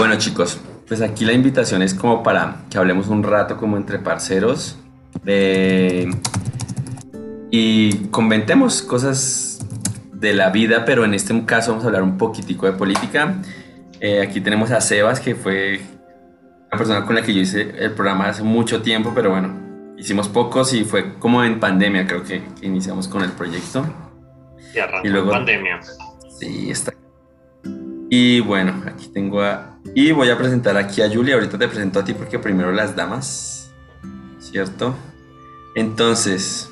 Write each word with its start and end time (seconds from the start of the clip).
Bueno 0.00 0.16
chicos, 0.16 0.58
pues 0.88 1.02
aquí 1.02 1.26
la 1.26 1.34
invitación 1.34 1.82
es 1.82 1.92
como 1.92 2.22
para 2.22 2.62
que 2.70 2.78
hablemos 2.78 3.08
un 3.08 3.22
rato 3.22 3.58
como 3.58 3.76
entre 3.76 3.98
parceros 3.98 4.78
y 7.50 7.94
conventemos 8.10 8.80
cosas 8.80 9.58
de 10.14 10.32
la 10.32 10.48
vida, 10.48 10.86
pero 10.86 11.04
en 11.04 11.12
este 11.12 11.44
caso 11.44 11.72
vamos 11.72 11.84
a 11.84 11.88
hablar 11.88 12.02
un 12.02 12.16
poquitico 12.16 12.64
de 12.64 12.72
política. 12.72 13.42
Eh, 14.00 14.22
aquí 14.22 14.40
tenemos 14.40 14.70
a 14.70 14.80
Sebas, 14.80 15.20
que 15.20 15.34
fue 15.34 15.82
una 16.68 16.78
persona 16.78 17.04
con 17.04 17.14
la 17.14 17.20
que 17.20 17.34
yo 17.34 17.42
hice 17.42 17.60
el 17.60 17.92
programa 17.92 18.28
hace 18.28 18.42
mucho 18.42 18.80
tiempo, 18.80 19.12
pero 19.14 19.28
bueno, 19.28 19.54
hicimos 19.98 20.30
pocos 20.30 20.72
y 20.72 20.84
fue 20.84 21.18
como 21.18 21.44
en 21.44 21.60
pandemia, 21.60 22.06
creo 22.06 22.24
que, 22.24 22.42
iniciamos 22.62 23.06
con 23.06 23.22
el 23.22 23.32
proyecto. 23.32 23.84
Y 24.74 24.78
arrancó 24.78 25.06
y 25.06 25.10
luego, 25.10 25.30
pandemia. 25.32 25.78
Sí, 26.38 26.70
está. 26.70 26.90
Y 28.12 28.40
bueno, 28.40 28.82
aquí 28.86 29.06
tengo 29.06 29.40
a... 29.40 29.78
Y 29.94 30.10
voy 30.10 30.30
a 30.30 30.36
presentar 30.36 30.76
aquí 30.76 31.00
a 31.00 31.08
Julia, 31.08 31.36
ahorita 31.36 31.56
te 31.56 31.68
presento 31.68 32.00
a 32.00 32.04
ti 32.04 32.12
porque 32.12 32.40
primero 32.40 32.72
las 32.72 32.96
damas, 32.96 33.70
¿cierto? 34.40 34.96
Entonces, 35.76 36.68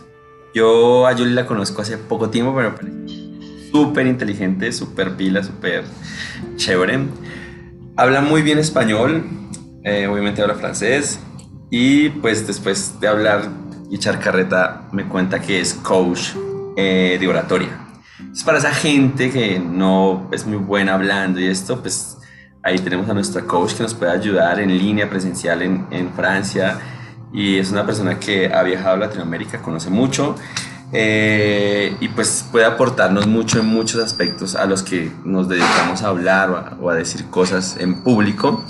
yo 0.52 1.06
a 1.06 1.12
Julia 1.12 1.34
la 1.34 1.46
conozco 1.46 1.80
hace 1.80 1.96
poco 1.96 2.28
tiempo, 2.28 2.52
pero 2.56 2.74
parece 2.74 2.98
súper 3.70 4.08
inteligente, 4.08 4.72
súper 4.72 5.16
pila, 5.16 5.44
súper 5.44 5.84
chévere. 6.56 7.06
Habla 7.96 8.20
muy 8.20 8.42
bien 8.42 8.58
español, 8.58 9.24
eh, 9.84 10.08
obviamente 10.08 10.42
habla 10.42 10.56
francés 10.56 11.20
y 11.70 12.08
pues 12.08 12.48
después 12.48 12.98
de 12.98 13.06
hablar 13.06 13.48
y 13.88 13.94
echar 13.94 14.18
carreta 14.18 14.88
me 14.92 15.06
cuenta 15.06 15.40
que 15.40 15.60
es 15.60 15.74
coach 15.74 16.30
eh, 16.76 17.16
de 17.20 17.28
oratoria. 17.28 17.87
Es 18.32 18.42
para 18.44 18.58
esa 18.58 18.72
gente 18.72 19.30
que 19.30 19.58
no 19.58 20.28
es 20.32 20.46
muy 20.46 20.58
buena 20.58 20.94
hablando 20.94 21.40
y 21.40 21.46
esto, 21.46 21.80
pues 21.80 22.18
ahí 22.62 22.78
tenemos 22.78 23.08
a 23.08 23.14
nuestra 23.14 23.42
coach 23.42 23.74
que 23.74 23.82
nos 23.82 23.94
puede 23.94 24.12
ayudar 24.12 24.60
en 24.60 24.76
línea 24.76 25.08
presencial 25.08 25.62
en, 25.62 25.86
en 25.90 26.12
Francia. 26.12 26.78
Y 27.32 27.58
es 27.58 27.70
una 27.70 27.84
persona 27.84 28.18
que 28.18 28.52
ha 28.52 28.62
viajado 28.62 28.94
a 28.94 28.96
Latinoamérica, 28.96 29.60
conoce 29.60 29.90
mucho 29.90 30.34
eh, 30.92 31.94
y 32.00 32.08
pues 32.08 32.46
puede 32.50 32.64
aportarnos 32.64 33.26
mucho 33.26 33.60
en 33.60 33.66
muchos 33.66 34.02
aspectos 34.02 34.54
a 34.54 34.64
los 34.64 34.82
que 34.82 35.12
nos 35.24 35.48
dedicamos 35.48 36.02
a 36.02 36.08
hablar 36.08 36.76
o 36.80 36.88
a 36.88 36.94
decir 36.94 37.26
cosas 37.26 37.76
en 37.78 38.02
público 38.02 38.64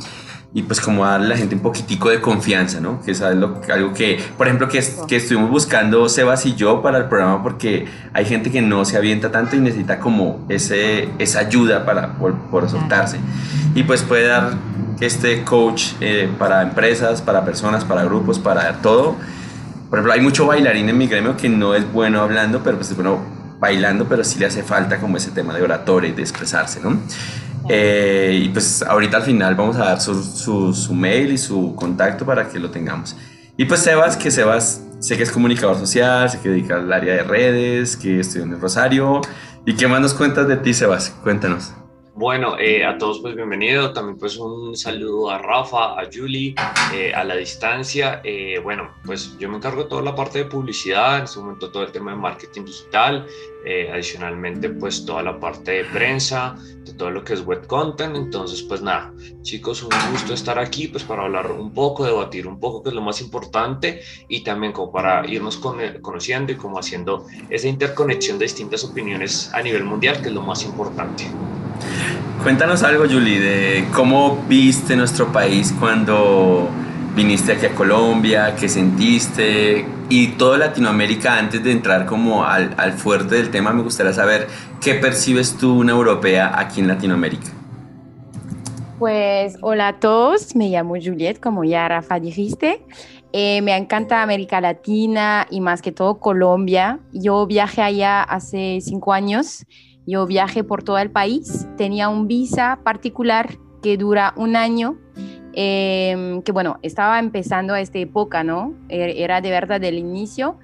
y 0.54 0.62
pues 0.62 0.80
como 0.80 1.04
darle 1.04 1.26
a 1.26 1.28
la 1.30 1.36
gente 1.36 1.54
un 1.54 1.60
poquitico 1.60 2.08
de 2.08 2.20
confianza, 2.22 2.80
¿no? 2.80 3.02
Que 3.02 3.10
es 3.10 3.20
algo, 3.20 3.60
algo 3.70 3.92
que, 3.92 4.18
por 4.38 4.46
ejemplo, 4.46 4.68
que, 4.68 4.82
que 5.06 5.16
estuvimos 5.16 5.50
buscando 5.50 6.08
Sebas 6.08 6.46
y 6.46 6.54
yo 6.54 6.80
para 6.80 6.98
el 6.98 7.04
programa 7.04 7.42
porque 7.42 7.86
hay 8.14 8.24
gente 8.24 8.50
que 8.50 8.62
no 8.62 8.84
se 8.86 8.96
avienta 8.96 9.30
tanto 9.30 9.56
y 9.56 9.60
necesita 9.60 9.98
como 9.98 10.46
ese, 10.48 11.10
esa 11.18 11.40
ayuda 11.40 11.84
para 11.84 12.14
por, 12.14 12.68
soltarse. 12.68 13.18
Y 13.74 13.82
pues 13.82 14.02
puede 14.02 14.26
dar 14.26 14.54
este 15.00 15.44
coach 15.44 15.92
eh, 16.00 16.30
para 16.38 16.62
empresas, 16.62 17.20
para 17.20 17.44
personas, 17.44 17.84
para 17.84 18.04
grupos, 18.04 18.38
para 18.38 18.72
todo. 18.80 19.16
Por 19.90 19.98
ejemplo, 19.98 20.12
hay 20.14 20.20
mucho 20.20 20.46
bailarín 20.46 20.88
en 20.88 20.96
mi 20.96 21.06
gremio 21.06 21.36
que 21.36 21.50
no 21.50 21.74
es 21.74 21.90
bueno 21.92 22.22
hablando, 22.22 22.62
pero 22.62 22.78
pues 22.78 22.90
es 22.90 22.96
bueno 22.96 23.18
bailando, 23.60 24.06
pero 24.08 24.24
sí 24.24 24.38
le 24.38 24.46
hace 24.46 24.62
falta 24.62 24.98
como 24.98 25.18
ese 25.18 25.30
tema 25.30 25.52
de 25.52 25.62
oratoria 25.62 26.10
y 26.10 26.12
de 26.12 26.22
expresarse, 26.22 26.80
¿no? 26.82 26.98
Eh, 27.68 28.40
y 28.44 28.48
pues 28.48 28.82
ahorita 28.82 29.18
al 29.18 29.22
final 29.22 29.54
vamos 29.54 29.76
a 29.76 29.84
dar 29.84 30.00
su, 30.00 30.22
su, 30.72 30.94
mail 30.94 31.32
y 31.32 31.38
su 31.38 31.74
contacto 31.74 32.24
para 32.24 32.48
que 32.48 32.58
lo 32.58 32.70
tengamos. 32.70 33.16
Y 33.56 33.64
pues 33.64 33.80
Sebas, 33.80 34.16
que 34.16 34.30
Sebas 34.30 34.82
sé 35.00 35.16
que 35.16 35.22
es 35.22 35.30
comunicador 35.30 35.78
social, 35.78 36.28
sé 36.30 36.40
que 36.40 36.48
dedica 36.48 36.76
al 36.76 36.92
área 36.92 37.14
de 37.14 37.22
redes, 37.22 37.96
que 37.96 38.20
estudió 38.20 38.44
en 38.44 38.52
el 38.52 38.60
Rosario. 38.60 39.20
¿Y 39.64 39.74
qué 39.74 39.86
más 39.86 40.00
nos 40.00 40.14
cuentas 40.14 40.48
de 40.48 40.56
ti, 40.56 40.72
Sebas? 40.72 41.10
Cuéntanos. 41.22 41.72
Bueno, 42.18 42.58
eh, 42.58 42.84
a 42.84 42.98
todos 42.98 43.20
pues 43.20 43.36
bienvenido, 43.36 43.92
también 43.92 44.18
pues 44.18 44.36
un 44.38 44.76
saludo 44.76 45.30
a 45.30 45.38
Rafa, 45.38 46.00
a 46.00 46.08
Julie, 46.12 46.52
eh, 46.92 47.14
a 47.14 47.22
la 47.22 47.36
distancia. 47.36 48.20
Eh, 48.24 48.58
bueno, 48.60 48.90
pues 49.04 49.38
yo 49.38 49.48
me 49.48 49.58
encargo 49.58 49.84
de 49.84 49.88
toda 49.88 50.02
la 50.02 50.16
parte 50.16 50.38
de 50.38 50.46
publicidad, 50.46 51.18
en 51.18 51.24
este 51.26 51.38
momento 51.38 51.70
todo 51.70 51.84
el 51.84 51.92
tema 51.92 52.10
de 52.10 52.16
marketing 52.16 52.64
digital, 52.64 53.24
adicionalmente 53.92 54.70
pues 54.70 55.04
toda 55.04 55.22
la 55.22 55.38
parte 55.38 55.72
de 55.72 55.84
prensa, 55.84 56.56
de 56.84 56.94
todo 56.94 57.10
lo 57.10 57.22
que 57.22 57.34
es 57.34 57.44
web 57.44 57.66
content. 57.66 58.16
Entonces 58.16 58.62
pues 58.62 58.80
nada, 58.80 59.12
chicos, 59.42 59.82
un 59.82 59.90
gusto 60.10 60.32
estar 60.32 60.58
aquí 60.58 60.88
pues 60.88 61.04
para 61.04 61.24
hablar 61.24 61.50
un 61.50 61.74
poco, 61.74 62.04
debatir 62.04 62.46
un 62.46 62.58
poco, 62.58 62.82
que 62.82 62.88
es 62.88 62.94
lo 62.94 63.02
más 63.02 63.20
importante, 63.20 64.00
y 64.28 64.42
también 64.42 64.72
como 64.72 64.90
para 64.90 65.26
irnos 65.26 65.60
conociendo 66.00 66.52
y 66.52 66.56
como 66.56 66.78
haciendo 66.78 67.26
esa 67.50 67.68
interconexión 67.68 68.38
de 68.38 68.46
distintas 68.46 68.84
opiniones 68.84 69.50
a 69.52 69.60
nivel 69.62 69.84
mundial, 69.84 70.22
que 70.22 70.28
es 70.28 70.34
lo 70.34 70.42
más 70.42 70.64
importante. 70.64 71.24
Cuéntanos 72.42 72.82
algo, 72.84 73.04
Julie, 73.04 73.40
de 73.40 73.88
cómo 73.92 74.44
viste 74.48 74.96
nuestro 74.96 75.30
país 75.32 75.74
cuando 75.78 76.68
viniste 77.18 77.50
aquí 77.50 77.66
a 77.66 77.74
Colombia, 77.74 78.54
qué 78.54 78.68
sentiste 78.68 79.84
y 80.08 80.28
toda 80.38 80.56
Latinoamérica 80.56 81.36
antes 81.36 81.64
de 81.64 81.72
entrar 81.72 82.06
como 82.06 82.44
al, 82.44 82.72
al, 82.76 82.92
fuerte 82.92 83.34
del 83.34 83.50
tema, 83.50 83.72
me 83.72 83.82
gustaría 83.82 84.12
saber 84.12 84.46
qué 84.80 84.94
percibes 84.94 85.56
tú 85.56 85.80
una 85.80 85.90
europea 85.90 86.52
aquí 86.56 86.80
en 86.80 86.86
Latinoamérica. 86.86 87.48
Pues 89.00 89.56
hola 89.62 89.88
a 89.88 89.98
todos, 89.98 90.54
me 90.54 90.68
llamo 90.68 90.94
Juliet, 90.94 91.40
como 91.40 91.64
ya 91.64 91.88
Rafa 91.88 92.20
dijiste. 92.20 92.84
Eh, 93.32 93.62
me 93.62 93.76
encanta 93.76 94.22
América 94.22 94.60
Latina 94.60 95.48
y 95.50 95.60
más 95.60 95.82
que 95.82 95.90
todo 95.90 96.20
Colombia. 96.20 97.00
Yo 97.12 97.48
viajé 97.48 97.82
allá 97.82 98.22
hace 98.22 98.78
cinco 98.80 99.12
años 99.12 99.66
yo 100.08 100.26
viajé 100.26 100.64
por 100.64 100.82
todo 100.84 100.96
el 100.96 101.10
país, 101.10 101.68
tenía 101.76 102.08
un 102.08 102.28
visa 102.28 102.80
particular 102.82 103.58
que 103.82 103.98
dura 103.98 104.32
un 104.38 104.56
año, 104.56 104.96
em, 105.60 106.40
que 106.42 106.52
bueno, 106.52 106.78
estaba 106.82 107.18
empezando 107.18 107.74
a 107.74 107.80
esta 107.80 107.98
época, 107.98 108.44
¿no? 108.44 108.74
E-, 108.88 109.24
era 109.24 109.40
de 109.40 109.50
verdad 109.50 109.80
del 109.80 109.98
inicio 109.98 110.56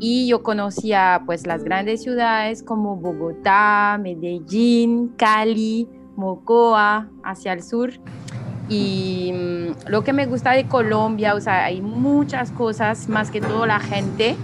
y 0.00 0.26
yo 0.26 0.42
conocía 0.42 1.22
pues 1.24 1.46
las 1.46 1.62
grandes 1.62 2.02
ciudades 2.02 2.64
como 2.64 2.96
Bogotá, 2.96 3.96
Medellín, 4.02 5.12
Cali, 5.16 5.86
Mocoa, 6.16 7.08
hacia 7.22 7.52
el 7.52 7.62
sur. 7.62 7.92
Y 8.68 9.32
mm, 9.32 9.88
lo 9.88 10.02
que 10.02 10.12
me 10.12 10.26
gusta 10.26 10.50
de 10.50 10.66
Colombia, 10.66 11.36
o 11.36 11.40
sea, 11.40 11.66
hay 11.66 11.80
muchas 11.80 12.50
cosas, 12.50 13.08
más 13.08 13.30
que 13.30 13.40
todo 13.40 13.66
la 13.66 13.78
gente, 13.78 14.34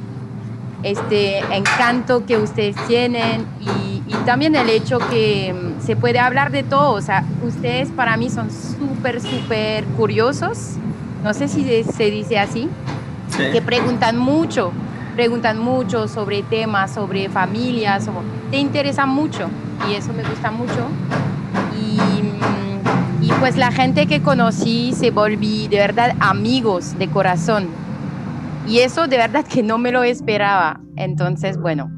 este 0.91 1.39
encanto 1.55 2.25
que 2.27 2.37
ustedes 2.39 2.77
tienen 2.87 3.47
y 3.61 3.97
y 4.07 4.15
también 4.25 4.55
el 4.55 4.71
hecho 4.71 4.99
que 4.99 5.53
mm, 5.53 5.85
se 5.85 5.97
puede 5.97 6.19
hablar 6.19 6.53
de 6.53 6.63
todo, 6.63 6.93
o 6.93 7.01
sea, 7.01 7.25
ustedes 7.43 7.89
para 7.91 8.17
mí 8.17 8.31
son 8.31 8.51
súper, 8.51 9.21
súper 9.21 9.85
curiosos, 9.85 10.75
no 11.25 11.35
sé 11.35 11.49
si 11.49 11.83
se 11.83 12.11
dice 12.11 12.39
así, 12.39 12.69
que 13.53 13.61
preguntan 13.61 14.17
mucho, 14.17 14.71
preguntan 15.17 15.59
mucho 15.59 16.07
sobre 16.07 16.43
temas, 16.45 16.95
sobre 16.95 17.29
familias, 17.29 18.09
te 18.51 18.59
interesan 18.59 19.09
mucho 19.09 19.49
y 19.91 19.95
eso 19.95 20.13
me 20.13 20.23
gusta 20.23 20.53
mucho. 20.53 20.87
Y, 21.77 22.23
mm, 22.23 23.25
y 23.25 23.33
pues 23.41 23.57
la 23.57 23.73
gente 23.73 24.07
que 24.07 24.23
conocí 24.23 24.93
se 24.95 25.11
volví 25.11 25.67
de 25.67 25.79
verdad 25.79 26.15
amigos 26.21 26.97
de 26.97 27.09
corazón. 27.09 27.86
Y 28.67 28.81
eso 28.81 29.07
de 29.07 29.17
verdad 29.17 29.47
que 29.47 29.63
no 29.63 29.79
me 29.79 29.93
lo 29.93 30.03
esperaba. 30.03 30.81
Entonces, 30.97 31.59
bueno, 31.59 31.91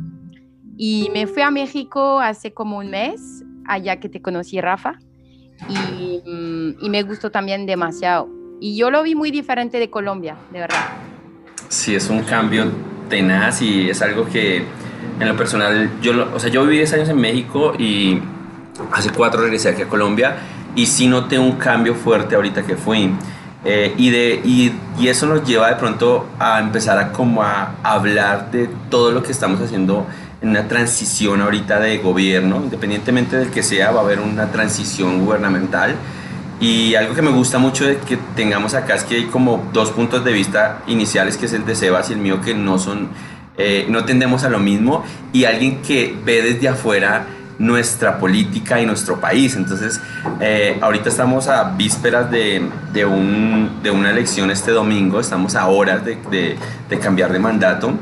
y 0.76 1.10
me 1.12 1.26
fui 1.26 1.42
a 1.42 1.50
México 1.50 2.20
hace 2.20 2.52
como 2.52 2.78
un 2.78 2.90
mes, 2.90 3.44
allá 3.66 3.98
que 3.98 4.08
te 4.08 4.20
conocí, 4.20 4.60
Rafa, 4.60 4.98
y, 5.68 6.22
mm, 6.28 6.84
y, 6.84 6.90
me 6.90 7.02
gustó 7.02 7.30
también 7.30 7.66
demasiado. 7.66 8.28
Y 8.60 8.76
yo 8.76 8.90
lo 8.90 9.02
vi 9.02 9.14
muy 9.14 9.30
diferente 9.30 9.78
de 9.78 9.90
Colombia, 9.90 10.36
de 10.52 10.60
verdad. 10.60 10.78
Sí, 11.68 11.94
es 11.94 12.08
un 12.10 12.22
cambio 12.22 12.66
tenaz 13.08 13.60
y 13.62 13.90
es 13.90 14.00
algo 14.02 14.26
que 14.26 14.64
en 15.20 15.28
lo 15.28 15.36
personal, 15.36 15.90
yo, 16.00 16.28
o 16.32 16.38
sea, 16.38 16.50
yo 16.50 16.62
viví 16.62 16.76
10 16.76 16.92
años 16.94 17.08
en 17.08 17.20
México 17.20 17.72
y 17.78 18.20
hace 18.92 19.10
cuatro 19.10 19.40
regresé 19.40 19.70
aquí 19.70 19.82
a 19.82 19.88
Colombia 19.88 20.36
y 20.76 20.86
sí 20.86 21.08
noté 21.08 21.38
un 21.38 21.52
cambio 21.52 21.94
fuerte 21.94 22.36
ahorita 22.36 22.64
que 22.64 22.76
fui. 22.76 23.12
Eh, 23.64 23.94
y, 23.96 24.10
de, 24.10 24.40
y, 24.44 25.08
eso 25.08 25.26
nos 25.26 25.46
lleva 25.46 25.68
de 25.68 25.76
pronto 25.76 26.28
a 26.38 26.60
empezar 26.60 26.98
a 26.98 27.12
como 27.12 27.42
a 27.42 27.74
hablar 27.82 28.50
de 28.52 28.68
todo 28.88 29.10
lo 29.10 29.22
que 29.22 29.32
estamos 29.32 29.60
haciendo 29.60 30.06
en 30.40 30.50
una 30.50 30.68
transición 30.68 31.40
ahorita 31.40 31.80
de 31.80 31.98
gobierno, 31.98 32.60
independientemente 32.62 33.36
del 33.36 33.50
que 33.50 33.64
sea, 33.64 33.90
va 33.90 34.00
a 34.00 34.04
haber 34.04 34.20
una 34.20 34.52
transición 34.52 35.24
gubernamental. 35.24 35.96
Y 36.60 36.94
algo 36.94 37.14
que 37.14 37.22
me 37.22 37.30
gusta 37.30 37.58
mucho 37.58 37.84
de 37.84 37.98
que 37.98 38.16
tengamos 38.36 38.74
acá 38.74 38.94
es 38.94 39.04
que 39.04 39.16
hay 39.16 39.24
como 39.24 39.68
dos 39.72 39.90
puntos 39.90 40.24
de 40.24 40.32
vista 40.32 40.82
iniciales, 40.86 41.36
que 41.36 41.46
es 41.46 41.52
el 41.52 41.64
de 41.66 41.74
Sebas 41.74 42.10
y 42.10 42.12
el 42.12 42.18
mío, 42.20 42.40
que 42.40 42.54
no 42.54 42.78
son, 42.78 43.08
eh, 43.56 43.86
no 43.88 44.04
tendemos 44.04 44.44
a 44.44 44.50
lo 44.50 44.60
mismo, 44.60 45.04
y 45.32 45.44
alguien 45.44 45.82
que 45.82 46.16
ve 46.24 46.42
desde 46.42 46.68
afuera 46.68 47.26
nuestra 47.58 48.18
política 48.18 48.80
y 48.80 48.86
nuestro 48.86 49.20
país. 49.20 49.56
Entonces, 49.56 50.00
eh, 50.40 50.78
ahorita 50.80 51.08
estamos 51.08 51.48
a 51.48 51.64
vísperas 51.76 52.30
de, 52.30 52.68
de, 52.92 53.04
un, 53.04 53.80
de, 53.82 53.90
una 53.90 54.10
elección 54.10 54.50
este 54.50 54.70
domingo, 54.70 55.20
estamos 55.20 55.54
a 55.56 55.66
horas 55.66 56.04
de, 56.04 56.18
de, 56.88 56.98
cambiar 56.98 57.32
de 57.32 57.38
mandato. 57.38 57.92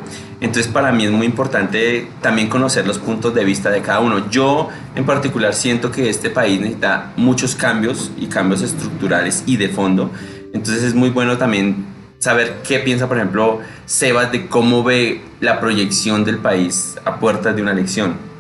Entonces, 0.40 0.70
para 0.70 0.92
mí 0.92 1.06
es 1.06 1.10
muy 1.10 1.26
importante 1.26 2.08
también 2.20 2.48
conocer 2.48 2.86
los 2.86 2.98
puntos 2.98 3.34
de 3.34 3.44
vista 3.44 3.70
de 3.70 3.80
cada 3.80 4.00
uno. 4.00 4.28
Yo, 4.30 4.68
en 4.94 5.06
particular, 5.06 5.54
siento 5.54 5.90
que 5.90 6.10
este 6.10 6.28
país 6.28 6.60
necesita 6.60 7.12
muchos 7.16 7.54
cambios 7.54 8.10
y 8.18 8.26
cambios 8.26 8.60
estructurales 8.60 9.44
y 9.46 9.56
de 9.56 9.70
fondo. 9.70 10.10
Entonces, 10.52 10.82
es 10.84 10.94
muy 10.94 11.08
bueno 11.08 11.38
también 11.38 11.86
saber 12.18 12.56
qué 12.66 12.80
piensa, 12.80 13.08
por 13.08 13.16
ejemplo, 13.16 13.60
Sebas 13.86 14.32
de 14.32 14.46
cómo 14.46 14.82
ve 14.82 15.22
la 15.40 15.60
proyección 15.60 16.24
del 16.24 16.38
país 16.38 16.96
a 17.04 17.18
puertas 17.18 17.54
de 17.56 17.62
una 17.62 17.70
elección. 17.70 18.35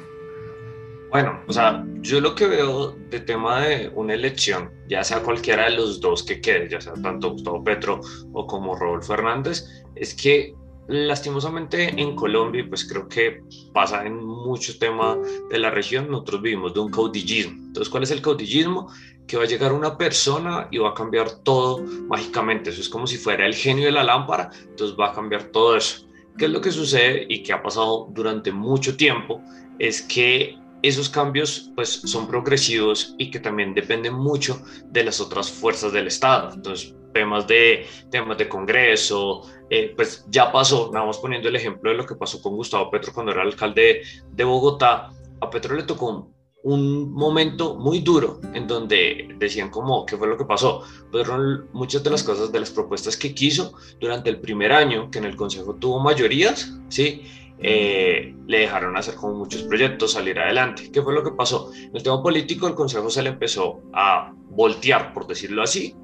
Bueno, 1.16 1.40
o 1.48 1.52
sea, 1.54 1.82
yo 2.02 2.20
lo 2.20 2.34
que 2.34 2.46
veo 2.46 2.94
de 3.08 3.20
tema 3.20 3.62
de 3.62 3.90
una 3.94 4.12
elección, 4.12 4.70
ya 4.86 5.02
sea 5.02 5.22
cualquiera 5.22 5.64
de 5.64 5.70
los 5.70 5.98
dos 5.98 6.22
que 6.22 6.42
quede, 6.42 6.68
ya 6.68 6.78
sea 6.78 6.92
tanto 6.92 7.30
Gustavo 7.30 7.64
Petro 7.64 8.02
o 8.34 8.46
como 8.46 8.76
Rodolfo 8.76 9.14
Hernández, 9.14 9.64
es 9.94 10.12
que 10.12 10.54
lastimosamente 10.88 11.88
en 11.98 12.14
Colombia, 12.14 12.66
pues 12.68 12.84
creo 12.84 13.08
que 13.08 13.40
pasa 13.72 14.04
en 14.04 14.22
muchos 14.22 14.78
temas 14.78 15.16
de 15.48 15.58
la 15.58 15.70
región, 15.70 16.10
nosotros 16.10 16.42
vivimos 16.42 16.74
de 16.74 16.80
un 16.80 16.90
caudillismo. 16.90 17.54
Entonces, 17.68 17.88
¿cuál 17.90 18.02
es 18.02 18.10
el 18.10 18.20
caudillismo? 18.20 18.92
Que 19.26 19.38
va 19.38 19.44
a 19.44 19.46
llegar 19.46 19.72
una 19.72 19.96
persona 19.96 20.68
y 20.70 20.76
va 20.76 20.90
a 20.90 20.94
cambiar 20.94 21.30
todo 21.44 21.82
mágicamente. 22.08 22.68
Eso 22.68 22.82
es 22.82 22.90
como 22.90 23.06
si 23.06 23.16
fuera 23.16 23.46
el 23.46 23.54
genio 23.54 23.86
de 23.86 23.92
la 23.92 24.04
lámpara, 24.04 24.50
entonces 24.68 24.94
va 25.00 25.12
a 25.12 25.14
cambiar 25.14 25.44
todo 25.44 25.78
eso. 25.78 26.06
¿Qué 26.36 26.44
es 26.44 26.50
lo 26.50 26.60
que 26.60 26.72
sucede 26.72 27.24
y 27.26 27.42
que 27.42 27.54
ha 27.54 27.62
pasado 27.62 28.06
durante 28.10 28.52
mucho 28.52 28.98
tiempo? 28.98 29.40
Es 29.78 30.02
que 30.02 30.58
esos 30.88 31.08
cambios 31.08 31.70
pues 31.74 31.88
son 31.88 32.26
progresivos 32.26 33.14
y 33.18 33.30
que 33.30 33.40
también 33.40 33.74
dependen 33.74 34.14
mucho 34.14 34.62
de 34.86 35.04
las 35.04 35.20
otras 35.20 35.50
fuerzas 35.50 35.92
del 35.92 36.06
Estado. 36.06 36.52
Entonces, 36.52 36.94
temas 37.12 37.46
de, 37.46 37.86
temas 38.10 38.36
de 38.38 38.48
Congreso, 38.48 39.42
eh, 39.70 39.92
pues 39.96 40.24
ya 40.28 40.52
pasó, 40.52 40.90
nada 40.92 41.06
más 41.06 41.18
poniendo 41.18 41.48
el 41.48 41.56
ejemplo 41.56 41.90
de 41.90 41.96
lo 41.96 42.06
que 42.06 42.14
pasó 42.14 42.42
con 42.42 42.56
Gustavo 42.56 42.90
Petro 42.90 43.12
cuando 43.12 43.32
era 43.32 43.42
alcalde 43.42 44.02
de 44.30 44.44
Bogotá, 44.44 45.10
a 45.40 45.50
Petro 45.50 45.74
le 45.74 45.84
tocó 45.84 46.30
un 46.62 47.12
momento 47.12 47.76
muy 47.76 48.00
duro 48.00 48.40
en 48.52 48.66
donde 48.66 49.28
decían 49.38 49.70
como 49.70 50.04
qué 50.04 50.16
fue 50.16 50.26
lo 50.26 50.36
que 50.36 50.44
pasó. 50.44 50.82
Fueron 51.12 51.68
muchas 51.72 52.02
de 52.02 52.10
las 52.10 52.24
cosas, 52.24 52.50
de 52.50 52.58
las 52.58 52.70
propuestas 52.70 53.16
que 53.16 53.34
quiso 53.34 53.74
durante 54.00 54.30
el 54.30 54.40
primer 54.40 54.72
año, 54.72 55.08
que 55.10 55.18
en 55.18 55.26
el 55.26 55.36
Consejo 55.36 55.76
tuvo 55.76 56.00
mayorías, 56.00 56.72
¿sí? 56.88 57.22
Eh, 57.58 58.34
le 58.46 58.60
dejaron 58.60 58.96
hacer 58.96 59.14
como 59.14 59.34
muchos 59.34 59.62
proyectos, 59.62 60.12
salir 60.12 60.38
adelante. 60.38 60.90
¿Qué 60.92 61.02
fue 61.02 61.14
lo 61.14 61.24
que 61.24 61.32
pasó? 61.32 61.70
En 61.74 61.96
el 61.96 62.02
tema 62.02 62.22
político, 62.22 62.66
el 62.66 62.74
Consejo 62.74 63.08
se 63.10 63.22
le 63.22 63.30
empezó 63.30 63.82
a 63.92 64.32
voltear, 64.50 65.12
por 65.12 65.26
decirlo 65.26 65.62
así, 65.62 65.94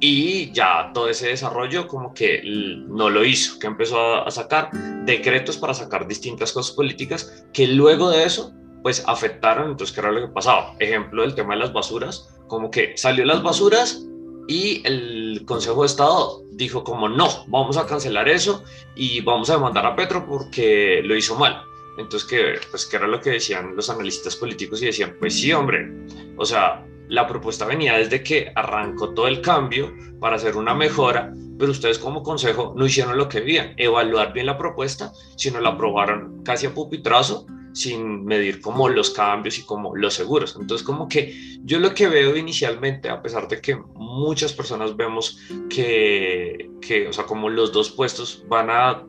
y 0.00 0.52
ya 0.52 0.90
todo 0.92 1.08
ese 1.08 1.28
desarrollo 1.28 1.88
como 1.88 2.12
que 2.12 2.42
no 2.44 3.08
lo 3.08 3.24
hizo, 3.24 3.58
que 3.58 3.66
empezó 3.66 4.26
a, 4.26 4.30
sacar 4.30 4.70
decretos 5.04 5.56
para 5.56 5.72
sacar 5.72 6.06
distintas 6.06 6.52
cosas 6.52 6.74
políticas 6.74 7.46
que 7.52 7.66
luego 7.66 8.10
de 8.10 8.24
eso 8.24 8.52
pues 8.82 9.02
afectaron, 9.06 9.70
entonces 9.70 9.94
qué 9.94 10.00
era 10.00 10.12
lo 10.12 10.20
que 10.20 10.32
pasaba. 10.32 10.76
Ejemplo 10.78 11.22
del 11.22 11.34
tema 11.34 11.54
de 11.54 11.60
las 11.60 11.72
basuras, 11.72 12.28
como 12.46 12.70
que 12.70 12.96
salió 12.96 13.24
las 13.24 13.42
basuras 13.42 14.06
y 14.46 14.80
el 14.84 15.42
Consejo 15.44 15.80
de 15.80 15.86
Estado 15.86 16.42
dijo 16.56 16.82
como 16.82 17.08
no, 17.08 17.28
vamos 17.48 17.76
a 17.76 17.86
cancelar 17.86 18.28
eso 18.28 18.64
y 18.94 19.20
vamos 19.20 19.50
a 19.50 19.54
demandar 19.54 19.84
a 19.86 19.94
Petro 19.94 20.26
porque 20.26 21.02
lo 21.04 21.14
hizo 21.14 21.36
mal. 21.36 21.62
Entonces, 21.98 22.28
que, 22.28 22.54
pues, 22.70 22.86
que 22.86 22.96
era 22.96 23.06
lo 23.06 23.20
que 23.20 23.30
decían 23.30 23.76
los 23.76 23.88
analistas 23.88 24.36
políticos 24.36 24.82
y 24.82 24.86
decían, 24.86 25.16
pues 25.18 25.38
sí, 25.38 25.52
hombre, 25.52 25.90
o 26.36 26.44
sea, 26.44 26.86
la 27.08 27.26
propuesta 27.26 27.64
venía 27.64 27.96
desde 27.96 28.22
que 28.22 28.52
arrancó 28.54 29.14
todo 29.14 29.28
el 29.28 29.40
cambio 29.40 29.94
para 30.18 30.36
hacer 30.36 30.56
una 30.56 30.74
mejora, 30.74 31.32
pero 31.58 31.70
ustedes 31.70 31.98
como 31.98 32.22
consejo 32.22 32.74
no 32.76 32.86
hicieron 32.86 33.16
lo 33.16 33.28
que 33.28 33.40
debían, 33.40 33.74
evaluar 33.76 34.32
bien 34.32 34.46
la 34.46 34.58
propuesta, 34.58 35.12
sino 35.36 35.60
la 35.60 35.70
aprobaron 35.70 36.42
casi 36.42 36.66
a 36.66 36.74
pupitrazo 36.74 37.46
sin 37.76 38.24
medir 38.24 38.62
como 38.62 38.88
los 38.88 39.10
cambios 39.10 39.58
y 39.58 39.62
como 39.62 39.94
los 39.94 40.14
seguros. 40.14 40.56
Entonces 40.58 40.84
como 40.84 41.08
que 41.08 41.58
yo 41.62 41.78
lo 41.78 41.92
que 41.92 42.08
veo 42.08 42.34
inicialmente, 42.34 43.10
a 43.10 43.20
pesar 43.20 43.48
de 43.48 43.60
que 43.60 43.76
muchas 43.94 44.54
personas 44.54 44.96
vemos 44.96 45.38
que, 45.68 46.70
que 46.80 47.06
o 47.06 47.12
sea, 47.12 47.24
como 47.24 47.50
los 47.50 47.72
dos 47.72 47.90
puestos 47.90 48.42
van 48.48 48.70
a 48.70 49.04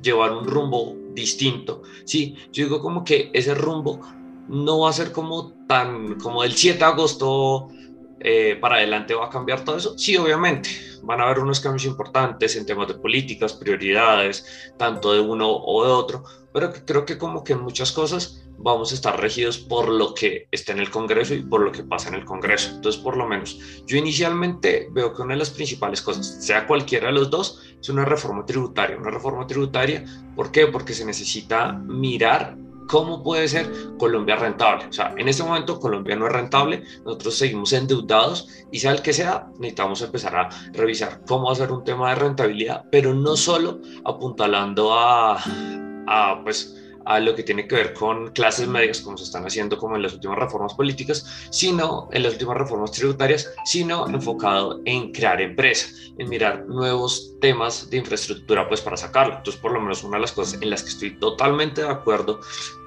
llevar 0.00 0.30
un 0.30 0.46
rumbo 0.46 0.94
distinto, 1.14 1.82
sí, 2.04 2.36
yo 2.52 2.66
digo 2.66 2.80
como 2.80 3.02
que 3.02 3.30
ese 3.32 3.56
rumbo 3.56 4.00
no 4.48 4.78
va 4.80 4.90
a 4.90 4.92
ser 4.92 5.10
como 5.10 5.52
tan, 5.66 6.14
como 6.20 6.44
el 6.44 6.54
7 6.54 6.78
de 6.78 6.84
agosto 6.84 7.70
eh, 8.20 8.56
para 8.60 8.76
adelante 8.76 9.14
va 9.14 9.26
a 9.26 9.30
cambiar 9.30 9.64
todo 9.64 9.76
eso? 9.76 9.98
Sí, 9.98 10.16
obviamente, 10.16 10.70
van 11.02 11.20
a 11.20 11.24
haber 11.24 11.40
unos 11.40 11.60
cambios 11.60 11.84
importantes 11.84 12.56
en 12.56 12.66
temas 12.66 12.88
de 12.88 12.94
políticas, 12.94 13.54
prioridades, 13.54 14.72
tanto 14.78 15.12
de 15.12 15.20
uno 15.20 15.50
o 15.50 15.84
de 15.84 15.90
otro, 15.92 16.24
pero 16.52 16.72
creo 16.84 17.04
que 17.04 17.18
como 17.18 17.44
que 17.44 17.52
en 17.52 17.60
muchas 17.60 17.92
cosas 17.92 18.42
vamos 18.58 18.90
a 18.90 18.94
estar 18.94 19.20
regidos 19.20 19.58
por 19.58 19.88
lo 19.88 20.14
que 20.14 20.48
está 20.50 20.72
en 20.72 20.78
el 20.78 20.90
Congreso 20.90 21.34
y 21.34 21.42
por 21.42 21.60
lo 21.60 21.72
que 21.72 21.84
pasa 21.84 22.08
en 22.08 22.14
el 22.14 22.24
Congreso. 22.24 22.70
Entonces, 22.74 23.00
por 23.00 23.16
lo 23.16 23.26
menos, 23.26 23.58
yo 23.86 23.96
inicialmente 23.96 24.88
veo 24.90 25.12
que 25.12 25.22
una 25.22 25.34
de 25.34 25.40
las 25.40 25.50
principales 25.50 26.02
cosas, 26.02 26.44
sea 26.44 26.66
cualquiera 26.66 27.08
de 27.08 27.12
los 27.12 27.30
dos, 27.30 27.62
es 27.80 27.88
una 27.88 28.04
reforma 28.04 28.46
tributaria. 28.46 28.96
Una 28.96 29.10
reforma 29.10 29.46
tributaria, 29.46 30.04
¿por 30.34 30.50
qué? 30.50 30.66
Porque 30.66 30.94
se 30.94 31.04
necesita 31.04 31.72
mirar 31.72 32.56
¿Cómo 32.88 33.22
puede 33.22 33.48
ser 33.48 33.70
Colombia 33.98 34.36
rentable? 34.36 34.86
O 34.86 34.92
sea, 34.92 35.14
en 35.16 35.28
este 35.28 35.42
momento 35.42 35.78
Colombia 35.80 36.16
no 36.16 36.26
es 36.26 36.32
rentable, 36.32 36.82
nosotros 37.04 37.36
seguimos 37.36 37.72
endeudados 37.72 38.48
y 38.70 38.78
sea 38.78 38.92
el 38.92 39.02
que 39.02 39.12
sea, 39.12 39.46
necesitamos 39.58 40.02
empezar 40.02 40.36
a 40.36 40.48
revisar 40.72 41.20
cómo 41.26 41.50
hacer 41.50 41.72
un 41.72 41.84
tema 41.84 42.10
de 42.10 42.16
rentabilidad, 42.16 42.84
pero 42.90 43.14
no 43.14 43.36
solo 43.36 43.80
apuntalando 44.04 44.94
a, 44.94 45.42
a 46.06 46.40
pues, 46.42 46.75
a 47.06 47.20
lo 47.20 47.34
que 47.34 47.42
tiene 47.42 47.66
que 47.66 47.76
ver 47.76 47.94
con 47.94 48.32
clases 48.32 48.68
medias, 48.68 49.00
como 49.00 49.16
se 49.16 49.24
están 49.24 49.46
haciendo 49.46 49.78
como 49.78 49.96
en 49.96 50.02
las 50.02 50.12
últimas 50.12 50.38
reformas 50.38 50.74
políticas, 50.74 51.48
sino 51.50 52.08
en 52.12 52.22
las 52.22 52.34
últimas 52.34 52.56
reformas 52.56 52.92
tributarias, 52.92 53.52
sino 53.64 54.06
enfocado 54.08 54.80
en 54.84 55.12
crear 55.12 55.40
empresas, 55.40 56.12
en 56.18 56.28
mirar 56.28 56.66
nuevos 56.66 57.34
temas 57.40 57.88
de 57.90 57.98
infraestructura 57.98 58.68
pues 58.68 58.80
para 58.80 58.96
sacarlo. 58.96 59.36
Entonces, 59.36 59.60
por 59.60 59.72
lo 59.72 59.80
menos 59.80 60.02
una 60.02 60.16
de 60.16 60.22
las 60.22 60.32
cosas 60.32 60.60
en 60.60 60.70
las 60.70 60.82
que 60.82 60.90
estoy 60.90 61.18
totalmente 61.18 61.82
de 61.82 61.90
acuerdo 61.90 62.40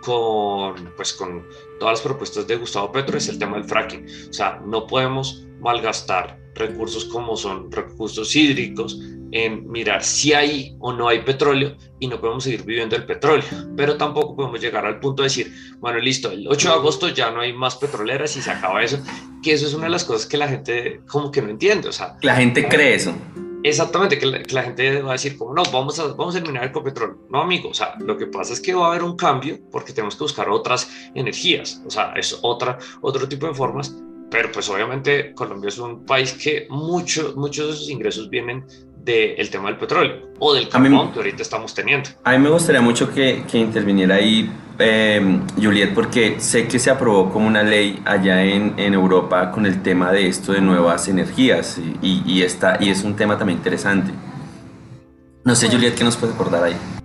con 0.04 0.94
pues 0.96 1.14
con 1.14 1.46
todas 1.80 1.94
las 1.94 2.02
propuestas 2.02 2.48
de 2.48 2.56
Gustavo 2.58 2.92
Petro 2.92 3.18
es 3.18 3.28
el 3.30 3.40
tema 3.40 3.58
del 3.58 3.66
fracking. 3.66 4.06
O 4.30 4.34
sea, 4.34 4.62
no 4.66 4.86
podemos 4.86 5.46
malgastar 5.60 6.40
recursos 6.60 7.06
como 7.06 7.36
son 7.36 7.72
recursos 7.72 8.36
hídricos, 8.36 9.00
en 9.32 9.70
mirar 9.70 10.04
si 10.04 10.34
hay 10.34 10.76
o 10.80 10.92
no 10.92 11.08
hay 11.08 11.20
petróleo 11.20 11.76
y 12.00 12.08
no 12.08 12.20
podemos 12.20 12.44
seguir 12.44 12.64
viviendo 12.64 12.96
el 12.96 13.06
petróleo, 13.06 13.46
pero 13.76 13.96
tampoco 13.96 14.36
podemos 14.36 14.60
llegar 14.60 14.86
al 14.86 15.00
punto 15.00 15.22
de 15.22 15.28
decir, 15.28 15.54
bueno, 15.80 16.00
listo, 16.00 16.32
el 16.32 16.48
8 16.48 16.70
de 16.70 16.74
agosto 16.74 17.10
ya 17.10 17.32
no 17.32 17.42
hay 17.42 17.54
más 17.54 17.76
petroleras 17.76 18.36
y 18.38 18.42
se 18.42 18.52
acaba 18.52 18.84
eso, 18.84 19.00
que 19.44 19.54
eso 19.54 19.68
es 19.68 19.74
una 19.74 19.86
de 19.86 19.92
las 19.92 20.04
cosas 20.04 20.26
que 20.26 20.38
la 20.38 20.48
gente 20.48 21.02
como 21.08 21.32
que 21.32 21.42
no 21.42 21.50
entiende, 21.50 21.90
o 21.90 21.92
sea... 21.92 22.18
La 22.22 22.36
gente 22.36 22.68
cree 22.68 22.96
eso. 22.96 23.14
Exactamente, 23.62 24.18
que 24.18 24.26
la, 24.26 24.64
gente 24.64 25.02
va 25.02 25.10
a 25.10 25.14
decir 25.14 25.38
como, 25.38 25.54
no, 25.54 25.64
vamos 25.72 26.00
a, 26.00 26.08
vamos 26.14 26.34
a 26.34 26.38
eliminar 26.38 26.64
el 26.64 26.72
petróleo. 26.72 27.18
No, 27.30 27.42
amigo, 27.42 27.70
o 27.70 27.74
sea, 27.74 27.94
lo 28.00 28.18
que 28.18 28.26
pasa 28.26 28.54
es 28.54 28.62
que 28.62 28.74
va 28.74 28.86
a 28.86 28.90
haber 28.92 29.04
un 29.04 29.18
cambio 29.18 29.60
porque 29.70 29.92
tenemos 29.92 30.16
que 30.16 30.24
buscar 30.24 30.50
otras 30.50 30.90
energías, 31.14 31.84
o 31.86 31.90
sea, 31.90 32.14
es 32.16 32.40
otra, 32.42 32.78
otro 33.02 33.28
tipo 33.28 33.48
de 33.48 33.54
formas 33.54 33.94
pero 34.30 34.52
pues 34.52 34.70
obviamente 34.70 35.34
Colombia 35.34 35.70
es 35.70 35.78
un 35.78 36.06
país 36.06 36.34
que 36.34 36.68
mucho, 36.70 37.34
muchos 37.36 37.68
de 37.68 37.74
sus 37.74 37.90
ingresos 37.90 38.30
vienen 38.30 38.66
del 39.04 39.50
tema 39.50 39.70
del 39.70 39.78
petróleo 39.78 40.30
o 40.40 40.54
del 40.54 40.70
carbón 40.70 41.12
que 41.12 41.20
ahorita 41.20 41.42
estamos 41.42 41.74
teniendo. 41.74 42.10
A 42.24 42.32
mí 42.32 42.38
me 42.38 42.50
gustaría 42.50 42.82
mucho 42.82 43.12
que, 43.12 43.44
que 43.50 43.58
interviniera 43.58 44.16
ahí 44.16 44.52
eh, 44.78 45.40
Juliet 45.56 45.94
porque 45.94 46.40
sé 46.40 46.68
que 46.68 46.80
se 46.80 46.90
aprobó 46.90 47.32
como 47.32 47.48
una 47.48 47.64
ley 47.64 48.02
allá 48.06 48.44
en, 48.44 48.76
en 48.78 48.94
Europa 48.94 49.52
con 49.52 49.66
el 49.66 49.82
tema 49.82 50.12
de 50.12 50.28
esto 50.28 50.54
de 50.54 50.62
nuevas 50.62 51.08
energías 51.08 51.80
y, 52.02 52.24
y, 52.26 52.44
está, 52.44 52.78
y 52.80 52.90
es 52.90 53.04
un 53.04 53.16
tema 53.16 53.38
también 53.38 53.58
interesante. 53.58 54.12
No 55.44 55.56
sé, 55.56 55.70
Juliet, 55.70 55.96
¿qué 55.96 56.04
nos 56.04 56.16
puede 56.16 56.34
acordar 56.34 56.64
ahí? 56.64 56.99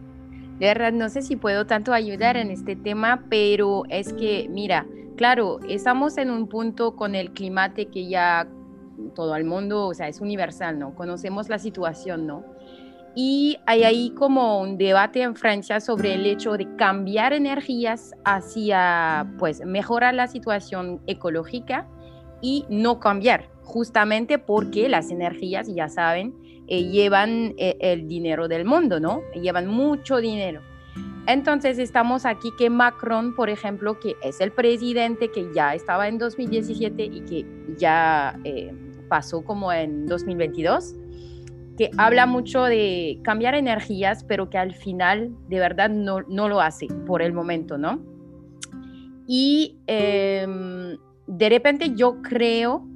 De 0.58 0.66
verdad, 0.66 0.92
no 0.92 1.08
sé 1.08 1.22
si 1.22 1.36
puedo 1.36 1.66
tanto 1.66 1.92
ayudar 1.92 2.36
en 2.36 2.50
este 2.50 2.76
tema, 2.76 3.24
pero 3.28 3.82
es 3.88 4.12
que, 4.12 4.48
mira, 4.48 4.86
claro, 5.16 5.58
estamos 5.68 6.16
en 6.16 6.30
un 6.30 6.48
punto 6.48 6.94
con 6.94 7.14
el 7.14 7.32
clima 7.32 7.74
que 7.74 8.08
ya 8.08 8.46
todo 9.14 9.34
el 9.34 9.44
mundo, 9.44 9.88
o 9.88 9.94
sea, 9.94 10.06
es 10.08 10.20
universal, 10.20 10.78
¿no? 10.78 10.94
Conocemos 10.94 11.48
la 11.48 11.58
situación, 11.58 12.26
¿no? 12.26 12.44
Y 13.16 13.58
hay 13.66 13.84
ahí 13.84 14.10
como 14.10 14.60
un 14.60 14.76
debate 14.76 15.22
en 15.22 15.36
Francia 15.36 15.80
sobre 15.80 16.14
el 16.14 16.26
hecho 16.26 16.52
de 16.56 16.74
cambiar 16.76 17.32
energías 17.32 18.14
hacia, 18.24 19.32
pues, 19.38 19.64
mejorar 19.64 20.14
la 20.14 20.26
situación 20.26 21.00
ecológica 21.06 21.88
y 22.40 22.64
no 22.68 22.98
cambiar, 23.00 23.48
justamente 23.62 24.38
porque 24.38 24.88
las 24.88 25.10
energías, 25.10 25.72
ya 25.72 25.88
saben, 25.88 26.34
eh, 26.66 26.84
llevan 26.84 27.54
eh, 27.58 27.76
el 27.80 28.08
dinero 28.08 28.48
del 28.48 28.64
mundo, 28.64 29.00
¿no? 29.00 29.22
Llevan 29.34 29.66
mucho 29.66 30.18
dinero. 30.18 30.60
Entonces 31.26 31.78
estamos 31.78 32.26
aquí 32.26 32.50
que 32.58 32.68
Macron, 32.68 33.34
por 33.34 33.48
ejemplo, 33.48 33.98
que 33.98 34.14
es 34.22 34.40
el 34.40 34.52
presidente 34.52 35.30
que 35.30 35.50
ya 35.54 35.74
estaba 35.74 36.08
en 36.08 36.18
2017 36.18 37.02
y 37.02 37.20
que 37.22 37.46
ya 37.78 38.38
eh, 38.44 38.74
pasó 39.08 39.42
como 39.42 39.72
en 39.72 40.06
2022, 40.06 40.94
que 41.78 41.90
habla 41.96 42.26
mucho 42.26 42.64
de 42.64 43.20
cambiar 43.22 43.54
energías, 43.54 44.22
pero 44.24 44.50
que 44.50 44.58
al 44.58 44.74
final 44.74 45.30
de 45.48 45.58
verdad 45.58 45.88
no, 45.88 46.20
no 46.22 46.48
lo 46.48 46.60
hace 46.60 46.88
por 47.06 47.22
el 47.22 47.32
momento, 47.32 47.78
¿no? 47.78 48.00
Y 49.26 49.78
em, 49.86 50.96
de 51.26 51.48
repente 51.48 51.94
yo 51.94 52.20
creo 52.22 52.86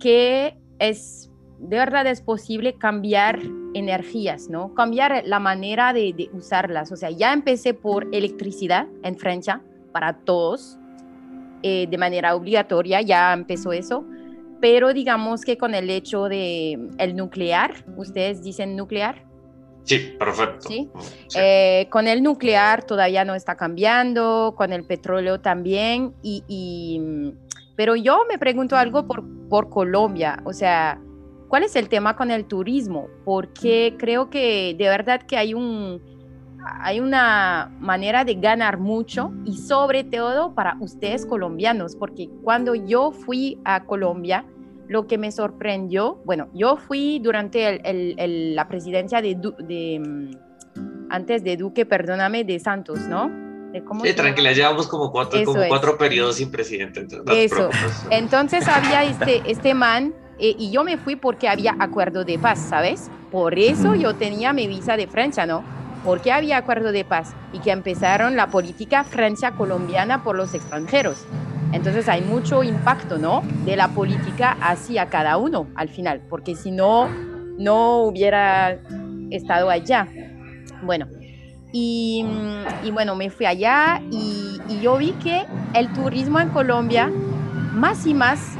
que 0.00 0.58
es, 0.78 1.27
de 1.58 1.76
verdad 1.76 2.06
es 2.06 2.20
posible 2.20 2.74
cambiar 2.74 3.40
energías, 3.74 4.48
¿no? 4.48 4.74
Cambiar 4.74 5.22
la 5.24 5.40
manera 5.40 5.92
de, 5.92 6.30
usarlas. 6.32 6.92
O 6.92 6.96
sea, 6.96 7.10
ya 7.10 7.32
empecé 7.32 7.74
por 7.74 8.06
electricidad 8.12 8.86
en 9.02 9.16
Francia 9.16 9.62
para 9.92 10.18
todos, 10.18 10.78
eh, 11.62 11.86
de 11.90 11.98
manera 11.98 12.34
obligatoria, 12.34 13.00
ya 13.02 13.32
empezó 13.32 13.72
eso. 13.72 14.04
Pero 14.60 14.92
digamos 14.92 15.44
que 15.44 15.56
con 15.56 15.74
el 15.74 15.90
hecho 15.90 16.24
de 16.24 16.78
el 16.98 17.16
nuclear, 17.16 17.84
ustedes 17.96 18.42
dicen 18.42 18.76
nuclear, 18.76 19.26
Sí, 19.84 20.16
perfecto. 20.18 20.68
¿Sí? 20.68 20.90
Eh, 21.34 21.86
con 21.88 22.08
el 22.08 22.22
nuclear 22.22 22.84
todavía 22.84 23.24
no 23.24 23.34
está 23.34 23.56
cambiando, 23.56 24.52
con 24.54 24.74
el 24.74 24.84
petróleo 24.84 25.40
también, 25.40 26.12
y, 26.22 27.02
pero 27.74 27.96
yo 27.96 28.26
me 28.28 28.36
pregunto 28.36 28.76
algo 28.76 29.06
por, 29.06 29.24
por 29.48 29.70
Colombia, 29.70 30.42
o 30.44 30.52
sea, 30.52 31.00
¿cuál 31.48 31.64
es 31.64 31.74
el 31.76 31.88
tema 31.88 32.16
con 32.16 32.30
el 32.30 32.44
turismo? 32.44 33.08
Porque 33.24 33.94
creo 33.98 34.30
que 34.30 34.74
de 34.78 34.88
verdad 34.88 35.22
que 35.22 35.36
hay 35.36 35.54
un, 35.54 36.00
hay 36.80 37.00
una 37.00 37.70
manera 37.80 38.24
de 38.24 38.34
ganar 38.34 38.78
mucho 38.78 39.32
y 39.44 39.56
sobre 39.56 40.04
todo 40.04 40.54
para 40.54 40.76
ustedes 40.80 41.26
colombianos, 41.26 41.96
porque 41.96 42.28
cuando 42.42 42.74
yo 42.74 43.10
fui 43.10 43.58
a 43.64 43.84
Colombia, 43.84 44.44
lo 44.86 45.06
que 45.06 45.18
me 45.18 45.30
sorprendió, 45.32 46.20
bueno, 46.24 46.48
yo 46.54 46.76
fui 46.76 47.18
durante 47.18 47.80
la 48.54 48.68
presidencia 48.68 49.20
de, 49.20 50.00
mm, 50.00 51.10
antes 51.10 51.44
de 51.44 51.56
Duque, 51.56 51.84
perdóname, 51.84 52.44
de 52.44 52.58
Santos, 52.58 53.00
¿no? 53.00 53.48
sí, 54.02 54.14
tranquila, 54.14 54.52
llevamos 54.52 54.88
como 54.88 55.12
cuatro, 55.12 55.44
como 55.44 55.60
cuatro 55.68 55.98
periodos 55.98 56.36
sin 56.36 56.50
presidente. 56.50 57.06
Eso. 57.30 57.68
Entonces 58.10 58.66
había 58.66 59.04
este, 59.04 59.42
este 59.44 59.74
man 59.74 60.14
eh, 60.38 60.54
y 60.58 60.70
yo 60.70 60.84
me 60.84 60.96
fui 60.96 61.16
porque 61.16 61.48
había 61.48 61.74
acuerdo 61.78 62.24
de 62.24 62.38
paz, 62.38 62.58
¿sabes? 62.58 63.10
Por 63.30 63.58
eso 63.58 63.94
yo 63.94 64.14
tenía 64.14 64.52
mi 64.52 64.66
visa 64.66 64.96
de 64.96 65.06
Francia, 65.06 65.46
¿no? 65.46 65.62
Porque 66.04 66.32
había 66.32 66.58
acuerdo 66.58 66.92
de 66.92 67.04
paz 67.04 67.34
y 67.52 67.58
que 67.58 67.72
empezaron 67.72 68.36
la 68.36 68.46
política 68.46 69.04
Francia-colombiana 69.04 70.22
por 70.22 70.36
los 70.36 70.54
extranjeros. 70.54 71.26
Entonces 71.72 72.08
hay 72.08 72.22
mucho 72.22 72.62
impacto, 72.62 73.18
¿no? 73.18 73.42
De 73.64 73.76
la 73.76 73.88
política 73.88 74.56
hacia 74.60 75.06
cada 75.06 75.36
uno 75.36 75.66
al 75.74 75.88
final, 75.88 76.22
porque 76.30 76.54
si 76.54 76.70
no, 76.70 77.08
no 77.58 77.98
hubiera 78.04 78.78
estado 79.30 79.68
allá. 79.68 80.06
Bueno, 80.82 81.08
y, 81.72 82.24
bueno, 82.92 83.14
me 83.14 83.28
fui 83.28 83.44
allá 83.44 84.00
y, 84.10 84.58
y, 84.68 84.80
yo 84.80 84.96
vi 84.96 85.12
que 85.12 85.44
el 85.74 85.92
turismo 85.92 86.40
en 86.40 86.48
Colombia 86.48 87.10
más 87.74 88.06
y 88.06 88.14
más, 88.14 88.56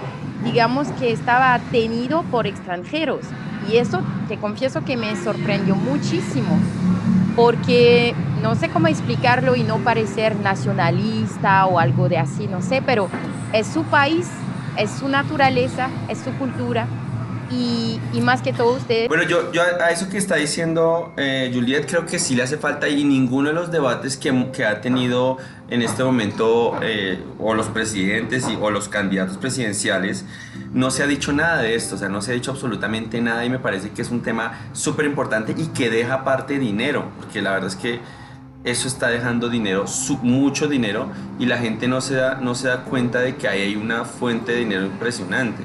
digamos 0.49 0.88
que 0.93 1.12
estaba 1.12 1.59
tenido 1.71 2.23
por 2.23 2.47
extranjeros. 2.47 3.21
Y 3.71 3.76
eso 3.76 4.00
te 4.28 4.38
confieso 4.38 4.81
que 4.83 4.97
me 4.97 5.14
sorprendió 5.14 5.76
muchísimo, 5.76 6.59
porque 7.37 8.14
no 8.43 8.55
sé 8.55 8.71
cómo 8.71 8.87
explicarlo 8.87 9.57
y 9.57 9.62
no 9.62 9.76
parecer 9.85 10.37
nacionalista 10.37 11.67
o 11.67 11.78
algo 11.78 12.09
de 12.09 12.17
así, 12.17 12.47
no 12.47 12.62
sé, 12.62 12.81
pero 12.81 13.09
es 13.52 13.67
su 13.67 13.83
país, 13.85 14.26
es 14.78 14.90
su 14.99 15.09
naturaleza, 15.09 15.88
es 16.09 16.19
su 16.19 16.33
cultura 16.38 16.87
y, 17.50 17.99
más 18.21 18.43
que 18.43 18.52
todo 18.52 18.75
ustedes. 18.75 19.09
Bueno, 19.09 19.23
yo, 19.23 19.52
yo 19.52 19.62
a 19.62 19.90
eso 19.90 20.09
que 20.09 20.19
está 20.19 20.37
diciendo 20.37 21.14
eh, 21.17 21.50
Juliet 21.55 21.87
creo 21.87 22.05
que 22.05 22.19
sí 22.19 22.35
le 22.35 22.43
hace 22.43 22.59
falta 22.59 22.88
y 22.88 23.05
ninguno 23.05 23.49
de 23.49 23.55
los 23.55 23.71
debates 23.71 24.17
que, 24.17 24.50
que 24.52 24.67
ha 24.67 24.81
tenido 24.81 25.38
en 25.71 25.83
este 25.83 26.05
momento 26.05 26.78
eh, 26.83 27.23
o 27.38 27.55
los 27.55 27.67
presidentes 27.67 28.47
y, 28.49 28.57
o 28.61 28.71
los 28.71 28.88
candidatos 28.88 29.38
presidenciales 29.38 30.25
no 30.73 30.90
se 30.90 31.02
ha 31.02 31.07
dicho 31.07 31.33
nada 31.33 31.62
de 31.62 31.75
esto, 31.75 31.95
o 31.95 31.99
sea, 31.99 32.09
no 32.09 32.21
se 32.21 32.33
ha 32.33 32.35
dicho 32.35 32.50
absolutamente 32.50 33.21
nada 33.21 33.45
y 33.45 33.50
me 33.50 33.59
parece 33.59 33.90
que 33.90 34.02
es 34.02 34.11
un 34.11 34.21
tema 34.21 34.69
súper 34.73 35.07
importante 35.07 35.55
y 35.57 35.67
que 35.69 35.90
deja 35.90 36.14
aparte 36.14 36.59
dinero, 36.59 37.11
porque 37.19 37.40
la 37.40 37.52
verdad 37.52 37.69
es 37.69 37.76
que 37.76 38.00
eso 38.64 38.88
está 38.88 39.09
dejando 39.09 39.49
dinero, 39.49 39.85
mucho 40.23 40.69
dinero, 40.69 41.11
y 41.38 41.47
la 41.47 41.59
gente 41.59 41.88
no 41.88 42.00
se, 42.00 42.17
da, 42.17 42.35
no 42.37 42.55
se 42.55 42.69
da 42.69 42.85
cuenta 42.85 43.21
de 43.21 43.37
que 43.37 43.49
ahí 43.49 43.62
hay 43.62 43.76
una 43.76 44.05
fuente 44.05 44.52
de 44.52 44.59
dinero 44.59 44.85
impresionante. 44.85 45.64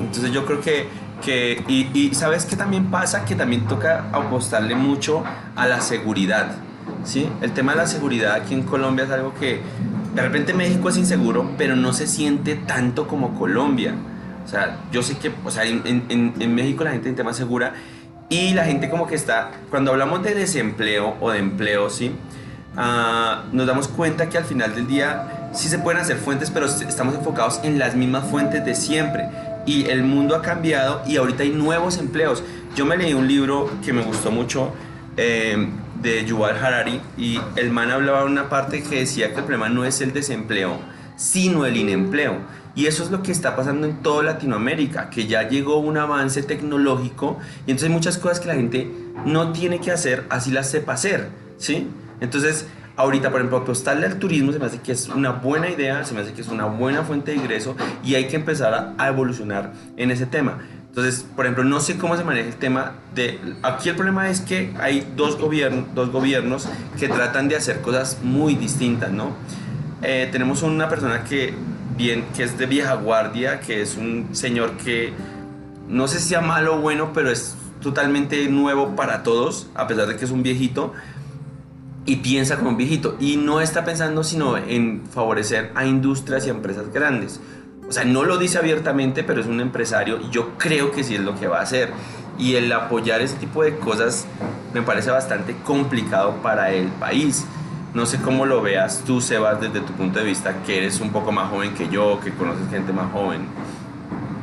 Entonces 0.00 0.32
yo 0.32 0.44
creo 0.44 0.60
que, 0.60 0.88
que 1.24 1.64
y, 1.68 2.14
sabes 2.14 2.44
que 2.44 2.56
también 2.56 2.90
pasa, 2.90 3.24
que 3.24 3.34
también 3.34 3.66
toca 3.66 4.06
apostarle 4.12 4.74
mucho 4.74 5.24
a 5.54 5.66
la 5.66 5.80
seguridad. 5.80 6.56
¿sí? 7.04 7.28
El 7.40 7.52
tema 7.52 7.72
de 7.72 7.78
la 7.78 7.86
seguridad 7.86 8.34
aquí 8.34 8.54
en 8.54 8.62
Colombia 8.62 9.04
es 9.04 9.10
algo 9.10 9.34
que 9.34 9.60
de 10.14 10.22
repente 10.22 10.54
México 10.54 10.88
es 10.88 10.96
inseguro, 10.96 11.50
pero 11.58 11.76
no 11.76 11.92
se 11.92 12.06
siente 12.06 12.54
tanto 12.54 13.06
como 13.06 13.38
Colombia. 13.38 13.94
O 14.44 14.48
sea, 14.48 14.78
yo 14.92 15.02
sé 15.02 15.18
que 15.18 15.32
o 15.44 15.50
sea, 15.50 15.64
en, 15.64 15.82
en, 15.84 16.34
en 16.38 16.54
México 16.54 16.84
la 16.84 16.90
gente 16.90 17.04
siente 17.04 17.24
más 17.24 17.36
segura 17.36 17.74
y 18.28 18.54
la 18.54 18.64
gente 18.64 18.90
como 18.90 19.06
que 19.06 19.14
está, 19.14 19.50
cuando 19.70 19.92
hablamos 19.92 20.22
de 20.22 20.34
desempleo 20.34 21.16
o 21.20 21.30
de 21.30 21.38
empleo, 21.38 21.90
¿sí? 21.90 22.12
Ah, 22.76 23.44
nos 23.52 23.66
damos 23.66 23.88
cuenta 23.88 24.28
que 24.28 24.36
al 24.36 24.44
final 24.44 24.74
del 24.74 24.86
día 24.86 25.50
sí 25.54 25.68
se 25.68 25.78
pueden 25.78 26.00
hacer 26.00 26.16
fuentes, 26.16 26.50
pero 26.50 26.66
estamos 26.66 27.14
enfocados 27.14 27.60
en 27.62 27.78
las 27.78 27.94
mismas 27.94 28.24
fuentes 28.28 28.64
de 28.64 28.74
siempre. 28.74 29.28
Y 29.66 29.86
el 29.86 30.04
mundo 30.04 30.36
ha 30.36 30.42
cambiado 30.42 31.02
y 31.06 31.16
ahorita 31.16 31.42
hay 31.42 31.50
nuevos 31.50 31.98
empleos. 31.98 32.42
Yo 32.74 32.86
me 32.86 32.96
leí 32.96 33.12
un 33.12 33.28
libro 33.28 33.70
que 33.84 33.92
me 33.92 34.02
gustó 34.02 34.30
mucho 34.30 34.72
eh, 35.16 35.68
de 36.02 36.24
Yuval 36.24 36.56
Harari 36.56 37.00
y 37.18 37.40
el 37.56 37.70
man 37.70 37.90
hablaba 37.90 38.20
de 38.20 38.26
una 38.26 38.48
parte 38.48 38.82
que 38.82 39.00
decía 39.00 39.32
que 39.32 39.40
el 39.40 39.44
problema 39.44 39.68
no 39.68 39.84
es 39.84 40.00
el 40.00 40.12
desempleo, 40.12 40.78
sino 41.16 41.66
el 41.66 41.76
inempleo. 41.76 42.36
Y 42.74 42.86
eso 42.86 43.02
es 43.02 43.10
lo 43.10 43.22
que 43.22 43.32
está 43.32 43.56
pasando 43.56 43.86
en 43.86 44.02
toda 44.02 44.22
Latinoamérica, 44.22 45.08
que 45.08 45.26
ya 45.26 45.48
llegó 45.48 45.78
un 45.78 45.96
avance 45.96 46.42
tecnológico 46.42 47.38
y 47.66 47.70
entonces 47.70 47.88
hay 47.88 47.94
muchas 47.94 48.18
cosas 48.18 48.38
que 48.38 48.48
la 48.48 48.54
gente 48.54 48.90
no 49.24 49.52
tiene 49.52 49.80
que 49.80 49.90
hacer, 49.90 50.26
así 50.28 50.50
las 50.50 50.70
sepa 50.70 50.92
hacer, 50.92 51.30
¿sí? 51.56 51.88
Entonces, 52.20 52.66
ahorita, 52.96 53.30
por 53.30 53.40
ejemplo, 53.40 53.58
apostarle 53.58 54.06
al 54.06 54.18
turismo 54.18 54.52
se 54.52 54.58
me 54.58 54.66
hace 54.66 54.80
que 54.80 54.92
es 54.92 55.08
una 55.08 55.30
buena 55.30 55.68
idea, 55.68 56.04
se 56.04 56.14
me 56.14 56.20
hace 56.20 56.32
que 56.32 56.40
es 56.40 56.48
una 56.48 56.64
buena 56.64 57.02
fuente 57.02 57.32
de 57.32 57.36
ingreso 57.36 57.76
y 58.02 58.14
hay 58.14 58.26
que 58.26 58.36
empezar 58.36 58.94
a, 58.96 59.08
evolucionar 59.08 59.72
en 59.96 60.10
ese 60.10 60.26
tema. 60.26 60.58
Entonces, 60.88 61.26
por 61.36 61.44
ejemplo, 61.44 61.62
no 61.62 61.80
sé 61.80 61.98
cómo 61.98 62.16
se 62.16 62.24
maneja 62.24 62.48
el 62.48 62.56
tema 62.56 62.94
de... 63.14 63.38
Aquí 63.62 63.90
el 63.90 63.96
problema 63.96 64.30
es 64.30 64.40
que 64.40 64.72
hay 64.80 65.06
dos, 65.14 65.38
gobiernos 65.38 65.84
dos 65.94 66.10
gobiernos 66.10 66.68
que 66.98 67.08
tratan 67.08 67.48
de 67.48 67.56
hacer 67.56 67.82
cosas 67.82 68.18
muy 68.22 68.54
distintas, 68.54 69.10
¿no? 69.12 69.36
Eh, 70.02 70.28
tenemos 70.32 70.62
una 70.62 70.88
persona 70.88 71.22
que 71.24 71.52
bien, 71.98 72.24
que 72.34 72.44
es 72.44 72.56
de 72.56 72.66
vieja 72.66 72.94
guardia, 72.94 73.60
que 73.60 73.82
es 73.82 73.96
un 73.96 74.28
señor 74.32 74.72
que 74.78 75.12
no 75.88 76.08
sé 76.08 76.18
si 76.18 76.30
sea 76.30 76.40
malo 76.40 76.76
o 76.76 76.80
bueno, 76.80 77.12
pero 77.12 77.30
es 77.30 77.56
totalmente 77.80 78.48
nuevo 78.48 78.96
para 78.96 79.22
todos, 79.22 79.68
a 79.74 79.86
pesar 79.86 80.06
de 80.06 80.16
que 80.16 80.24
es 80.24 80.30
un 80.30 80.42
viejito, 80.42 80.92
y 82.06 82.16
piensa 82.16 82.56
como 82.56 82.70
un 82.70 82.76
viejito, 82.76 83.16
y 83.20 83.36
no 83.36 83.60
está 83.60 83.84
pensando 83.84 84.22
sino 84.22 84.56
en 84.56 85.02
favorecer 85.06 85.72
a 85.74 85.84
industrias 85.84 86.46
y 86.46 86.50
a 86.50 86.52
empresas 86.52 86.92
grandes. 86.92 87.40
O 87.88 87.92
sea, 87.92 88.04
no 88.04 88.24
lo 88.24 88.38
dice 88.38 88.58
abiertamente, 88.58 89.22
pero 89.22 89.40
es 89.40 89.46
un 89.46 89.60
empresario 89.60 90.18
y 90.20 90.30
yo 90.30 90.56
creo 90.58 90.90
que 90.90 91.04
sí 91.04 91.14
es 91.14 91.20
lo 91.20 91.38
que 91.38 91.46
va 91.46 91.58
a 91.58 91.62
hacer. 91.62 91.90
Y 92.38 92.54
el 92.54 92.70
apoyar 92.72 93.20
ese 93.20 93.36
tipo 93.36 93.62
de 93.62 93.76
cosas 93.78 94.26
me 94.74 94.82
parece 94.82 95.10
bastante 95.10 95.56
complicado 95.64 96.34
para 96.42 96.72
el 96.72 96.88
país. 96.88 97.46
No 97.94 98.04
sé 98.04 98.18
cómo 98.20 98.44
lo 98.44 98.60
veas 98.60 99.04
tú, 99.06 99.20
Sebas, 99.20 99.60
desde 99.60 99.80
tu 99.80 99.92
punto 99.92 100.18
de 100.18 100.24
vista, 100.24 100.62
que 100.64 100.78
eres 100.78 101.00
un 101.00 101.10
poco 101.10 101.32
más 101.32 101.48
joven 101.50 101.74
que 101.74 101.88
yo, 101.88 102.20
que 102.22 102.32
conoces 102.32 102.68
gente 102.68 102.92
más 102.92 103.10
joven. 103.12 103.46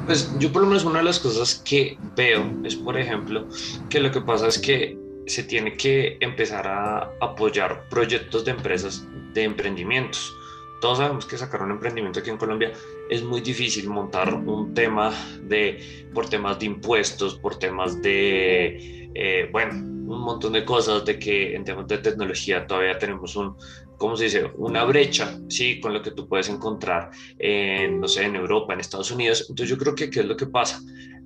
Pues 0.06 0.32
yo 0.40 0.52
por 0.52 0.64
lo 0.64 0.70
menos 0.70 0.86
una 0.86 1.00
de 1.00 1.06
las 1.06 1.20
cosas 1.20 1.62
que 1.64 1.98
veo 2.16 2.50
es, 2.64 2.76
por 2.76 2.98
ejemplo, 2.98 3.48
que 3.90 4.00
lo 4.00 4.12
que 4.12 4.22
pasa 4.22 4.48
es 4.48 4.58
que 4.58 4.98
se 5.26 5.44
tiene 5.44 5.76
que 5.78 6.18
empezar 6.20 6.68
a 6.68 7.14
apoyar 7.22 7.88
proyectos 7.90 8.46
de 8.46 8.52
empresas 8.52 9.08
de 9.34 9.44
emprendimientos. 9.44 10.36
Todos 10.82 10.98
sabemos 10.98 11.26
que 11.26 11.38
sacar 11.38 11.62
un 11.62 11.72
emprendimiento 11.72 12.20
aquí 12.20 12.30
en 12.30 12.38
Colombia 12.38 12.74
es 13.10 13.24
muy 13.24 13.40
difícil 13.40 13.90
montar 13.90 14.34
un 14.34 14.74
tema 14.74 15.14
de, 15.42 16.10
por 16.14 16.30
temas 16.30 16.60
de 16.60 16.66
impuestos, 16.66 17.36
por 17.36 17.58
temas 17.58 18.02
de, 18.02 19.10
eh, 19.16 19.50
bueno, 19.52 19.76
un 19.76 20.22
montón 20.22 20.54
de 20.54 20.66
cosas, 20.66 21.06
de 21.06 21.18
que 21.18 21.56
en 21.56 21.64
temas 21.64 21.88
de 21.88 22.00
tecnología 22.00 22.68
todavía 22.68 22.98
tenemos 22.98 23.36
un, 23.38 23.56
¿cómo 23.98 24.18
se 24.18 24.26
dice? 24.26 24.52
Una 24.58 24.84
brecha, 24.84 25.40
¿sí? 25.48 25.80
Con 25.80 25.94
lo 25.94 26.02
que 26.02 26.12
tú 26.12 26.28
puedes 26.28 26.50
encontrar 26.50 27.12
en, 27.40 28.02
no 28.02 28.08
sé, 28.08 28.26
en 28.26 28.36
Europa, 28.36 28.74
en 28.74 28.82
Estados 28.82 29.12
Unidos. 29.12 29.46
Entonces 29.50 29.70
yo 29.70 29.78
creo 29.78 29.96
que, 29.96 30.10
¿qué 30.10 30.20
es 30.20 30.26
lo 30.26 30.36
que 30.36 30.48
pasa? 30.48 30.82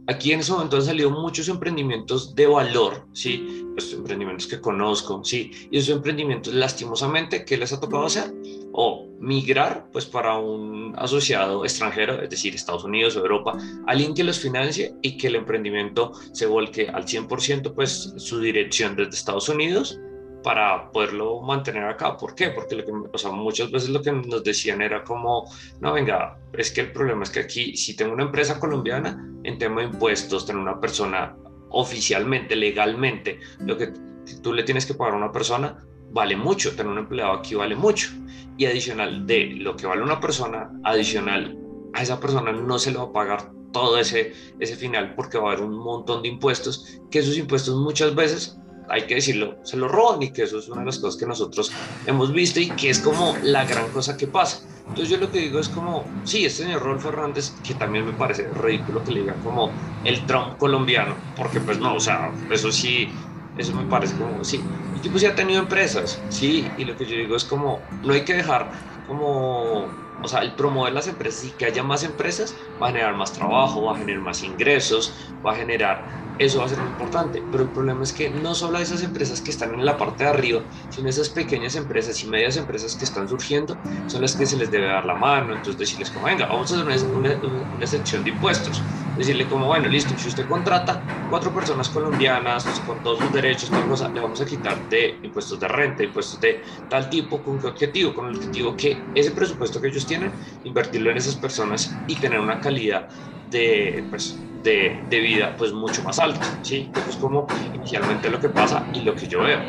Aquí 0.07 0.31
en 0.31 0.39
ese 0.39 0.51
momento 0.51 0.77
han 0.77 0.83
salido 0.83 1.09
muchos 1.11 1.49
emprendimientos 1.49 2.33
de 2.33 2.47
valor, 2.47 3.07
¿sí? 3.13 3.65
Los 3.75 3.93
emprendimientos 3.93 4.47
que 4.47 4.59
conozco, 4.59 5.23
¿sí? 5.23 5.51
Y 5.69 5.77
esos 5.77 5.95
emprendimientos, 5.95 6.53
lastimosamente, 6.53 7.45
¿qué 7.45 7.57
les 7.57 7.73
ha 7.73 7.79
tocado 7.79 8.05
hacer? 8.05 8.33
O 8.71 9.05
migrar, 9.19 9.89
pues, 9.91 10.05
para 10.05 10.37
un 10.37 10.93
asociado 10.97 11.63
extranjero, 11.63 12.21
es 12.21 12.29
decir, 12.29 12.55
Estados 12.55 12.83
Unidos 12.83 13.15
o 13.15 13.19
Europa, 13.19 13.57
alguien 13.85 14.13
que 14.13 14.23
los 14.23 14.39
financie 14.39 14.95
y 15.01 15.17
que 15.17 15.27
el 15.27 15.35
emprendimiento 15.35 16.13
se 16.31 16.45
volque 16.45 16.87
al 16.89 17.05
100%, 17.05 17.73
pues, 17.73 18.13
su 18.17 18.39
dirección 18.39 18.95
desde 18.95 19.15
Estados 19.15 19.49
Unidos 19.49 19.99
para 20.43 20.91
poderlo 20.91 21.41
mantener 21.41 21.83
acá. 21.83 22.17
¿Por 22.17 22.35
qué? 22.35 22.49
Porque 22.49 22.75
lo 22.75 22.85
que, 22.85 22.91
o 23.11 23.17
sea, 23.17 23.31
muchas 23.31 23.71
veces 23.71 23.89
lo 23.89 24.01
que 24.01 24.11
nos 24.11 24.43
decían 24.43 24.81
era 24.81 25.03
como, 25.03 25.49
no, 25.79 25.93
venga, 25.93 26.37
es 26.53 26.71
que 26.71 26.81
el 26.81 26.91
problema 26.91 27.23
es 27.23 27.29
que 27.29 27.39
aquí, 27.39 27.75
si 27.75 27.95
tengo 27.95 28.13
una 28.13 28.23
empresa 28.23 28.59
colombiana, 28.59 29.23
en 29.43 29.57
tema 29.57 29.81
de 29.81 29.87
impuestos, 29.87 30.45
tener 30.45 30.61
una 30.61 30.79
persona 30.79 31.35
oficialmente, 31.69 32.55
legalmente, 32.55 33.39
lo 33.59 33.77
que 33.77 33.93
tú 34.41 34.53
le 34.53 34.63
tienes 34.63 34.85
que 34.85 34.93
pagar 34.93 35.13
a 35.13 35.17
una 35.17 35.31
persona 35.31 35.77
vale 36.11 36.35
mucho, 36.35 36.75
tener 36.75 36.91
un 36.91 36.97
empleado 36.97 37.33
aquí 37.33 37.55
vale 37.55 37.75
mucho. 37.75 38.09
Y 38.57 38.65
adicional 38.65 39.27
de 39.27 39.47
lo 39.57 39.75
que 39.75 39.85
vale 39.85 40.01
una 40.01 40.19
persona, 40.19 40.71
adicional 40.83 41.57
a 41.93 42.01
esa 42.01 42.19
persona 42.19 42.51
no 42.51 42.79
se 42.79 42.91
le 42.91 42.97
va 42.97 43.05
a 43.05 43.13
pagar 43.13 43.51
todo 43.71 43.97
ese, 43.97 44.33
ese 44.59 44.75
final 44.75 45.13
porque 45.15 45.37
va 45.37 45.49
a 45.49 45.53
haber 45.53 45.65
un 45.65 45.77
montón 45.77 46.21
de 46.21 46.29
impuestos, 46.29 46.99
que 47.11 47.19
esos 47.19 47.37
impuestos 47.37 47.75
muchas 47.75 48.15
veces 48.15 48.57
hay 48.89 49.05
que 49.05 49.15
decirlo, 49.15 49.59
se 49.63 49.77
lo 49.77 49.87
roban 49.87 50.21
y 50.23 50.31
que 50.31 50.43
eso 50.43 50.59
es 50.59 50.69
una 50.69 50.81
de 50.81 50.87
las 50.87 50.99
cosas 50.99 51.19
que 51.19 51.25
nosotros 51.25 51.71
hemos 52.05 52.31
visto 52.33 52.59
y 52.59 52.75
que 52.75 52.89
es 52.89 52.99
como 52.99 53.35
la 53.43 53.65
gran 53.65 53.91
cosa 53.91 54.17
que 54.17 54.27
pasa. 54.27 54.65
Entonces 54.87 55.09
yo 55.09 55.17
lo 55.17 55.31
que 55.31 55.39
digo 55.39 55.59
es 55.59 55.69
como, 55.69 56.17
sí, 56.23 56.45
este 56.45 56.63
señor 56.63 56.81
Rolfo 56.81 57.09
Hernández, 57.09 57.59
que 57.61 57.75
también 57.75 58.05
me 58.05 58.13
parece 58.13 58.49
ridículo 58.53 59.03
que 59.03 59.11
le 59.11 59.19
digan 59.21 59.39
como 59.41 59.71
el 60.03 60.25
Trump 60.25 60.57
colombiano, 60.57 61.27
porque 61.35 61.61
pues 61.61 61.79
no, 61.79 61.95
o 61.95 61.99
sea, 61.99 62.31
eso 62.49 62.71
sí, 62.71 63.19
eso 63.55 63.75
me 63.75 63.85
parece 63.85 64.15
como, 64.15 64.43
sí, 64.43 64.71
el 64.93 65.01
tipo 65.01 65.19
sí 65.19 65.25
ha 65.25 65.35
tenido 65.35 65.61
empresas, 65.61 66.25
sí, 66.29 66.73
y 66.77 66.85
lo 66.85 66.95
que 66.95 67.05
yo 67.05 67.15
digo 67.17 67.35
es 67.35 67.45
como, 67.45 67.89
no 68.01 68.13
hay 68.13 68.23
que 68.25 68.33
dejar 68.33 68.71
como 69.05 70.06
o 70.21 70.27
sea, 70.27 70.39
el 70.41 70.55
promover 70.55 70.93
las 70.93 71.07
empresas 71.07 71.43
y 71.43 71.55
que 71.55 71.65
haya 71.65 71.83
más 71.83 72.03
empresas 72.03 72.55
va 72.81 72.87
a 72.87 72.91
generar 72.91 73.15
más 73.15 73.33
trabajo, 73.33 73.83
va 73.83 73.93
a 73.95 73.97
generar 73.97 74.21
más 74.21 74.43
ingresos, 74.43 75.37
va 75.45 75.53
a 75.53 75.55
generar, 75.55 76.05
eso 76.37 76.59
va 76.59 76.65
a 76.65 76.69
ser 76.69 76.79
importante. 76.79 77.47
Pero 77.49 77.63
el 77.65 77.71
problema 77.71 78.03
es 78.03 78.13
que 78.13 78.29
no 78.29 78.55
solo 78.55 78.79
esas 78.79 79.03
empresas 79.03 79.41
que 79.41 79.51
están 79.51 79.73
en 79.73 79.85
la 79.85 79.97
parte 79.97 80.23
de 80.23 80.29
arriba, 80.29 80.63
sino 80.89 81.09
esas 81.09 81.29
pequeñas 81.29 81.75
empresas 81.75 82.21
y 82.23 82.27
medias 82.29 82.57
empresas 82.57 82.95
que 82.95 83.05
están 83.05 83.27
surgiendo, 83.27 83.79
son 84.05 84.21
las 84.21 84.35
que 84.35 84.45
se 84.45 84.57
les 84.57 84.71
debe 84.71 84.87
dar 84.87 85.05
la 85.05 85.15
mano. 85.15 85.53
Entonces 85.53 85.77
decirles 85.79 86.11
como, 86.11 86.25
venga, 86.27 86.47
vamos 86.47 86.71
a 86.71 86.75
hacer 86.75 86.85
una, 87.13 87.39
una, 87.39 87.65
una 87.71 87.87
sección 87.87 88.23
de 88.23 88.31
impuestos 88.31 88.85
decirle 89.17 89.45
como, 89.45 89.65
bueno, 89.67 89.87
listo, 89.87 90.13
si 90.17 90.27
usted 90.27 90.47
contrata 90.47 91.01
cuatro 91.29 91.53
personas 91.53 91.89
colombianas 91.89 92.63
con 92.85 93.01
todos 93.03 93.19
sus 93.19 93.33
derechos, 93.33 93.69
cosa, 93.87 94.09
le 94.09 94.19
vamos 94.19 94.39
a 94.41 94.45
quitar 94.45 94.77
de 94.89 95.19
impuestos 95.23 95.59
de 95.59 95.67
renta, 95.67 96.03
impuestos 96.03 96.39
de 96.39 96.61
tal 96.89 97.09
tipo, 97.09 97.41
¿con 97.41 97.59
qué 97.59 97.67
objetivo? 97.67 98.13
Con 98.13 98.27
el 98.27 98.35
objetivo 98.35 98.75
que 98.75 98.97
ese 99.15 99.31
presupuesto 99.31 99.81
que 99.81 99.87
ellos 99.87 100.05
tienen, 100.05 100.31
invertirlo 100.63 101.11
en 101.11 101.17
esas 101.17 101.35
personas 101.35 101.95
y 102.07 102.15
tener 102.15 102.39
una 102.39 102.59
calidad 102.59 103.07
de, 103.49 104.05
pues, 104.09 104.37
de, 104.63 104.99
de 105.09 105.19
vida 105.19 105.55
pues 105.57 105.71
mucho 105.71 106.03
más 106.03 106.19
alta, 106.19 106.45
¿sí? 106.61 106.91
Eso 106.95 107.09
es 107.09 107.15
como 107.15 107.47
inicialmente 107.73 108.29
lo 108.29 108.39
que 108.39 108.49
pasa 108.49 108.85
y 108.93 109.01
lo 109.01 109.15
que 109.15 109.27
yo 109.27 109.41
veo. 109.41 109.59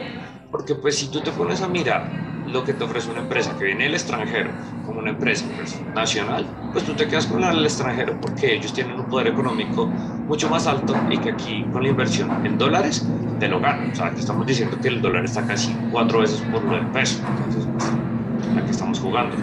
Porque 0.50 0.74
pues 0.74 0.98
si 0.98 1.10
tú 1.10 1.20
te 1.20 1.30
pones 1.30 1.60
a 1.60 1.68
mirar 1.68 2.10
lo 2.52 2.64
que 2.64 2.72
te 2.72 2.84
ofrece 2.84 3.10
una 3.10 3.20
empresa 3.20 3.56
que 3.58 3.64
viene 3.64 3.84
del 3.84 3.94
extranjero 3.94 4.50
como 4.86 5.00
una 5.00 5.10
empresa 5.10 5.44
pues, 5.56 5.80
nacional, 5.94 6.46
pues 6.72 6.84
tú 6.84 6.94
te 6.94 7.06
quedas 7.06 7.26
con 7.26 7.42
del 7.42 7.64
extranjero 7.64 8.18
porque 8.20 8.54
ellos 8.54 8.72
tienen 8.72 8.98
un 8.98 9.06
poder 9.06 9.28
económico 9.28 9.86
mucho 9.86 10.48
más 10.48 10.66
alto 10.66 10.94
y 11.10 11.18
que 11.18 11.32
aquí 11.32 11.64
con 11.72 11.82
la 11.82 11.88
inversión 11.90 12.44
en 12.44 12.58
dólares 12.58 13.06
te 13.38 13.48
lo 13.48 13.60
ganan. 13.60 13.90
O 13.90 13.94
sea, 13.94 14.10
te 14.10 14.20
estamos 14.20 14.46
diciendo 14.46 14.78
que 14.80 14.88
el 14.88 15.00
dólar 15.00 15.24
está 15.24 15.46
casi 15.46 15.74
cuatro 15.90 16.20
veces 16.20 16.40
por 16.52 16.62
lo 16.64 16.72
del 16.72 16.86
peso. 16.86 17.20
Entonces, 17.36 17.68
pues, 17.72 18.70
estamos 18.70 18.98
jugando. 18.98 19.36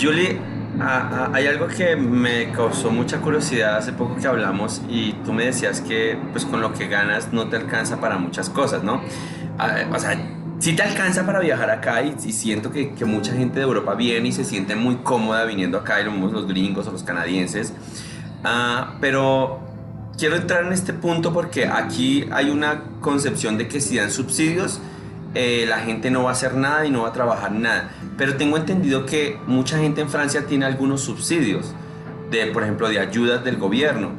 Julie, 0.00 0.38
hay 1.32 1.46
algo 1.46 1.68
que 1.68 1.96
me 1.96 2.50
causó 2.50 2.90
mucha 2.90 3.20
curiosidad 3.20 3.76
hace 3.76 3.92
poco 3.92 4.16
que 4.16 4.26
hablamos 4.26 4.82
y 4.88 5.12
tú 5.24 5.32
me 5.32 5.44
decías 5.44 5.80
que 5.80 6.18
pues 6.32 6.44
con 6.44 6.60
lo 6.60 6.72
que 6.72 6.88
ganas 6.88 7.32
no 7.32 7.48
te 7.48 7.56
alcanza 7.56 8.00
para 8.00 8.18
muchas 8.18 8.50
cosas, 8.50 8.82
¿no? 8.82 9.00
O 9.92 9.98
sea, 9.98 10.18
si 10.64 10.72
te 10.72 10.82
alcanza 10.82 11.26
para 11.26 11.40
viajar 11.40 11.68
acá 11.68 12.00
y, 12.00 12.32
siento 12.32 12.70
que, 12.70 12.94
mucha 13.04 13.34
gente 13.34 13.58
de 13.58 13.66
Europa 13.66 13.94
viene 13.96 14.28
y 14.28 14.32
se 14.32 14.44
siente 14.44 14.74
muy 14.74 14.96
cómoda 14.96 15.44
viniendo 15.44 15.76
acá, 15.76 16.00
y 16.00 16.04
lo 16.04 16.10
vemos 16.10 16.32
los 16.32 16.48
gringos 16.48 16.86
o 16.86 16.90
los 16.90 17.02
canadienses. 17.02 17.74
Uh, 18.42 18.96
pero 18.98 19.60
quiero 20.16 20.36
entrar 20.36 20.64
en 20.64 20.72
este 20.72 20.94
punto 20.94 21.34
porque 21.34 21.66
aquí 21.66 22.26
hay 22.32 22.48
una 22.48 22.82
concepción 23.02 23.58
de 23.58 23.68
que 23.68 23.82
si 23.82 23.98
dan 23.98 24.10
subsidios, 24.10 24.80
eh, 25.34 25.66
la 25.68 25.80
gente 25.80 26.10
no 26.10 26.22
va 26.22 26.30
a 26.30 26.32
hacer 26.32 26.54
nada 26.54 26.86
y 26.86 26.90
no 26.90 27.02
va 27.02 27.10
a 27.10 27.12
trabajar 27.12 27.52
nada. 27.52 27.90
Pero 28.16 28.36
tengo 28.38 28.56
entendido 28.56 29.04
que 29.04 29.38
mucha 29.46 29.76
gente 29.76 30.00
en 30.00 30.08
Francia 30.08 30.46
tiene 30.46 30.64
algunos 30.64 31.02
subsidios, 31.02 31.74
de, 32.30 32.46
por 32.46 32.62
ejemplo, 32.62 32.88
de 32.88 33.00
ayudas 33.00 33.44
del 33.44 33.58
gobierno. 33.58 34.12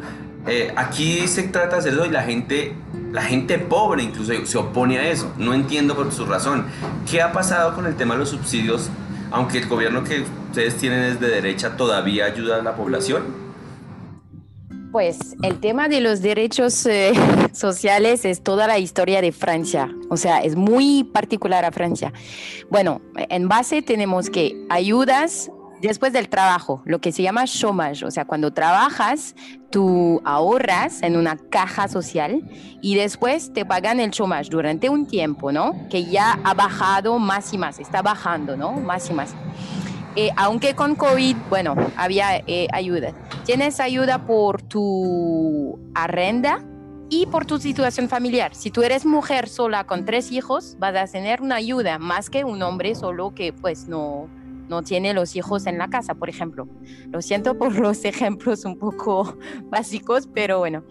Eh, 0.46 0.72
aquí 0.76 1.28
se 1.28 1.42
trata 1.48 1.78
de 1.78 1.80
hacerlo 1.80 2.06
y 2.06 2.10
la 2.10 2.22
gente 2.22 2.76
la 3.16 3.22
gente 3.22 3.58
pobre 3.58 4.04
incluso 4.04 4.34
se 4.46 4.58
opone 4.58 5.00
a 5.00 5.10
eso. 5.10 5.32
No 5.38 5.54
entiendo 5.54 5.96
por 5.96 6.12
su 6.12 6.26
razón. 6.26 6.66
¿Qué 7.10 7.22
ha 7.22 7.32
pasado 7.32 7.74
con 7.74 7.86
el 7.86 7.96
tema 7.96 8.16
de 8.16 8.20
los 8.20 8.30
subsidios? 8.30 8.90
Aunque 9.32 9.60
el 9.60 9.70
gobierno 9.70 10.04
que 10.04 10.26
ustedes 10.50 10.76
tienen 10.76 11.00
es 11.00 11.20
de 11.22 11.30
derecha, 11.30 11.78
¿todavía 11.78 12.26
ayuda 12.26 12.58
a 12.58 12.62
la 12.62 12.76
población? 12.76 13.24
Pues 14.92 15.38
el 15.44 15.62
tema 15.62 15.88
de 15.88 16.02
los 16.02 16.22
derechos 16.22 16.86
eh, 16.88 17.14
sociales 17.54 18.26
es 18.26 18.44
toda 18.44 18.68
la 18.68 18.80
historia 18.80 19.22
de 19.22 19.32
Francia, 19.32 19.90
o 20.10 20.18
sea, 20.18 20.40
es 20.40 20.58
muy 20.58 21.06
particular 21.06 21.64
a 21.64 21.72
Francia. 21.72 22.12
Bueno, 22.70 23.02
en 23.16 23.48
base 23.48 23.82
tenemos 23.82 24.30
que 24.30 24.66
ayudas 24.70 25.52
después 25.88 26.14
del 26.14 26.30
trabajo, 26.30 26.82
lo 26.86 27.00
que 27.00 27.12
se 27.12 27.22
llama 27.22 27.46
chômage, 27.46 28.06
o 28.06 28.12
sea, 28.12 28.26
cuando 28.26 28.52
trabajas, 28.52 29.36
tú 29.70 30.22
ahorras 30.24 31.02
en 31.02 31.18
una 31.18 31.38
caja 31.38 31.88
social 31.88 32.44
y 32.82 32.96
después 32.96 33.52
te 33.54 33.66
pagan 33.66 34.00
el 34.00 34.12
chômage 34.12 34.50
durante 34.50 34.90
un 34.90 35.06
tiempo, 35.06 35.52
¿no? 35.52 35.88
Que 35.90 36.06
ya 36.06 36.40
ha 36.44 36.54
bajado 36.54 37.20
más 37.20 37.54
y 37.54 37.58
más, 37.58 37.80
está 37.80 38.02
bajando, 38.02 38.56
¿no? 38.56 38.74
Más 38.74 39.10
y 39.10 39.14
más. 39.14 39.36
Eh, 40.16 40.32
aunque 40.38 40.76
con 40.76 40.96
COVID, 40.96 41.36
bueno, 41.50 41.76
había 41.98 42.38
eh, 42.48 42.68
ayuda. 42.72 43.14
Tienes 43.44 43.82
ayuda 43.82 44.26
por 44.26 44.62
tu 44.62 45.78
arrenda 45.94 46.64
y 47.10 47.26
por 47.26 47.46
tu 47.46 47.60
situación 47.60 48.08
familiar. 48.08 48.56
Si 48.56 48.72
tú 48.72 48.82
eres 48.84 49.06
mujer 49.06 49.50
sola 49.50 49.84
con 49.84 50.06
tres 50.06 50.32
hijos, 50.32 50.78
vas 50.80 50.96
a 50.96 51.06
tener 51.12 51.42
una 51.42 51.56
ayuda 51.56 52.00
más 52.00 52.30
que 52.30 52.46
un 52.46 52.64
hombre 52.64 52.96
solo 52.96 53.36
que 53.36 53.52
pues 53.52 53.88
no, 53.88 54.30
no 54.70 54.82
tiene 54.82 55.14
los 55.14 55.36
hijos 55.36 55.66
en 55.68 55.78
la 55.78 55.90
casa, 55.90 56.16
por 56.16 56.30
ejemplo. 56.30 56.68
Lo 57.12 57.22
siento 57.22 57.58
por 57.58 57.76
los 57.80 58.06
ejemplos 58.06 58.66
un 58.66 58.78
poco 58.78 59.38
básicos, 59.66 60.28
pero 60.34 60.60
bueno. 60.60 60.84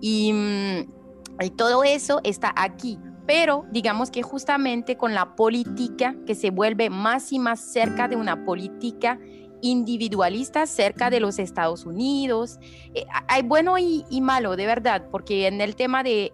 Y, 0.00 0.32
mm, 0.32 1.42
y 1.42 1.50
todo 1.50 1.84
eso 1.84 2.20
está 2.24 2.52
aquí. 2.56 2.98
Pero 3.26 3.64
digamos 3.70 4.10
que 4.10 4.22
justamente 4.22 4.96
con 4.96 5.14
la 5.14 5.36
política 5.36 6.16
que 6.26 6.34
se 6.34 6.50
vuelve 6.50 6.90
más 6.90 7.32
y 7.32 7.38
más 7.38 7.60
cerca 7.60 8.08
de 8.08 8.16
una 8.16 8.44
política 8.44 9.18
individualista 9.62 10.66
cerca 10.66 11.08
de 11.08 11.20
los 11.20 11.38
Estados 11.38 11.86
Unidos. 11.86 12.58
Eh, 12.94 13.06
hay 13.28 13.42
bueno 13.42 13.78
y, 13.78 14.04
y, 14.10 14.20
malo, 14.20 14.56
de 14.56 14.66
verdad, 14.66 15.06
porque 15.10 15.46
en 15.46 15.60
el 15.60 15.76
tema 15.76 16.02
de, 16.02 16.24
eh, 16.24 16.32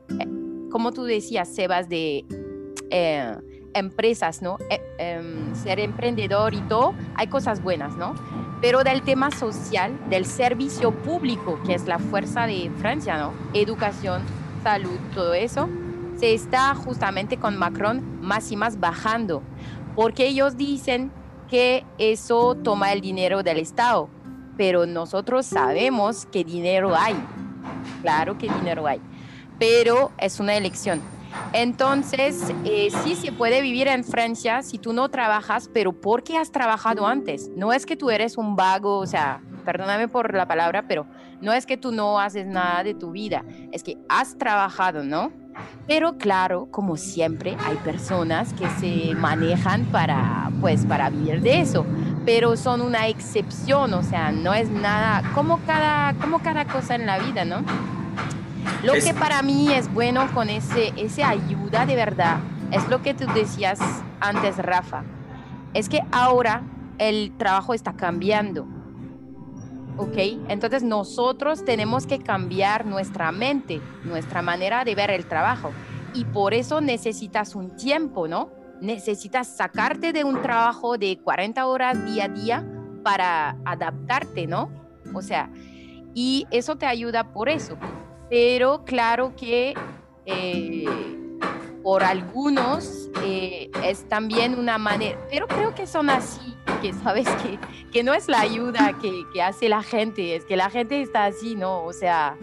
como 0.71 0.93
tú 0.93 1.05
decías, 1.05 1.55
Sebas, 1.55 1.89
de 1.89 2.25
eh, 2.91 3.37
empresas, 3.75 4.43
¿no? 4.43 4.59
Eh, 4.71 4.81
em, 4.99 5.55
ser 5.55 5.81
emprendedor 5.81 6.55
y 6.55 6.61
todo, 6.63 6.95
hay 7.15 7.29
cosas 7.29 7.63
buenas, 7.63 7.97
¿no? 7.97 8.15
Pero 8.61 8.83
del 8.85 9.03
tema 9.03 9.31
social, 9.31 9.99
del 10.09 10.25
servicio 10.27 10.93
público, 10.93 11.61
que 11.65 11.75
es 11.75 11.87
la 11.87 11.99
fuerza 11.99 12.47
de 12.47 12.71
Francia, 12.79 13.19
¿no? 13.19 13.33
Educación, 13.55 14.23
salud, 14.63 14.99
todo 15.15 15.35
eso, 15.35 15.69
se 16.17 16.35
está 16.35 16.75
justamente 16.75 17.37
con 17.37 17.57
Macron 17.57 18.21
más 18.21 18.51
y 18.51 18.57
más 18.57 18.81
bajando, 18.81 19.43
porque 19.95 20.27
ellos 20.27 20.57
dicen 20.57 21.13
que 21.49 21.85
eso 21.99 22.57
toma 22.57 22.93
el 22.93 23.01
dinero 23.01 23.43
del 23.43 23.59
Estado, 23.59 24.09
pero 24.57 24.87
nosotros 24.87 25.47
sabemos 25.47 26.27
que 26.27 26.45
dinero 26.45 26.95
hay, 26.97 27.15
claro 28.03 28.37
que 28.37 28.49
dinero 28.49 28.87
hay, 28.87 29.01
pero 29.59 30.11
es 30.19 30.41
una 30.41 30.57
elección 30.57 31.01
entonces, 31.53 32.53
eh, 32.65 32.89
sí 33.03 33.15
se 33.15 33.33
puede 33.33 33.61
vivir 33.61 33.89
en 33.89 34.05
Francia 34.05 34.63
si 34.63 34.79
tú 34.79 34.93
no 34.93 35.09
trabajas, 35.09 35.71
pero 35.73 35.93
¿por 35.93 36.23
qué 36.23 36.37
has 36.37 36.51
trabajado 36.51 37.07
antes? 37.07 37.51
No 37.57 37.73
es 37.73 37.87
que 37.87 37.97
tú 37.97 38.11
eres 38.11 38.37
un 38.37 38.57
vago, 38.57 38.99
o 38.99 39.07
sea, 39.07 39.41
perdóname 39.65 40.09
por 40.09 40.35
la 40.35 40.47
palabra, 40.47 40.85
pero 40.89 41.07
no 41.41 41.53
es 41.53 41.67
que 41.67 41.77
tú 41.77 41.93
no 41.93 42.19
haces 42.19 42.47
nada 42.47 42.83
de 42.83 42.95
tu 42.95 43.11
vida, 43.11 43.45
es 43.73 43.83
que 43.83 43.99
has 44.09 44.37
trabajado, 44.39 45.05
¿no? 45.05 45.33
Pero 45.87 46.19
claro, 46.19 46.69
como 46.71 46.97
siempre, 46.97 47.57
hay 47.67 47.77
personas 47.77 48.53
que 48.53 48.69
se 48.79 49.15
manejan 49.15 49.85
para, 49.87 50.51
pues, 50.61 50.85
para 50.87 51.11
vivir 51.11 51.41
de 51.41 51.61
eso. 51.61 51.85
pero 52.25 52.59
son 52.59 52.83
una 52.83 53.09
excepción, 53.09 53.95
o 53.95 54.03
sea, 54.03 54.33
no 54.33 54.53
es 54.53 54.69
nada, 54.69 55.23
como 55.35 55.61
cada, 55.65 56.13
como 56.21 56.41
cada 56.41 56.67
cosa 56.67 56.95
en 56.95 57.07
la 57.07 57.19
vida, 57.19 57.47
¿no? 57.47 57.65
Lo 58.83 58.93
que 58.95 59.15
para 59.15 59.43
mí 59.43 59.73
es 59.73 59.93
bueno 59.93 60.33
con 60.35 60.49
ese, 60.51 60.93
ese 60.97 61.25
ayuda 61.25 61.87
de 61.87 61.97
verdad 61.97 62.39
es 62.71 62.87
lo 62.89 63.03
que 63.03 63.15
tú 63.15 63.27
decías 63.35 63.81
antes, 64.21 64.59
Rafa. 64.59 65.05
Es 65.75 65.89
que 65.89 66.03
ahora 66.13 66.63
el 66.99 67.33
trabajo 67.37 67.75
está 67.75 67.95
cambiando. 67.95 68.67
¿Ok? 69.97 70.17
Entonces 70.49 70.83
nosotros 70.83 71.65
tenemos 71.65 72.07
que 72.07 72.19
cambiar 72.19 72.87
nuestra 72.87 73.33
mente, 73.33 73.81
nuestra 74.05 74.43
manera 74.43 74.85
de 74.85 74.95
ver 74.95 75.11
el 75.11 75.27
trabajo. 75.27 75.73
Y 76.15 76.25
por 76.25 76.55
eso 76.55 76.81
necesitas 76.81 77.55
un 77.55 77.77
tiempo, 77.77 78.29
¿no? 78.29 78.51
Necesitas 78.81 79.49
sacarte 79.49 80.13
de 80.13 80.25
un 80.25 80.41
trabajo 80.41 80.99
de 80.99 81.19
40 81.19 81.67
horas 81.67 82.05
día 82.05 82.25
a 82.25 82.29
día 82.29 82.67
para 83.03 83.57
adaptarte, 83.65 84.47
¿no? 84.47 84.71
O 85.15 85.23
sea, 85.23 85.51
y 86.15 86.47
eso 86.51 86.77
te 86.77 86.87
ayuda 86.87 87.33
por 87.33 87.49
eso. 87.49 87.77
Pero 88.31 88.85
claro 88.85 89.35
que 89.37 89.75
eh, 90.27 90.85
por 91.83 92.03
algunos 92.03 93.09
eh, 93.25 93.71
es 93.85 94.07
también 94.09 94.59
una 94.59 94.77
manera, 94.77 95.19
pero 95.31 95.47
creo 95.47 95.75
que 95.75 95.87
son 95.87 96.11
así, 96.11 96.55
que 96.83 96.93
sabes 96.93 97.29
que, 97.43 97.59
que 97.91 98.03
no 98.03 98.13
es 98.13 98.29
la 98.29 98.41
ayuda 98.41 98.99
que, 99.01 99.25
que, 99.33 99.43
hace 99.43 99.69
la 99.69 99.83
gente, 99.83 100.37
es 100.37 100.45
que 100.45 100.57
la 100.57 100.69
gente 100.71 101.01
está 101.01 101.25
así, 101.25 101.55
¿no? 101.55 101.85
O 101.85 101.93
sea, 101.93 102.37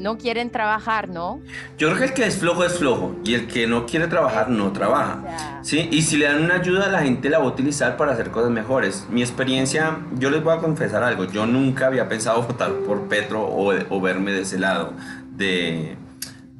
no 0.00 0.18
quieren 0.18 0.50
trabajar, 0.50 1.08
¿no? 1.08 1.40
Yo 1.78 1.88
creo 1.88 1.98
que 1.98 2.04
el 2.06 2.12
que 2.14 2.26
es 2.26 2.38
flojo 2.38 2.64
es 2.64 2.78
flojo 2.78 3.16
y 3.24 3.34
el 3.34 3.46
que 3.46 3.66
no 3.66 3.86
quiere 3.86 4.06
trabajar 4.08 4.48
no 4.48 4.72
trabaja. 4.72 5.60
¿sí? 5.62 5.88
Y 5.92 6.02
si 6.02 6.16
le 6.16 6.26
dan 6.26 6.42
una 6.42 6.56
ayuda, 6.56 6.88
la 6.88 7.02
gente 7.02 7.28
la 7.28 7.38
va 7.38 7.44
a 7.44 7.48
utilizar 7.48 7.96
para 7.96 8.12
hacer 8.12 8.30
cosas 8.30 8.50
mejores. 8.50 9.06
Mi 9.10 9.22
experiencia, 9.22 9.98
yo 10.18 10.30
les 10.30 10.42
voy 10.42 10.56
a 10.56 10.58
confesar 10.58 11.02
algo, 11.02 11.24
yo 11.24 11.46
nunca 11.46 11.86
había 11.86 12.08
pensado 12.08 12.42
votar 12.42 12.72
por 12.86 13.08
Petro 13.08 13.42
o, 13.42 13.72
o 13.88 14.00
verme 14.00 14.32
de 14.32 14.42
ese 14.42 14.58
lado, 14.58 14.92
de, 15.36 15.96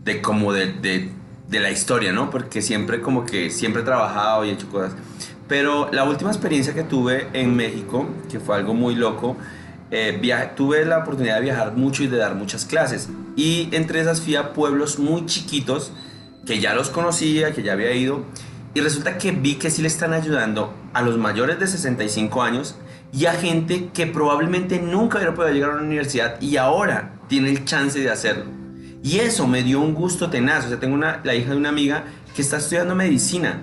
de 0.04 0.22
como 0.22 0.52
de, 0.52 0.72
de, 0.72 1.10
de, 1.48 1.60
la 1.60 1.70
historia, 1.70 2.12
¿no? 2.12 2.30
Porque 2.30 2.62
siempre 2.62 3.00
como 3.00 3.24
que 3.24 3.50
siempre 3.50 3.82
he 3.82 3.84
trabajado 3.84 4.44
y 4.44 4.50
he 4.50 4.52
hecho 4.52 4.68
cosas. 4.68 4.94
Pero 5.48 5.90
la 5.92 6.04
última 6.04 6.30
experiencia 6.30 6.74
que 6.74 6.84
tuve 6.84 7.26
en 7.32 7.56
México, 7.56 8.06
que 8.30 8.38
fue 8.38 8.54
algo 8.54 8.72
muy 8.72 8.94
loco, 8.94 9.36
eh, 9.90 10.52
tuve 10.56 10.84
la 10.84 10.98
oportunidad 10.98 11.36
de 11.36 11.42
viajar 11.42 11.76
mucho 11.76 12.02
y 12.02 12.06
de 12.06 12.16
dar 12.16 12.34
muchas 12.34 12.64
clases. 12.64 13.08
Y 13.36 13.68
entre 13.72 14.00
esas 14.00 14.20
fui 14.20 14.36
a 14.36 14.52
pueblos 14.52 14.98
muy 14.98 15.26
chiquitos 15.26 15.92
que 16.46 16.60
ya 16.60 16.74
los 16.74 16.90
conocía, 16.90 17.52
que 17.52 17.62
ya 17.62 17.72
había 17.72 17.92
ido. 17.92 18.24
Y 18.74 18.80
resulta 18.80 19.18
que 19.18 19.32
vi 19.32 19.56
que 19.56 19.70
sí 19.70 19.82
le 19.82 19.88
están 19.88 20.12
ayudando 20.12 20.72
a 20.92 21.02
los 21.02 21.18
mayores 21.18 21.58
de 21.58 21.66
65 21.66 22.42
años 22.42 22.76
y 23.12 23.26
a 23.26 23.32
gente 23.32 23.90
que 23.92 24.06
probablemente 24.06 24.80
nunca 24.80 25.18
hubiera 25.18 25.34
podido 25.34 25.52
llegar 25.52 25.70
a 25.70 25.74
una 25.74 25.82
universidad 25.82 26.40
y 26.40 26.56
ahora 26.56 27.14
tiene 27.28 27.50
el 27.50 27.64
chance 27.64 27.98
de 27.98 28.10
hacerlo. 28.10 28.44
Y 29.02 29.18
eso 29.18 29.46
me 29.46 29.62
dio 29.62 29.80
un 29.80 29.94
gusto 29.94 30.30
tenaz. 30.30 30.66
O 30.66 30.68
sea, 30.68 30.78
tengo 30.78 30.94
una, 30.94 31.20
la 31.24 31.34
hija 31.34 31.50
de 31.50 31.56
una 31.56 31.70
amiga 31.70 32.04
que 32.34 32.42
está 32.42 32.58
estudiando 32.58 32.94
medicina 32.94 33.62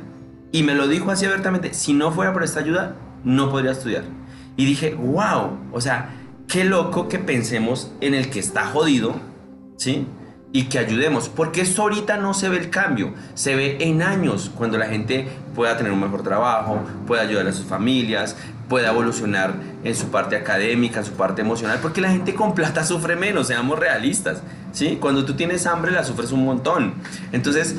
y 0.51 0.63
me 0.63 0.75
lo 0.75 0.87
dijo 0.87 1.11
así 1.11 1.25
abiertamente, 1.25 1.73
si 1.73 1.93
no 1.93 2.11
fuera 2.11 2.33
por 2.33 2.43
esta 2.43 2.59
ayuda, 2.59 2.95
no 3.23 3.49
podría 3.49 3.71
estudiar. 3.71 4.03
Y 4.57 4.65
dije, 4.65 4.95
wow, 4.95 5.57
o 5.71 5.79
sea, 5.79 6.09
qué 6.47 6.65
loco 6.65 7.07
que 7.07 7.19
pensemos 7.19 7.91
en 8.01 8.13
el 8.13 8.29
que 8.29 8.39
está 8.39 8.65
jodido, 8.65 9.15
¿sí? 9.77 10.05
Y 10.51 10.63
que 10.63 10.79
ayudemos, 10.79 11.29
porque 11.29 11.61
esto 11.61 11.83
ahorita 11.83 12.17
no 12.17 12.33
se 12.33 12.49
ve 12.49 12.57
el 12.57 12.69
cambio, 12.69 13.13
se 13.35 13.55
ve 13.55 13.77
en 13.81 14.01
años, 14.01 14.51
cuando 14.55 14.77
la 14.77 14.87
gente 14.87 15.27
pueda 15.55 15.77
tener 15.77 15.91
un 15.91 15.99
mejor 15.99 16.23
trabajo, 16.23 16.79
pueda 17.05 17.21
ayudar 17.21 17.47
a 17.47 17.53
sus 17.53 17.65
familias, 17.65 18.35
pueda 18.67 18.89
evolucionar 18.89 19.53
en 19.83 19.95
su 19.95 20.07
parte 20.07 20.35
académica, 20.35 20.99
en 20.99 21.05
su 21.05 21.13
parte 21.13 21.41
emocional, 21.41 21.79
porque 21.81 22.01
la 22.01 22.09
gente 22.09 22.33
con 22.33 22.55
plata 22.55 22.83
sufre 22.83 23.15
menos, 23.15 23.47
seamos 23.47 23.77
realistas, 23.77 24.41
¿sí? 24.71 24.97
Cuando 24.99 25.25
tú 25.25 25.35
tienes 25.35 25.67
hambre 25.67 25.91
la 25.91 26.03
sufres 26.03 26.31
un 26.31 26.45
montón. 26.45 26.95
Entonces, 27.31 27.75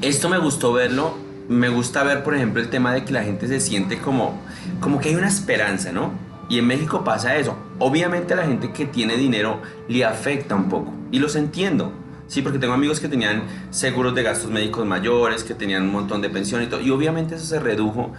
esto 0.00 0.28
me 0.28 0.38
gustó 0.38 0.72
verlo, 0.72 1.25
me 1.48 1.68
gusta 1.68 2.02
ver, 2.02 2.24
por 2.24 2.34
ejemplo, 2.34 2.60
el 2.60 2.68
tema 2.68 2.92
de 2.92 3.04
que 3.04 3.12
la 3.12 3.22
gente 3.22 3.46
se 3.46 3.60
siente 3.60 3.98
como, 3.98 4.40
como 4.80 5.00
que 5.00 5.10
hay 5.10 5.14
una 5.14 5.28
esperanza, 5.28 5.92
¿no? 5.92 6.12
Y 6.48 6.58
en 6.58 6.66
México 6.66 7.04
pasa 7.04 7.36
eso. 7.36 7.56
Obviamente 7.78 8.34
a 8.34 8.36
la 8.36 8.46
gente 8.46 8.72
que 8.72 8.86
tiene 8.86 9.16
dinero 9.16 9.60
le 9.88 10.04
afecta 10.04 10.54
un 10.54 10.68
poco. 10.68 10.92
Y 11.10 11.18
los 11.18 11.36
entiendo. 11.36 11.92
Sí, 12.28 12.42
porque 12.42 12.58
tengo 12.58 12.74
amigos 12.74 13.00
que 13.00 13.08
tenían 13.08 13.44
seguros 13.70 14.14
de 14.14 14.22
gastos 14.22 14.50
médicos 14.50 14.84
mayores, 14.84 15.44
que 15.44 15.54
tenían 15.54 15.84
un 15.84 15.92
montón 15.92 16.20
de 16.20 16.30
pensión 16.30 16.62
y 16.62 16.66
todo. 16.66 16.80
Y 16.80 16.90
obviamente 16.90 17.36
eso 17.36 17.44
se 17.44 17.60
redujo. 17.60 18.12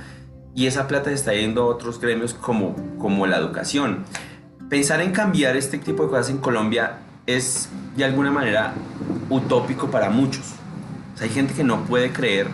Y 0.55 0.65
esa 0.67 0.87
plata 0.87 1.11
está 1.11 1.33
yendo 1.33 1.63
a 1.63 1.65
otros 1.67 1.99
gremios 1.99 2.33
como, 2.33 2.75
como 2.97 3.27
la 3.27 3.37
educación. 3.37 4.03
Pensar 4.69 5.01
en 5.01 5.11
cambiar 5.11 5.55
este 5.55 5.77
tipo 5.77 6.03
de 6.03 6.09
cosas 6.09 6.29
en 6.29 6.39
Colombia 6.39 6.99
es 7.25 7.69
de 7.95 8.05
alguna 8.05 8.31
manera 8.31 8.73
utópico 9.29 9.89
para 9.89 10.09
muchos. 10.09 10.45
O 11.13 11.17
sea, 11.17 11.27
hay 11.27 11.33
gente 11.33 11.53
que 11.53 11.63
no 11.63 11.85
puede 11.85 12.11
creer 12.11 12.47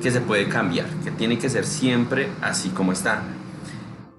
que 0.00 0.10
se 0.10 0.20
puede 0.20 0.48
cambiar, 0.48 0.86
que 1.04 1.10
tiene 1.10 1.38
que 1.38 1.48
ser 1.48 1.64
siempre 1.64 2.28
así 2.40 2.70
como 2.70 2.92
está. 2.92 3.22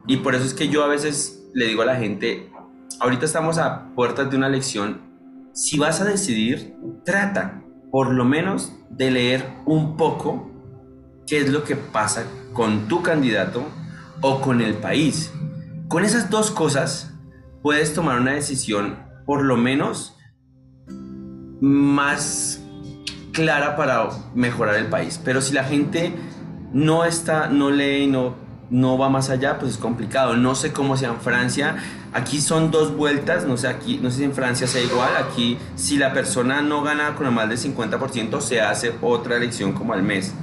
Y 0.07 0.17
por 0.17 0.35
eso 0.35 0.45
es 0.45 0.53
que 0.53 0.69
yo 0.69 0.83
a 0.83 0.87
veces 0.87 1.43
le 1.53 1.67
digo 1.67 1.81
a 1.81 1.85
la 1.85 1.95
gente, 1.95 2.51
ahorita 2.99 3.25
estamos 3.25 3.57
a 3.57 3.93
puertas 3.95 4.29
de 4.29 4.37
una 4.37 4.47
elección, 4.47 5.01
si 5.53 5.77
vas 5.77 6.01
a 6.01 6.05
decidir, 6.05 6.75
trata 7.05 7.61
por 7.91 8.13
lo 8.13 8.23
menos 8.23 8.73
de 8.89 9.11
leer 9.11 9.45
un 9.65 9.97
poco 9.97 10.49
qué 11.27 11.39
es 11.39 11.49
lo 11.49 11.63
que 11.63 11.75
pasa 11.75 12.25
con 12.53 12.87
tu 12.87 13.01
candidato 13.01 13.65
o 14.21 14.41
con 14.41 14.61
el 14.61 14.75
país. 14.75 15.31
Con 15.87 16.05
esas 16.05 16.29
dos 16.29 16.51
cosas 16.51 17.13
puedes 17.61 17.93
tomar 17.93 18.19
una 18.19 18.31
decisión 18.31 18.97
por 19.25 19.43
lo 19.43 19.57
menos 19.57 20.17
más 21.59 22.60
clara 23.31 23.75
para 23.75 24.09
mejorar 24.35 24.75
el 24.75 24.87
país. 24.87 25.19
Pero 25.23 25.41
si 25.41 25.53
la 25.53 25.63
gente 25.63 26.13
no 26.73 27.05
está, 27.05 27.47
no 27.47 27.69
lee, 27.69 28.07
no, 28.07 28.35
no 28.69 28.97
va 28.97 29.09
más 29.09 29.29
allá, 29.29 29.59
pues 29.59 29.73
es 29.73 29.77
complicado. 29.77 30.35
No 30.35 30.55
sé 30.55 30.71
cómo 30.71 30.97
sea 30.97 31.09
en 31.09 31.19
Francia. 31.19 31.77
Aquí 32.13 32.41
son 32.41 32.71
dos 32.71 32.95
vueltas, 32.95 33.45
no 33.45 33.57
sé 33.57 33.67
aquí, 33.67 33.99
no 34.01 34.09
sé 34.09 34.17
si 34.17 34.23
en 34.23 34.33
Francia 34.33 34.67
sea 34.67 34.81
igual. 34.81 35.09
Aquí 35.17 35.57
si 35.75 35.97
la 35.97 36.13
persona 36.13 36.61
no 36.61 36.81
gana 36.81 37.15
con 37.15 37.31
más 37.33 37.49
del 37.49 37.57
50% 37.57 38.41
se 38.41 38.61
hace 38.61 38.93
otra 39.01 39.37
elección 39.37 39.73
como 39.73 39.93
al 39.93 40.03
mes. 40.03 40.33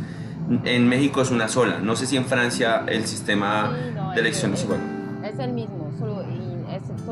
En 0.64 0.88
México 0.88 1.20
es 1.20 1.30
una 1.30 1.48
sola. 1.48 1.78
No 1.80 1.96
sé 1.96 2.06
si 2.06 2.16
en 2.16 2.24
Francia 2.24 2.84
el 2.86 3.06
sistema 3.06 3.70
de 4.14 4.20
elección 4.20 4.54
es, 4.54 4.64
igual. 4.64 4.80
Es 5.22 5.38
el 5.38 5.52
mismo, 5.52 5.77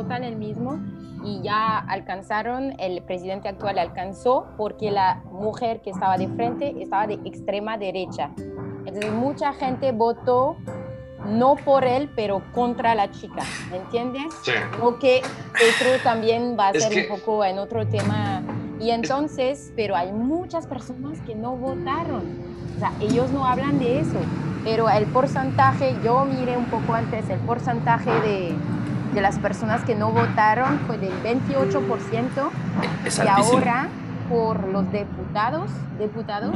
es 0.07 0.09
total 0.09 0.25
el 0.25 0.37
mismo 0.37 0.79
y 1.25 1.43
ya 1.43 1.79
alcanzaron, 1.79 2.75
el 2.79 3.03
presidente 3.03 3.49
actual 3.49 3.79
alcanzó 3.79 4.47
porque 4.57 4.91
la 4.91 5.23
mujer 5.33 5.81
que 5.81 5.91
estaba 5.91 6.17
de 6.17 6.29
frente 6.29 6.75
estaba 6.81 7.07
de 7.09 7.15
extrema 7.25 7.77
derecha. 7.77 8.31
Entonces 8.85 9.13
mucha 9.13 9.53
gente 9.53 9.91
votó 9.91 10.57
no 11.27 11.57
por 11.57 11.85
él, 11.85 12.09
pero 12.15 12.41
contra 12.53 12.95
la 12.95 13.11
chica, 13.11 13.43
¿me 13.71 13.79
entiendes? 13.79 14.33
Sí. 14.43 14.53
O 14.81 14.97
que 14.99 15.23
Petro 15.55 16.01
también 16.05 16.57
va 16.57 16.69
a 16.69 16.75
ser 16.75 17.11
un 17.11 17.17
poco 17.17 17.45
en 17.45 17.59
otro 17.59 17.85
tema. 17.89 18.43
Y 18.79 18.91
entonces, 18.91 19.73
pero 19.75 19.97
hay 19.97 20.13
muchas 20.13 20.69
personas 20.69 21.21
que 21.23 21.35
no 21.35 21.57
votaron. 21.57 22.23
O 22.77 22.79
sea, 22.79 22.93
ellos 23.01 23.33
no 23.33 23.45
hablan 23.45 23.81
de 23.81 24.01
eso. 24.01 24.19
Pero 24.63 24.89
el 24.89 25.07
porcentaje, 25.07 25.97
yo 26.05 26.25
miré 26.25 26.57
un 26.57 26.67
poco 26.67 26.95
antes, 26.95 27.29
el 27.31 27.41
porcentaje 27.41 28.11
de, 28.21 28.55
de 29.17 29.23
las 29.23 29.39
personas 29.39 29.83
que 29.83 29.95
no 29.95 30.13
votaron 30.13 30.79
fue 30.81 30.99
del 30.99 31.15
28%. 31.23 32.51
Es 33.07 33.19
y 33.19 33.27
ahora, 33.27 33.89
por 34.29 34.69
los 34.69 34.93
diputados, 34.93 35.71
diputados. 35.99 36.55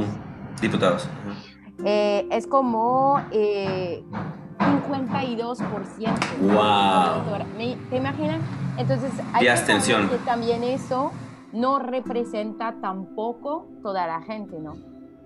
Diputados. 0.61 1.09
Eh, 1.83 2.27
es 2.29 2.45
como 2.45 3.19
eh, 3.31 4.03
52%. 4.59 5.57
¡Wow! 6.41 7.77
¿Te 7.89 7.97
imaginas? 7.97 8.39
Entonces, 8.77 9.11
hay 9.33 9.47
abstención. 9.47 10.07
que 10.07 10.17
también 10.17 10.63
eso 10.63 11.11
no 11.53 11.79
representa 11.79 12.75
tampoco 12.79 13.67
toda 13.81 14.05
la 14.05 14.21
gente, 14.21 14.59
¿no? 14.59 14.75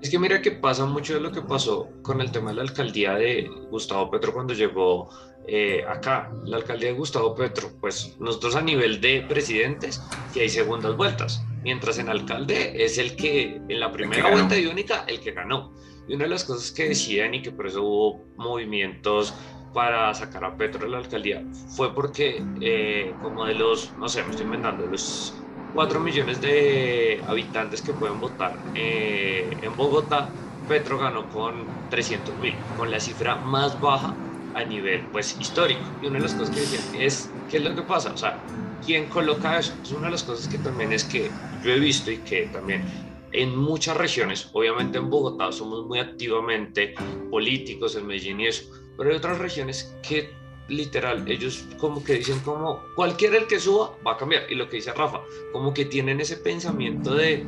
Es 0.02 0.10
que 0.10 0.20
mira 0.20 0.42
que 0.42 0.52
pasa 0.52 0.86
mucho 0.86 1.16
de 1.16 1.20
lo 1.20 1.34
que 1.34 1.42
pasó 1.42 1.90
con 2.02 2.22
el 2.22 2.32
tema 2.32 2.52
de 2.52 2.56
la 2.58 2.62
alcaldía 2.62 3.16
de 3.16 3.50
Gustavo 3.72 4.10
Petro 4.10 4.34
cuando 4.34 4.54
llegó 4.54 5.10
eh, 5.48 5.84
acá. 5.88 6.32
La 6.46 6.58
alcaldía 6.58 6.90
de 6.90 6.96
Gustavo 6.96 7.36
Petro, 7.36 7.72
pues 7.80 8.16
nosotros 8.20 8.56
a 8.56 8.62
nivel 8.62 9.02
de 9.02 9.26
presidentes, 9.28 10.02
que 10.34 10.42
hay 10.42 10.50
segundas 10.50 10.96
vueltas, 10.96 11.44
mientras 11.64 11.98
en 11.98 12.10
alcalde 12.10 12.84
es 12.84 12.98
el 12.98 13.16
que 13.16 13.62
en 13.68 13.80
la 13.80 13.92
primera 13.92 14.30
vuelta 14.30 14.58
y 14.58 14.66
única, 14.66 15.06
el 15.08 15.20
que 15.20 15.32
ganó. 15.32 15.74
Y 16.08 16.16
una 16.16 16.26
de 16.26 16.30
las 16.30 16.44
cosas 16.44 16.72
que 16.72 16.90
decían 16.90 17.34
y 17.34 17.42
que 17.42 17.52
por 17.52 17.68
eso 17.68 17.84
hubo 17.84 18.22
movimientos 18.38 19.34
para 19.74 20.14
sacar 20.14 20.46
a 20.46 20.56
Petro 20.56 20.86
de 20.86 20.92
la 20.92 21.00
alcaldía 21.00 21.44
fue 21.76 21.94
porque 21.94 22.42
eh, 22.62 23.14
como 23.22 23.46
de 23.46 23.56
los, 23.56 23.92
no 23.98 24.08
sé, 24.08 24.24
me 24.24 24.30
estoy 24.30 24.46
inventando, 24.46 24.86
los 24.86 25.34
4 25.74 26.00
millones 26.00 26.40
de 26.40 27.22
habitantes 27.28 27.82
que 27.82 27.92
pueden 27.92 28.22
votar 28.22 28.56
eh, 28.74 29.46
en 29.62 29.76
Bogotá, 29.76 30.30
Petro 30.70 30.98
ganó 30.98 31.28
con 31.30 31.66
300 31.90 32.36
mil, 32.38 32.56
con 32.78 32.90
la 32.90 33.00
cifra 33.00 33.36
más 33.36 33.80
baja 33.82 34.16
a 34.56 34.64
nivel 34.64 35.06
pues 35.12 35.38
histórico. 35.40 35.82
Y 36.02 36.08
una 36.08 36.18
de 36.18 36.24
las 36.24 36.34
cosas 36.34 36.56
que 36.56 36.62
decían 36.62 37.02
es, 37.02 37.30
¿qué 37.50 37.58
es 37.58 37.64
lo 37.64 37.76
que 37.76 37.84
pasa? 37.84 38.12
O 38.14 38.18
sea, 38.18 38.42
¿quién 38.86 39.06
coloca 39.08 39.60
eso? 39.60 39.74
Es 39.84 39.92
una 39.92 40.08
de 40.08 40.12
las 40.12 40.24
cosas 40.24 40.48
que 40.48 40.58
también 40.58 40.92
es 40.94 41.04
que 41.04 41.30
yo 41.64 41.72
he 41.72 41.80
visto 41.80 42.10
y 42.12 42.18
que 42.20 42.48
también 42.48 42.84
en 43.32 43.56
muchas 43.56 43.98
regiones, 43.98 44.50
obviamente 44.54 44.98
en 44.98 45.10
Bogotá 45.10 45.52
somos 45.52 45.86
muy 45.86 46.00
activamente 46.00 46.96
políticos, 47.30 47.96
en 47.96 48.08
Medellín 48.08 48.40
y 48.40 48.48
eso, 48.48 48.72
pero 48.98 49.10
hay 49.10 49.18
otras 49.18 49.38
regiones 49.40 49.94
que 50.02 50.32
literal, 50.68 51.30
ellos 51.30 51.66
como 51.78 52.04
que 52.04 52.14
dicen 52.14 52.40
como 52.40 52.82
cualquiera 52.96 53.38
el 53.38 53.46
que 53.48 53.60
suba 53.60 53.92
va 54.06 54.14
a 54.14 54.18
cambiar. 54.18 54.44
Y 54.50 54.56
lo 54.56 54.70
que 54.70 54.78
dice 54.78 54.94
Rafa, 54.94 55.22
como 55.52 55.74
que 55.74 55.86
tienen 55.86 56.22
ese 56.22 56.38
pensamiento 56.38 57.14
de 57.14 57.46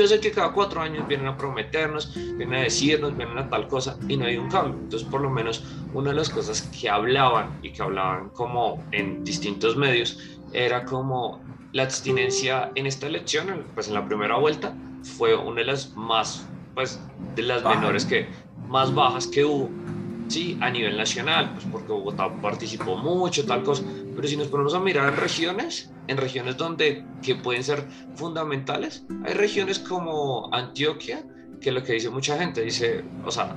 yo 0.00 0.06
sé 0.06 0.20
que 0.20 0.32
cada 0.32 0.52
cuatro 0.52 0.80
años 0.80 1.06
vienen 1.06 1.26
a 1.26 1.36
prometernos, 1.36 2.14
vienen 2.14 2.54
a 2.54 2.62
decirnos, 2.62 3.16
vienen 3.16 3.38
a 3.38 3.48
tal 3.48 3.68
cosa 3.68 3.98
y 4.08 4.16
no 4.16 4.24
hay 4.24 4.36
un 4.36 4.48
cambio. 4.48 4.80
Entonces, 4.80 5.08
por 5.08 5.20
lo 5.20 5.30
menos, 5.30 5.64
una 5.92 6.10
de 6.10 6.16
las 6.16 6.30
cosas 6.30 6.62
que 6.62 6.88
hablaban 6.88 7.58
y 7.62 7.72
que 7.72 7.82
hablaban 7.82 8.30
como 8.30 8.88
en 8.92 9.22
distintos 9.22 9.76
medios 9.76 10.38
era 10.52 10.84
como 10.84 11.42
la 11.72 11.84
abstinencia 11.84 12.70
en 12.74 12.86
esta 12.86 13.06
elección, 13.06 13.66
pues 13.74 13.88
en 13.88 13.94
la 13.94 14.06
primera 14.06 14.36
vuelta, 14.36 14.74
fue 15.16 15.34
una 15.34 15.60
de 15.60 15.66
las 15.66 15.94
más, 15.96 16.46
pues, 16.74 17.00
de 17.34 17.42
las 17.42 17.64
menores 17.64 18.04
que, 18.04 18.28
más 18.68 18.94
bajas 18.94 19.26
que 19.26 19.44
hubo 19.44 19.70
sí, 20.32 20.58
a 20.60 20.70
nivel 20.70 20.96
nacional, 20.96 21.52
pues 21.52 21.66
porque 21.66 21.92
Bogotá 21.92 22.40
participó 22.40 22.96
mucho, 22.96 23.44
tal 23.44 23.62
cosa, 23.62 23.84
pero 24.14 24.26
si 24.26 24.36
nos 24.36 24.48
ponemos 24.48 24.74
a 24.74 24.80
mirar 24.80 25.12
en 25.12 25.16
regiones, 25.18 25.92
en 26.08 26.16
regiones 26.16 26.56
donde 26.56 27.04
que 27.20 27.36
pueden 27.36 27.62
ser 27.62 27.86
fundamentales, 28.14 29.04
hay 29.24 29.34
regiones 29.34 29.78
como 29.78 30.52
Antioquia, 30.52 31.24
que 31.60 31.70
lo 31.70 31.82
que 31.82 31.92
dice 31.92 32.10
mucha 32.10 32.38
gente, 32.38 32.62
dice, 32.62 33.04
o 33.24 33.30
sea, 33.30 33.54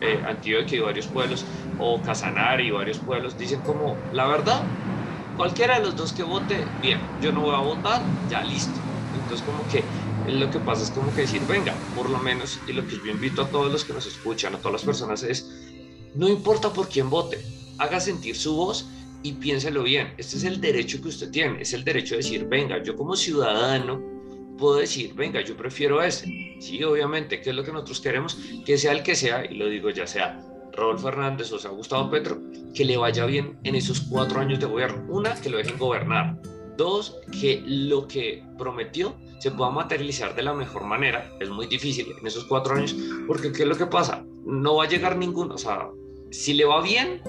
eh, 0.00 0.22
Antioquia 0.24 0.78
y 0.78 0.80
varios 0.80 1.08
pueblos, 1.08 1.44
o 1.76 2.00
Casanare 2.00 2.64
y 2.64 2.70
varios 2.70 2.98
pueblos, 3.00 3.36
dicen 3.36 3.60
como, 3.62 4.08
la 4.12 4.26
verdad, 4.26 4.70
cualquiera 5.36 5.78
de 5.78 5.86
los 5.86 5.96
dos 5.96 6.12
que 6.12 6.22
vote, 6.22 6.74
bien, 6.80 7.16
yo 7.20 7.32
no 7.32 7.42
voy 7.42 7.54
a 7.54 7.58
votar, 7.58 8.14
ya 8.26 8.42
listo. 8.44 8.80
Entonces 9.12 9.44
como 9.44 9.66
que 9.66 9.90
lo 10.26 10.50
que 10.50 10.60
pasa 10.60 10.82
es 10.82 10.90
como 10.90 11.12
que 11.12 11.22
decir, 11.22 11.46
venga, 11.46 11.82
por 11.94 12.10
lo 12.10 12.18
menos, 12.18 12.62
y 12.66 12.72
lo 12.72 12.86
que 12.86 13.00
yo 13.00 13.10
invito 13.10 13.42
a 13.42 13.50
todos 13.50 13.72
los 13.72 13.84
que 13.84 13.92
nos 13.94 14.06
escuchan, 14.06 14.54
a 14.54 14.58
todas 14.58 14.74
las 14.74 14.84
personas 14.84 15.22
es, 15.22 15.67
no 16.14 16.28
importa 16.28 16.72
por 16.72 16.88
quién 16.88 17.10
vote, 17.10 17.38
haga 17.78 18.00
sentir 18.00 18.36
su 18.36 18.54
voz 18.54 18.88
y 19.22 19.32
piénselo 19.32 19.82
bien. 19.82 20.14
Este 20.16 20.36
es 20.36 20.44
el 20.44 20.60
derecho 20.60 21.00
que 21.00 21.08
usted 21.08 21.30
tiene, 21.30 21.62
es 21.62 21.72
el 21.72 21.84
derecho 21.84 22.14
de 22.14 22.18
decir, 22.18 22.46
venga, 22.46 22.82
yo 22.82 22.96
como 22.96 23.16
ciudadano 23.16 24.02
puedo 24.58 24.76
decir, 24.76 25.14
venga, 25.14 25.40
yo 25.40 25.56
prefiero 25.56 26.02
ese. 26.02 26.26
Sí, 26.60 26.82
obviamente, 26.82 27.40
¿qué 27.40 27.50
es 27.50 27.56
lo 27.56 27.64
que 27.64 27.72
nosotros 27.72 28.00
queremos? 28.00 28.36
Que 28.64 28.76
sea 28.76 28.92
el 28.92 29.02
que 29.02 29.14
sea, 29.14 29.44
y 29.44 29.54
lo 29.54 29.68
digo 29.68 29.90
ya 29.90 30.06
sea 30.06 30.40
Rodolfo 30.72 31.08
Hernández 31.08 31.52
o 31.52 31.58
sea 31.58 31.70
Gustavo 31.70 32.10
Petro, 32.10 32.38
que 32.74 32.84
le 32.84 32.96
vaya 32.96 33.26
bien 33.26 33.58
en 33.64 33.74
esos 33.74 34.00
cuatro 34.00 34.40
años 34.40 34.60
de 34.60 34.66
gobierno. 34.66 35.04
Una, 35.08 35.34
que 35.34 35.50
lo 35.50 35.58
dejen 35.58 35.78
gobernar. 35.78 36.40
Dos, 36.76 37.16
que 37.40 37.62
lo 37.66 38.06
que 38.06 38.44
prometió 38.56 39.16
se 39.40 39.50
pueda 39.50 39.70
materializar 39.70 40.34
de 40.36 40.42
la 40.42 40.54
mejor 40.54 40.84
manera. 40.84 41.32
Es 41.40 41.50
muy 41.50 41.66
difícil 41.66 42.06
en 42.18 42.26
esos 42.26 42.44
cuatro 42.44 42.76
años, 42.76 42.94
porque 43.26 43.52
¿qué 43.52 43.62
es 43.62 43.68
lo 43.68 43.76
que 43.76 43.86
pasa? 43.86 44.24
No 44.44 44.76
va 44.76 44.84
a 44.84 44.88
llegar 44.88 45.16
ninguno, 45.16 45.54
o 45.54 45.58
sea, 45.58 45.88
si 46.30 46.54
le 46.54 46.64
va 46.64 46.82
bien 46.82 47.22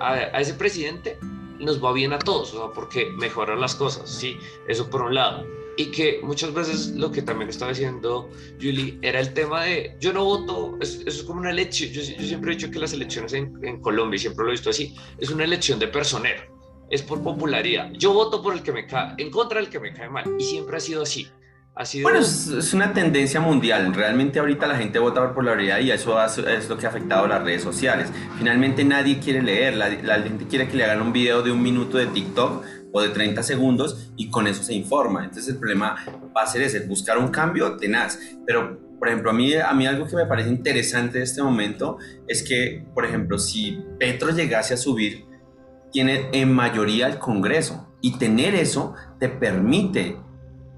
a, 0.00 0.40
ese 0.40 0.54
presidente, 0.54 1.18
nos 1.58 1.82
va 1.82 1.92
bien 1.92 2.12
a 2.12 2.18
todos, 2.18 2.54
o 2.54 2.58
sea, 2.58 2.74
porque 2.74 3.06
mejora 3.16 3.56
las 3.56 3.74
cosas, 3.74 4.10
sí, 4.10 4.36
eso 4.68 4.88
por 4.90 5.02
un 5.02 5.14
lado. 5.14 5.46
Y 5.78 5.90
que 5.90 6.20
muchas 6.22 6.54
veces 6.54 6.88
lo 6.96 7.10
que 7.10 7.20
también 7.20 7.50
estaba 7.50 7.70
diciendo 7.70 8.30
Julie 8.58 8.98
era 9.02 9.20
el 9.20 9.34
tema 9.34 9.64
de 9.64 9.94
yo 10.00 10.12
no 10.12 10.24
voto, 10.24 10.76
eso 10.80 11.02
es 11.06 11.22
como 11.22 11.40
una 11.40 11.50
elección. 11.50 11.90
Yo, 11.90 12.02
siempre 12.02 12.52
he 12.52 12.56
dicho 12.56 12.70
que 12.70 12.78
las 12.78 12.94
elecciones 12.94 13.34
en, 13.34 13.52
en 13.62 13.80
Colombia, 13.82 14.16
y 14.16 14.20
siempre 14.20 14.44
lo 14.44 14.50
he 14.50 14.52
visto 14.52 14.70
así, 14.70 14.96
es 15.18 15.30
una 15.30 15.44
elección 15.44 15.78
de 15.78 15.88
personero, 15.88 16.42
es 16.90 17.02
por 17.02 17.22
popularidad. 17.22 17.90
Yo 17.92 18.14
voto 18.14 18.42
por 18.42 18.54
el 18.54 18.62
que 18.62 18.72
me 18.72 18.86
cae, 18.86 19.14
en 19.18 19.30
contra 19.30 19.60
del 19.60 19.68
que 19.68 19.78
me 19.78 19.92
cae 19.92 20.08
mal, 20.08 20.24
y 20.38 20.44
siempre 20.44 20.78
ha 20.78 20.80
sido 20.80 21.02
así. 21.02 21.28
Bueno, 22.02 22.20
es, 22.20 22.72
una 22.72 22.94
tendencia 22.94 23.38
mundial. 23.38 23.92
Realmente 23.92 24.38
ahorita 24.38 24.66
la 24.66 24.76
gente 24.76 24.98
vota 24.98 25.20
por 25.20 25.30
popularidad 25.30 25.78
y 25.80 25.90
eso 25.90 26.18
es 26.24 26.70
lo 26.70 26.78
que 26.78 26.86
ha 26.86 26.88
afectado 26.88 27.26
a 27.26 27.28
las 27.28 27.42
redes 27.42 27.62
sociales. 27.62 28.08
Finalmente 28.38 28.82
nadie 28.82 29.18
quiere 29.18 29.42
leer, 29.42 29.74
la, 29.74 30.22
gente 30.22 30.46
quiere 30.46 30.68
que 30.68 30.76
le 30.78 30.84
hagan 30.84 31.02
un 31.02 31.12
video 31.12 31.42
de 31.42 31.52
un 31.52 31.62
minuto 31.62 31.98
de 31.98 32.06
TikTok 32.06 32.64
o 32.92 33.02
de 33.02 33.10
30 33.10 33.42
segundos 33.42 34.10
y 34.16 34.30
con 34.30 34.46
eso 34.46 34.62
se 34.62 34.72
informa. 34.72 35.24
Entonces 35.24 35.48
el 35.52 35.58
problema 35.58 35.96
va 36.34 36.44
a 36.44 36.46
ser 36.46 36.62
ese, 36.62 36.80
buscar 36.86 37.18
un 37.18 37.28
cambio 37.28 37.76
tenaz. 37.76 38.18
Pero, 38.46 38.80
por 38.98 39.08
ejemplo, 39.08 39.28
a 39.30 39.34
mí, 39.34 39.54
a 39.54 39.74
mí 39.74 39.86
algo 39.86 40.06
que 40.06 40.16
me 40.16 40.24
parece 40.24 40.48
interesante 40.48 41.18
de 41.18 41.24
este 41.24 41.42
momento 41.42 41.98
es 42.26 42.42
que, 42.42 42.86
por 42.94 43.04
ejemplo, 43.04 43.38
si 43.38 43.84
Petro 43.98 44.30
llegase 44.30 44.72
a 44.72 44.78
subir, 44.78 45.26
tiene 45.92 46.30
en 46.32 46.54
mayoría 46.54 47.06
el 47.06 47.18
Congreso 47.18 47.94
y 48.00 48.16
tener 48.16 48.54
eso 48.54 48.94
te 49.18 49.28
permite 49.28 50.16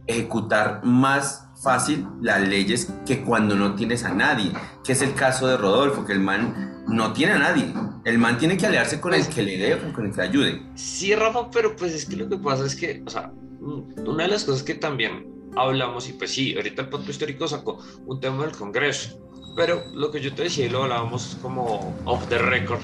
ejecutar 0.08 0.80
más 0.84 1.44
fácil 1.62 2.06
las 2.20 2.40
leyes 2.40 2.92
que 3.06 3.22
cuando 3.22 3.54
no 3.54 3.74
tienes 3.74 4.04
a 4.04 4.14
nadie, 4.14 4.52
que 4.82 4.92
es 4.92 5.02
el 5.02 5.14
caso 5.14 5.46
de 5.46 5.56
Rodolfo, 5.56 6.04
que 6.04 6.12
el 6.12 6.20
man 6.20 6.84
no 6.88 7.12
tiene 7.12 7.34
a 7.34 7.38
nadie. 7.38 7.72
El 8.04 8.18
man 8.18 8.38
tiene 8.38 8.56
que 8.56 8.66
aliarse 8.66 9.00
con 9.00 9.14
el 9.14 9.28
que 9.28 9.42
le 9.42 9.58
dé, 9.58 9.78
con 9.92 10.06
el 10.06 10.12
que 10.12 10.16
le 10.16 10.22
ayude. 10.22 10.62
Sí, 10.74 11.14
Rafa, 11.14 11.50
pero 11.50 11.76
pues 11.76 11.92
es 11.92 12.06
que 12.06 12.16
lo 12.16 12.28
que 12.28 12.38
pasa 12.38 12.64
es 12.64 12.74
que, 12.74 13.02
o 13.06 13.10
sea, 13.10 13.30
una 13.60 14.24
de 14.24 14.28
las 14.30 14.44
cosas 14.44 14.62
que 14.62 14.74
también 14.74 15.26
hablamos, 15.56 16.08
y 16.08 16.14
pues 16.14 16.32
sí, 16.32 16.54
ahorita 16.56 16.82
el 16.82 16.88
pacto 16.88 17.10
histórico 17.10 17.46
sacó 17.46 17.78
un 18.06 18.20
tema 18.20 18.44
del 18.44 18.56
Congreso, 18.56 19.20
pero 19.56 19.82
lo 19.92 20.10
que 20.10 20.20
yo 20.20 20.32
te 20.34 20.44
decía 20.44 20.66
y 20.66 20.68
lo 20.68 20.84
hablábamos 20.84 21.36
como 21.42 21.94
off 22.04 22.26
the 22.28 22.38
record, 22.38 22.80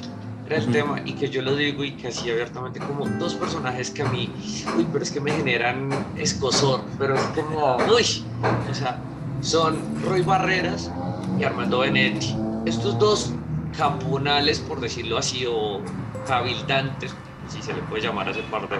era 0.46 0.56
el 0.56 0.70
tema 0.70 1.00
y 1.04 1.14
que 1.14 1.30
yo 1.30 1.42
lo 1.42 1.56
digo 1.56 1.84
y 1.84 1.92
que 1.92 2.08
así 2.08 2.30
abiertamente 2.30 2.78
como 2.80 3.06
dos 3.18 3.34
personajes 3.34 3.90
que 3.90 4.02
a 4.02 4.08
mí, 4.08 4.30
uy, 4.76 4.86
pero 4.92 5.02
es 5.02 5.10
que 5.10 5.20
me 5.20 5.32
generan 5.32 5.88
escosor, 6.16 6.82
pero 6.98 7.14
es 7.14 7.22
como, 7.28 7.76
uy, 7.76 8.24
o 8.70 8.74
sea, 8.74 8.98
son 9.40 9.76
Roy 10.04 10.22
Barreras 10.22 10.90
y 11.38 11.44
Armando 11.44 11.80
Benetti. 11.80 12.36
Estos 12.66 12.98
dos 12.98 13.32
campunales, 13.76 14.60
por 14.60 14.80
decirlo 14.80 15.18
así, 15.18 15.46
o 15.46 15.80
cabildantes, 16.26 17.14
si 17.48 17.62
se 17.62 17.72
le 17.72 17.80
puede 17.82 18.02
llamar 18.02 18.28
a 18.28 18.30
ese 18.30 18.42
par 18.42 18.68
de... 18.68 18.76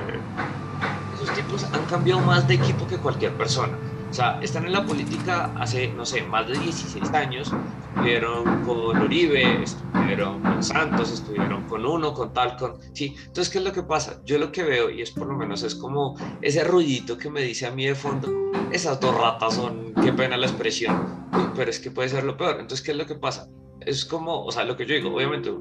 Esos 1.14 1.34
tipos 1.34 1.64
han 1.64 1.84
cambiado 1.86 2.20
más 2.20 2.46
de 2.46 2.54
equipo 2.54 2.86
que 2.86 2.96
cualquier 2.96 3.32
persona. 3.34 3.72
O 4.14 4.16
sea, 4.16 4.38
están 4.40 4.64
en 4.64 4.72
la 4.72 4.86
política 4.86 5.52
hace, 5.58 5.88
no 5.88 6.06
sé, 6.06 6.22
más 6.22 6.46
de 6.46 6.56
16 6.56 7.12
años. 7.14 7.52
Estuvieron 7.88 8.64
con 8.64 9.02
Uribe, 9.02 9.64
estuvieron 9.64 10.40
con 10.40 10.62
Santos, 10.62 11.10
estuvieron 11.10 11.64
con 11.64 11.84
uno, 11.84 12.14
con 12.14 12.32
tal, 12.32 12.56
con... 12.56 12.78
Sí, 12.92 13.16
entonces, 13.18 13.52
¿qué 13.52 13.58
es 13.58 13.64
lo 13.64 13.72
que 13.72 13.82
pasa? 13.82 14.22
Yo 14.24 14.38
lo 14.38 14.52
que 14.52 14.62
veo, 14.62 14.88
y 14.88 15.02
es 15.02 15.10
por 15.10 15.26
lo 15.26 15.36
menos, 15.36 15.64
es 15.64 15.74
como 15.74 16.16
ese 16.42 16.62
ruidito 16.62 17.18
que 17.18 17.28
me 17.28 17.42
dice 17.42 17.66
a 17.66 17.72
mí 17.72 17.86
de 17.86 17.96
fondo, 17.96 18.52
esas 18.70 19.00
dos 19.00 19.20
ratas 19.20 19.54
son, 19.54 19.92
qué 20.00 20.12
pena 20.12 20.36
la 20.36 20.46
expresión, 20.46 21.26
pero 21.56 21.68
es 21.68 21.80
que 21.80 21.90
puede 21.90 22.08
ser 22.08 22.22
lo 22.22 22.36
peor. 22.36 22.60
Entonces, 22.60 22.82
¿qué 22.82 22.92
es 22.92 22.96
lo 22.96 23.06
que 23.06 23.16
pasa? 23.16 23.48
Es 23.80 24.04
como, 24.04 24.44
o 24.44 24.52
sea, 24.52 24.62
lo 24.62 24.76
que 24.76 24.86
yo 24.86 24.94
digo, 24.94 25.12
obviamente 25.12 25.52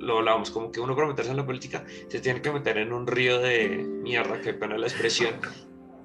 lo 0.00 0.18
hablábamos, 0.18 0.50
como 0.50 0.70
que 0.70 0.80
uno 0.80 0.94
para 0.94 1.08
meterse 1.08 1.30
en 1.30 1.38
la 1.38 1.46
política 1.46 1.82
se 2.08 2.20
tiene 2.20 2.42
que 2.42 2.52
meter 2.52 2.76
en 2.76 2.92
un 2.92 3.06
río 3.06 3.38
de 3.38 3.68
mierda, 4.02 4.38
qué 4.42 4.52
pena 4.52 4.76
la 4.76 4.86
expresión, 4.86 5.32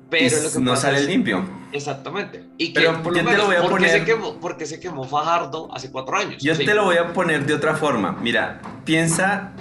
pero 0.09 0.41
lo 0.41 0.51
que 0.51 0.59
no 0.59 0.75
sale 0.75 1.03
limpio. 1.03 1.43
Exactamente. 1.71 2.45
Y 2.57 2.73
que, 2.73 2.79
pero 2.79 3.03
por 3.03 3.15
lo 3.15 3.29
te 3.29 3.37
lo 3.37 3.45
voy 3.45 3.55
a 3.55 3.61
poner. 3.63 3.89
Se 3.89 4.05
quemó, 4.05 4.39
porque 4.39 4.65
se 4.65 4.79
quemó 4.79 5.03
Fajardo 5.03 5.69
hace 5.73 5.91
cuatro 5.91 6.17
años. 6.17 6.41
Yo 6.41 6.57
te 6.57 6.73
lo 6.73 6.85
voy 6.85 6.97
a 6.97 7.13
poner 7.13 7.45
de 7.45 7.53
otra 7.53 7.75
forma. 7.75 8.17
Mira, 8.21 8.61
piensa 8.85 9.53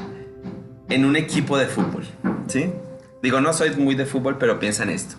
en 0.89 1.05
un 1.05 1.17
equipo 1.17 1.59
de 1.59 1.67
fútbol. 1.67 2.07
¿Sí? 2.47 2.71
Digo, 3.23 3.41
no 3.41 3.53
soy 3.53 3.71
muy 3.77 3.95
de 3.95 4.07
fútbol, 4.07 4.39
pero 4.39 4.59
piensa 4.59 4.85
en 4.85 4.91
esto. 4.91 5.17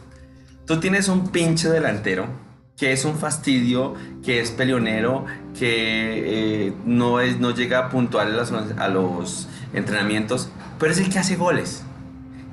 Tú 0.65 0.79
tienes 0.79 1.07
un 1.07 1.29
pinche 1.29 1.69
delantero 1.69 2.27
que 2.77 2.91
es 2.91 3.05
un 3.05 3.17
fastidio, 3.17 3.95
que 4.23 4.39
es 4.39 4.51
peleonero, 4.51 5.25
que 5.57 6.67
eh, 6.67 6.73
no, 6.85 7.19
es, 7.19 7.39
no 7.39 7.51
llega 7.51 7.89
puntual 7.89 8.27
a 8.27 8.37
los, 8.37 8.51
a 8.51 8.87
los 8.87 9.47
entrenamientos, 9.73 10.49
pero 10.77 10.91
es 10.91 10.99
el 10.99 11.09
que 11.09 11.17
hace 11.17 11.35
goles. 11.35 11.83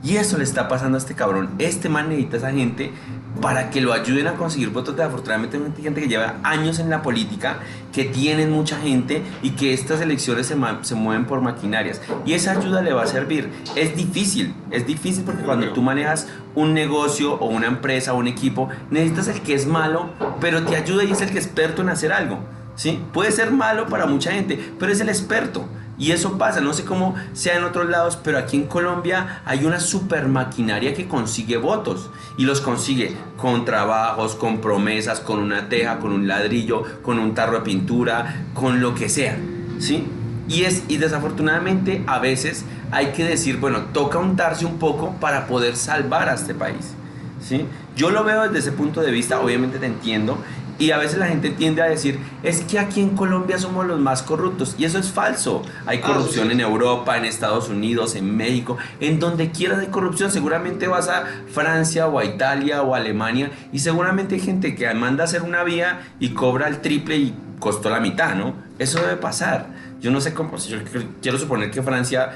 Y 0.05 0.19
eso 0.19 0.37
le 0.37 0.45
está 0.45 0.69
pasando 0.69 0.99
a 0.99 1.01
este 1.01 1.15
cabrón. 1.15 1.49
Este 1.59 1.89
man 1.89 2.11
necesita 2.11 2.37
a 2.37 2.39
esa 2.39 2.51
gente 2.53 2.93
para 3.41 3.71
que 3.71 3.81
lo 3.81 3.95
ayuden 3.95 4.27
a 4.27 4.35
conseguir 4.35 4.69
votos. 4.69 5.01
Afortunadamente 5.01 5.57
hay 5.57 5.83
gente 5.83 6.03
que 6.03 6.09
lleva 6.09 6.35
años 6.43 6.79
en 6.79 6.91
la 6.91 7.01
política, 7.01 7.61
que 7.91 8.05
tienen 8.05 8.53
mucha 8.53 8.77
gente 8.77 9.23
y 9.43 9.51
que 9.53 9.73
estas 9.73 10.03
elecciones 10.03 10.47
se, 10.47 10.57
se, 10.83 10.95
mueven 10.95 11.25
por 11.25 11.41
maquinarias. 11.41 12.03
Y 12.27 12.35
esa 12.35 12.53
ayuda 12.53 12.83
le 12.83 12.93
va 12.93 13.03
a 13.03 13.07
servir. 13.07 13.51
Es 13.77 13.97
difícil, 13.97 14.55
es 14.71 14.87
difícil 14.87 15.25
porque 15.25 15.43
cuando 15.43 15.73
tú 15.73 15.81
manejas 15.81 16.29
un 16.55 16.75
negocio 16.75 17.35
o 17.37 17.47
una 17.47 17.67
empresa 17.67 18.13
o 18.13 18.19
un 18.19 18.29
equipo, 18.29 18.69
necesitas 18.91 19.29
el 19.29 19.41
que 19.41 19.55
es 19.55 19.67
malo, 19.67 20.11
pero 20.39 20.63
te 20.65 20.77
ayuda 20.77 21.05
y 21.05 21.13
es 21.13 21.23
el 21.23 21.31
que 21.31 21.39
es 21.39 21.47
experto 21.47 21.81
en 21.81 21.89
hacer 21.89 22.13
algo. 22.13 22.41
¿sí? 22.77 23.03
Puede 23.13 23.33
ser 23.33 23.53
malo 23.53 23.87
para 23.87 24.05
mucha 24.05 24.33
gente, 24.33 24.73
pero 24.79 24.93
es 24.93 25.01
el 25.01 25.09
experto. 25.09 25.67
Y 25.97 26.11
eso 26.11 26.39
pasa, 26.39 26.61
no 26.61 26.73
sé 26.73 26.85
cómo 26.85 27.15
sea 27.33 27.57
en 27.57 27.65
otros 27.65 27.89
lados, 27.89 28.19
pero 28.23 28.39
aquí 28.39 28.57
en 28.57 28.67
Colombia 28.67 29.43
hay 29.45 29.65
una 29.65 29.79
super 29.79 30.27
maquinaria 30.27 30.93
que 30.93 31.07
consigue 31.07 31.57
votos 31.57 32.11
y 32.37 32.45
los 32.45 32.61
consigue 32.61 33.17
con 33.37 33.65
trabajos, 33.65 34.35
con 34.35 34.61
promesas, 34.61 35.21
con 35.21 35.39
una 35.39 35.69
teja, 35.69 35.99
con 36.01 36.13
un 36.13 36.27
ladrillo, 36.27 36.83
con 37.03 37.19
un 37.19 37.35
tarro 37.35 37.59
de 37.59 37.65
pintura, 37.65 38.47
con 38.55 38.81
lo 38.81 38.95
que 38.95 39.09
sea, 39.09 39.39
¿sí? 39.79 40.07
Y, 40.49 40.65
es, 40.65 40.85
y 40.89 40.99
desafortunadamente 40.99 42.03
a 42.07 42.19
veces 42.19 42.65
hay 42.91 43.13
que 43.13 43.25
decir, 43.25 43.59
bueno, 43.59 43.83
toca 43.93 44.19
untarse 44.19 44.67
un 44.67 44.79
poco 44.79 45.15
para 45.21 45.47
poder 45.47 45.77
salvar 45.77 46.29
a 46.29 46.35
este 46.35 46.55
país. 46.55 46.95
¿sí? 47.41 47.67
Yo 47.97 48.11
lo 48.11 48.25
veo 48.25 48.43
desde 48.43 48.59
ese 48.59 48.73
punto 48.73 49.01
de 49.01 49.11
vista, 49.11 49.41
obviamente 49.41 49.79
te 49.79 49.87
entiendo, 49.87 50.39
y 50.79 50.91
a 50.91 50.99
veces 50.99 51.19
la 51.19 51.29
gente 51.29 51.51
tiende 51.51 51.83
a 51.83 51.87
decir, 51.87 52.19
es 52.43 52.63
que 52.63 52.79
aquí 52.79 53.01
en 53.01 53.11
Colombia 53.11 53.59
somos 53.59 53.87
los 53.87 54.01
más 54.01 54.23
corruptos. 54.23 54.75
Y 54.77 54.85
eso 54.85 54.99
es 54.99 55.11
falso. 55.11 55.63
Hay 55.87 56.01
ah, 56.03 56.07
corrupción 56.07 56.51
en 56.51 56.61
Europa, 56.61 57.17
en 57.17 57.25
Estados 57.25 57.69
Unidos, 57.69 58.17
en 58.17 58.37
México, 58.37 58.77
en 58.99 59.21
donde 59.21 59.51
quiera 59.51 59.79
de 59.79 59.87
corrupción. 59.89 60.31
Seguramente 60.31 60.89
vas 60.89 61.09
a 61.09 61.27
Francia 61.53 62.09
o 62.09 62.19
a 62.19 62.25
Italia 62.25 62.83
o 62.83 62.95
a 62.95 62.99
Alemania 62.99 63.51
y 63.73 63.79
seguramente 63.79 64.35
hay 64.35 64.41
gente 64.41 64.75
que 64.75 64.93
manda 64.95 65.25
a 65.25 65.27
hacer 65.27 65.43
una 65.43 65.63
vía 65.63 66.01
y 66.19 66.31
cobra 66.31 66.67
el 66.67 66.81
triple 66.81 67.17
y 67.17 67.35
costó 67.61 67.89
la 67.89 68.01
mitad, 68.01 68.35
¿no? 68.35 68.55
Eso 68.79 69.01
debe 69.01 69.17
pasar. 69.17 69.69
Yo 70.01 70.11
no 70.11 70.21
sé 70.21 70.35
cómo, 70.35 70.57
yo 70.59 70.79
quiero 71.23 71.39
suponer 71.39 71.71
que 71.71 71.83
Francia, 71.83 72.33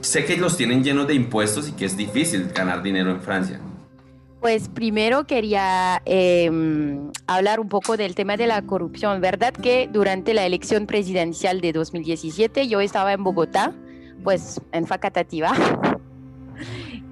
sé 0.00 0.24
que 0.24 0.36
los 0.36 0.56
tienen 0.56 0.84
llenos 0.84 1.06
de 1.06 1.14
impuestos 1.14 1.68
y 1.68 1.72
que 1.72 1.86
es 1.86 1.96
difícil 1.96 2.50
ganar 2.54 2.82
dinero 2.82 3.10
en 3.10 3.22
Francia. 3.22 3.60
Pues 4.42 4.68
primero 4.68 5.24
quería 5.24 6.02
em, 6.04 7.12
hablar 7.28 7.60
un 7.60 7.68
poco 7.68 7.96
del 7.96 8.16
tema 8.16 8.36
de 8.36 8.48
la 8.48 8.60
corrupción. 8.62 9.20
¿Verdad 9.20 9.52
que 9.54 9.88
durante 9.90 10.34
la 10.34 10.44
elección 10.44 10.86
presidencial 10.86 11.60
de 11.60 11.72
2017 11.72 12.66
yo 12.66 12.80
estaba 12.80 13.12
en 13.12 13.22
Bogotá, 13.22 13.72
pues 14.24 14.60
en 14.72 14.88
Facatativa? 14.88 15.52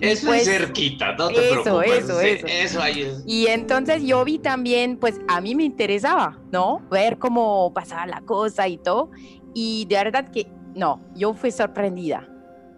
Eso 0.01 0.27
pues, 0.27 0.49
es 0.49 0.59
cerquita, 0.59 1.13
no 1.13 1.29
te 1.29 1.53
eso, 1.53 1.63
preocupes. 1.63 2.05
Eso, 2.05 2.21
eso, 2.21 2.47
eso. 2.49 2.83
ahí 2.83 3.03
es. 3.03 3.23
Y 3.27 3.47
entonces 3.47 4.03
yo 4.03 4.25
vi 4.25 4.41
también, 4.41 4.97
pues 4.97 5.21
a 5.29 5.41
mí 5.41 5.55
me 5.55 5.63
interesaba, 5.63 6.37
¿no? 6.51 6.81
Ver 6.91 7.19
cómo 7.19 7.73
pasaba 7.73 8.09
la 8.09 8.23
cosa 8.23 8.67
y 8.67 8.77
todo. 8.77 9.13
Y 9.55 9.87
de 9.89 9.95
verdad 9.95 10.33
que, 10.33 10.49
no, 10.75 11.01
yo 11.15 11.33
fui 11.35 11.53
sorprendida. 11.53 12.29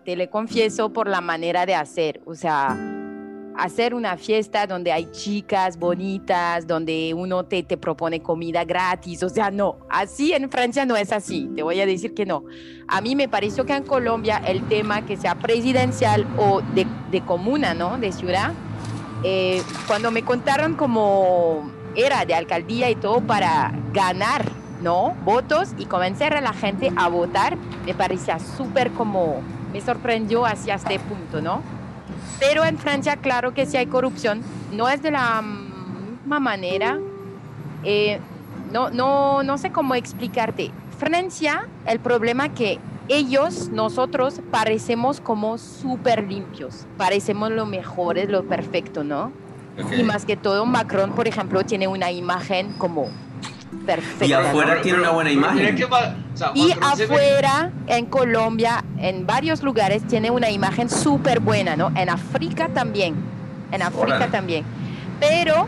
Te 0.05 0.15
le 0.15 0.29
confieso 0.29 0.93
por 0.93 1.09
la 1.09 1.23
manera 1.23 1.65
de 1.65 1.75
hacer. 1.75 2.21
O 2.27 2.35
sea, 2.35 2.92
hacer 3.57 3.95
una 3.95 4.17
fiesta 4.17 4.67
donde 4.67 4.93
hay 4.93 5.11
chicas 5.11 5.79
bonitas, 5.79 6.67
donde 6.67 7.13
uno 7.15 7.45
te, 7.45 7.63
te, 7.63 7.77
propone 7.77 8.21
comida 8.21 8.65
gratis. 8.65 9.23
O 9.23 9.29
sea, 9.29 9.51
no, 9.51 9.79
así 9.91 10.33
en 10.33 10.51
Francia 10.51 10.87
no 10.87 10.97
es 10.97 11.13
así. 11.13 11.51
Te 11.55 11.63
voy 11.63 11.81
a 11.81 11.87
decir 11.87 12.15
que 12.15 12.27
no. 12.27 12.45
A 12.89 13.01
mí 13.01 13.17
me 13.17 13.29
pareció 13.29 13.65
que 13.65 13.75
en 13.75 13.85
Colombia 13.85 14.43
el 14.47 14.67
tema 14.69 15.05
que 15.07 15.17
sea 15.17 15.35
presidencial 15.37 16.27
o 16.39 16.61
de, 16.75 16.87
de 17.11 17.21
comuna, 17.23 17.75
¿no? 17.75 17.99
De 17.99 18.13
ciudad, 18.13 18.53
eh, 19.25 19.63
cuando 19.87 20.11
me 20.11 20.23
contaron 20.23 20.75
cómo 20.75 21.71
era 21.95 22.25
de 22.25 22.35
alcaldía 22.35 22.91
y 22.91 22.97
todo 22.97 23.21
para 23.21 23.73
ganar, 23.93 24.51
¿no? 24.81 25.15
Votos 25.25 25.75
y 25.79 25.87
convencer 25.87 26.35
a 26.35 26.41
la 26.41 26.53
gente 26.53 26.93
a 26.97 27.09
votar, 27.09 27.57
me 27.87 27.95
parecía 27.95 28.39
súper 28.39 28.91
como, 28.93 29.41
me 29.73 29.81
sorprendió 29.81 30.45
hacia 30.45 30.75
este 30.75 30.99
punto, 30.99 31.41
¿no? 31.41 31.63
Pero 32.43 32.65
en 32.65 32.77
Francia, 32.77 33.19
claro 33.19 33.55
que 33.55 33.67
sí 33.67 33.77
hay 33.77 33.87
corrupción, 33.87 34.43
no 34.73 34.89
es 34.89 35.01
de 35.01 35.13
la 35.13 35.41
misma 35.43 36.41
manera. 36.41 36.99
Eh, 37.85 38.19
no, 38.73 38.91
no, 38.91 39.45
no 39.45 39.59
sé 39.59 39.71
cómo 39.71 39.95
explicarte. 39.95 40.73
Francia, 40.99 41.69
el 41.87 42.01
problema 42.01 42.49
que 42.49 42.81
ellos, 43.09 43.69
nosotros, 43.69 44.41
parecemos 44.51 45.21
como 45.21 45.57
súper 45.57 46.25
limpios, 46.25 46.85
parecemos 46.99 47.53
lo 47.53 47.65
mejor, 47.65 48.19
lo 48.29 48.43
perfecto, 48.43 49.05
¿no? 49.05 49.31
Y 49.97 50.03
más 50.03 50.25
que 50.25 50.37
todo, 50.37 50.67
Macron, 50.67 51.13
por 51.13 51.29
ejemplo, 51.29 51.65
tiene 51.65 51.87
una 51.87 52.11
imagen 52.11 52.73
como 52.73 53.07
perfecta. 53.87 54.27
Y 54.27 54.33
afuera 54.33 54.81
tiene 54.83 54.99
una 54.99 55.11
buena 55.11 55.31
imagen. 55.31 55.77
y 56.55 56.73
afuera, 56.73 57.71
en 57.87 58.07
Colombia, 58.07 58.85
en 58.99 59.27
varios 59.27 59.63
lugares, 59.63 60.07
tiene 60.07 60.31
una 60.31 60.51
imagen 60.51 60.89
súper 60.89 61.41
buena, 61.41 61.77
¿no? 61.77 61.93
En 61.97 62.09
África 62.09 62.69
también. 62.69 63.15
En 63.71 63.83
África 63.83 64.29
también. 64.29 64.65
Pero 65.21 65.67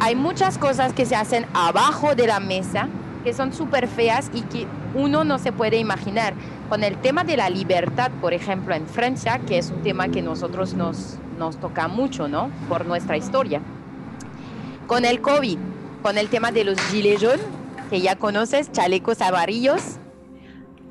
hay 0.00 0.14
muchas 0.14 0.58
cosas 0.58 0.92
que 0.92 1.06
se 1.06 1.16
hacen 1.16 1.46
abajo 1.54 2.14
de 2.14 2.26
la 2.26 2.40
mesa 2.40 2.88
que 3.24 3.32
son 3.32 3.52
súper 3.54 3.88
feas 3.88 4.30
y 4.34 4.42
que 4.42 4.66
uno 4.94 5.24
no 5.24 5.38
se 5.38 5.50
puede 5.50 5.78
imaginar. 5.78 6.34
Con 6.68 6.84
el 6.84 6.96
tema 6.98 7.24
de 7.24 7.36
la 7.36 7.48
libertad, 7.48 8.10
por 8.20 8.34
ejemplo, 8.34 8.74
en 8.74 8.86
Francia, 8.86 9.40
que 9.46 9.58
es 9.58 9.70
un 9.70 9.82
tema 9.82 10.08
que 10.08 10.20
nosotros 10.20 10.74
nos, 10.74 11.16
nos 11.38 11.56
toca 11.56 11.88
mucho, 11.88 12.28
¿no? 12.28 12.50
Por 12.68 12.84
nuestra 12.84 13.16
historia. 13.16 13.60
Con 14.86 15.06
el 15.06 15.22
COVID, 15.22 15.58
con 16.04 16.18
el 16.18 16.28
tema 16.28 16.52
de 16.52 16.64
los 16.64 16.78
gilets 16.90 17.22
jaunes, 17.22 17.40
que 17.88 17.98
ya 18.02 18.14
conoces, 18.16 18.70
chalecos 18.70 19.22
amarillos. 19.22 19.80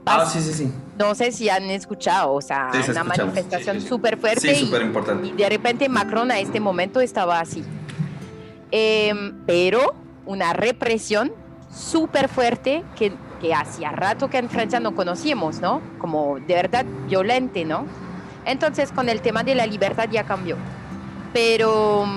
Ah, 0.07 0.25
sí, 0.25 0.41
sí, 0.41 0.51
sí. 0.51 0.73
No 0.97 1.13
sé 1.13 1.31
si 1.31 1.49
han 1.49 1.69
escuchado, 1.69 2.33
o 2.33 2.41
sea, 2.41 2.71
una 2.89 3.03
manifestación 3.03 3.79
súper 3.79 4.17
fuerte. 4.17 4.55
Sí, 4.55 4.65
súper 4.65 4.81
importante. 4.81 5.27
Y 5.27 5.31
de 5.33 5.47
repente 5.47 5.87
Macron 5.87 6.31
a 6.31 6.39
este 6.39 6.59
momento 6.59 6.99
estaba 6.99 7.39
así. 7.39 7.63
Em, 8.71 9.35
pero 9.45 9.93
una 10.25 10.51
represión 10.51 11.31
súper 11.71 12.27
fuerte 12.27 12.83
que, 12.95 13.13
que 13.39 13.53
hacía 13.53 13.91
rato 13.91 14.31
que 14.31 14.39
en 14.39 14.49
Francia 14.49 14.79
no 14.79 14.95
conocíamos, 14.95 15.59
¿no? 15.59 15.79
Como 15.99 16.39
de 16.39 16.55
verdad 16.55 16.85
violente, 17.07 17.65
¿no? 17.65 17.85
Entonces 18.45 18.91
con 18.91 19.09
el 19.09 19.21
tema 19.21 19.43
de 19.43 19.53
la 19.53 19.67
libertad 19.67 20.09
ya 20.11 20.23
cambió. 20.23 20.57
Pero 21.33 22.07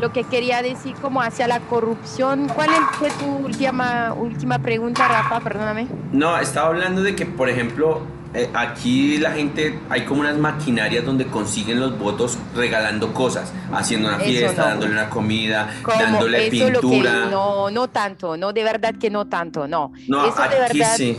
lo 0.00 0.12
que 0.12 0.24
quería 0.24 0.62
decir 0.62 0.94
como 1.00 1.22
hacia 1.22 1.48
la 1.48 1.60
corrupción. 1.60 2.48
¿Cuál 2.48 2.70
fue 2.98 3.10
tu 3.10 3.26
última, 3.26 4.12
última 4.14 4.58
pregunta, 4.58 5.08
Rafa? 5.08 5.40
Perdóname. 5.40 5.88
No, 6.12 6.38
estaba 6.38 6.68
hablando 6.68 7.02
de 7.02 7.14
que, 7.16 7.26
por 7.26 7.48
ejemplo, 7.48 8.02
eh, 8.34 8.50
aquí 8.52 9.18
la 9.18 9.32
gente, 9.32 9.78
hay 9.88 10.04
como 10.04 10.20
unas 10.20 10.36
maquinarias 10.36 11.04
donde 11.04 11.26
consiguen 11.26 11.80
los 11.80 11.98
votos 11.98 12.38
regalando 12.54 13.14
cosas, 13.14 13.52
haciendo 13.72 14.08
una 14.08 14.18
fiesta, 14.18 14.68
dándole 14.68 14.92
una 14.92 15.08
comida, 15.08 15.70
dándole 15.86 16.50
pintura. 16.50 17.26
no, 17.30 17.70
no 17.70 17.88
tanto, 17.88 18.36
no, 18.36 18.52
de 18.52 18.64
verdad 18.64 18.94
que 19.00 19.08
no 19.08 19.26
tanto, 19.26 19.66
no. 19.66 19.92
No, 20.08 20.22
aquí 20.22 20.82
sí. 20.96 21.18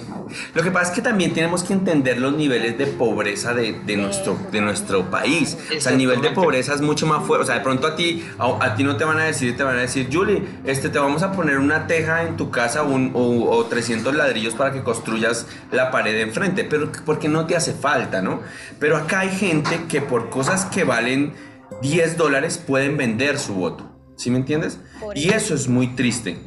Lo 0.54 0.62
que 0.62 0.72
pasa 0.72 0.92
es 0.92 0.96
que 0.96 1.02
también 1.02 1.34
tenemos 1.34 1.64
que 1.64 1.74
entender 1.74 2.20
los 2.20 2.34
niveles 2.34 2.78
de 2.78 2.86
pobreza 2.88 3.54
de, 3.54 3.74
de 3.74 3.98
nuestro, 3.98 4.38
de 4.52 4.62
nuestro 4.62 5.10
país. 5.10 5.58
O 5.76 5.82
sea, 5.82 5.92
el 5.92 5.98
nivel 5.98 6.22
de 6.22 6.30
pobreza 6.32 6.76
es 6.76 6.82
mucho 6.82 7.08
más 7.08 7.26
fuerte. 7.26 7.44
O 7.44 7.46
sea, 7.46 7.56
de 7.56 7.62
pronto 7.62 7.88
a 7.88 7.96
ti, 7.96 8.24
a, 8.38 8.76
ti 8.76 8.84
no 8.84 8.98
te 8.98 9.06
van 9.06 9.20
a 9.20 9.24
decir, 9.24 9.58
te 9.58 9.64
van 9.64 9.78
a 9.78 9.82
decir, 9.82 10.10
Julie, 10.12 10.44
este, 10.66 10.90
te 10.90 11.00
vamos 11.00 11.24
a 11.24 11.32
poner 11.32 11.58
una 11.58 11.88
teja 11.88 12.24
en 12.24 12.38
tu 12.38 12.52
casa 12.52 12.84
un, 12.84 13.12
o, 13.16 13.50
o 13.50 13.66
300 13.66 14.14
ladrillos 14.14 14.54
para 14.54 14.72
que 14.72 14.84
construyas 14.84 15.48
la 15.72 15.90
pared 15.90 16.14
de 16.14 16.22
enfrente. 16.22 16.64
Pero 16.64 16.92
porque 17.10 17.28
no 17.28 17.48
te 17.48 17.56
hace 17.56 17.74
falta, 17.74 18.22
¿no? 18.22 18.42
Pero 18.80 18.96
acá 18.96 19.22
hay 19.22 19.30
gente 19.30 19.88
que 19.90 20.00
por 20.00 20.30
cosas 20.30 20.66
que 20.66 20.84
valen 20.84 21.34
10 21.82 22.18
dólares 22.18 22.60
pueden 22.60 22.98
vender 22.98 23.40
su 23.40 23.56
voto, 23.56 23.84
¿sí 24.16 24.30
me 24.30 24.38
entiendes? 24.38 24.80
y 25.16 25.30
eso 25.30 25.56
es 25.56 25.68
muy 25.68 25.88
triste. 25.96 26.40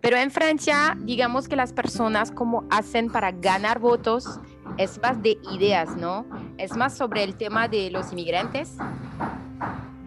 Pero 0.00 0.18
en 0.18 0.30
Francia, 0.30 0.96
digamos 1.00 1.48
que 1.48 1.56
las 1.56 1.72
personas 1.72 2.30
como 2.30 2.64
hacen 2.70 3.10
para 3.10 3.32
ganar 3.32 3.80
votos 3.80 4.38
es 4.78 5.00
más 5.02 5.20
de 5.20 5.36
ideas, 5.52 5.96
¿no? 5.96 6.26
Es 6.58 6.76
más 6.76 6.96
sobre 6.96 7.24
el 7.24 7.34
tema 7.34 7.66
de 7.66 7.90
los 7.90 8.12
inmigrantes. 8.12 8.76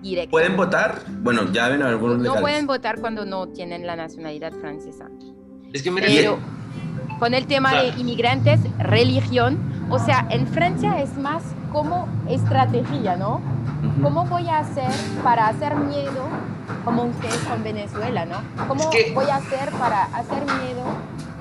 Directo. 0.01 0.31
¿Pueden 0.31 0.55
votar? 0.55 1.01
Bueno, 1.21 1.51
ya 1.51 1.67
ven 1.67 1.81
algunos 1.81 2.19
No 2.19 2.35
pueden 2.35 2.65
votar 2.65 3.01
cuando 3.01 3.25
no 3.25 3.49
tienen 3.49 3.85
la 3.85 3.97
nacionalidad 3.97 4.53
francesa. 4.53 5.09
Es 5.73 5.83
que 5.83 5.91
mira, 5.91 6.07
Pero 6.07 6.39
con 7.19 7.33
el 7.33 7.47
tema 7.47 7.73
de 7.73 7.89
inmigrantes, 7.99 8.59
religión, 8.77 9.57
o 9.89 9.99
sea, 9.99 10.27
en 10.29 10.47
Francia 10.47 11.01
es 11.01 11.17
más 11.17 11.43
como 11.71 12.07
estrategia, 12.27 13.15
¿no? 13.15 13.41
¿Cómo 14.01 14.25
voy 14.25 14.47
a 14.47 14.59
hacer 14.59 14.89
para 15.23 15.47
hacer 15.47 15.75
miedo, 15.75 16.27
como 16.83 17.03
ustedes 17.03 17.37
con 17.45 17.63
Venezuela, 17.63 18.25
¿no? 18.25 18.37
¿Cómo 18.67 18.89
voy 19.13 19.25
a 19.29 19.35
hacer 19.35 19.71
para 19.71 20.05
hacer 20.05 20.43
miedo 20.43 20.83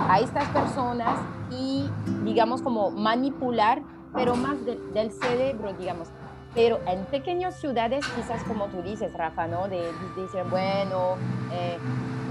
a 0.09 0.21
estas 0.21 0.47
personas 0.49 1.19
y, 1.51 1.89
digamos, 2.25 2.63
como 2.63 2.91
manipular, 2.91 3.83
pero 4.15 4.37
más 4.37 4.57
del 4.65 5.11
cerebro, 5.13 5.73
digamos? 5.73 6.09
Pero 6.55 6.81
en 6.87 7.05
pequeñas 7.07 7.59
ciudades, 7.59 8.05
quizás 8.15 8.43
como 8.45 8.67
tú 8.67 8.83
dices, 8.83 9.13
Rafa, 9.15 9.47
¿no? 9.47 9.69
De, 9.69 9.91
decir, 10.17 10.43
bueno, 10.51 11.17
eh, 11.53 11.79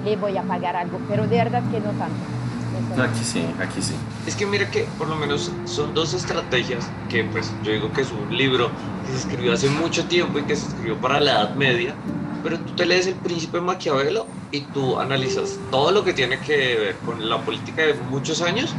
le 0.05 0.15
voy 0.15 0.37
a 0.37 0.43
pagar 0.43 0.75
algo, 0.75 0.99
pero 1.09 1.27
de 1.27 1.37
verdad 1.37 1.63
que 1.71 1.79
no 1.79 1.89
tanto. 1.91 2.42
Aquí 3.01 3.23
sí, 3.23 3.45
aquí 3.59 3.81
sí. 3.81 3.93
Es 4.27 4.35
que 4.35 4.45
mira 4.45 4.69
que 4.69 4.83
por 4.97 5.07
lo 5.07 5.15
menos 5.15 5.51
son 5.65 5.93
dos 5.93 6.13
estrategias 6.13 6.89
que 7.09 7.23
pues 7.23 7.51
yo 7.63 7.71
digo 7.71 7.91
que 7.91 8.01
es 8.01 8.11
un 8.11 8.35
libro 8.35 8.69
que 9.05 9.11
se 9.11 9.17
escribió 9.17 9.53
hace 9.53 9.69
mucho 9.69 10.05
tiempo 10.05 10.39
y 10.39 10.43
que 10.43 10.55
se 10.55 10.67
escribió 10.67 10.99
para 10.99 11.19
la 11.19 11.31
Edad 11.31 11.55
Media, 11.55 11.95
pero 12.43 12.59
tú 12.59 12.73
te 12.75 12.85
lees 12.85 13.07
El 13.07 13.15
Príncipe 13.15 13.59
Maquiavelo 13.61 14.27
y 14.51 14.61
tú 14.61 14.99
analizas 14.99 15.57
todo 15.71 15.91
lo 15.91 16.03
que 16.03 16.13
tiene 16.13 16.39
que 16.39 16.75
ver 16.75 16.95
con 16.97 17.27
la 17.27 17.41
política 17.41 17.81
de 17.81 17.95
muchos 17.95 18.41
años, 18.41 18.75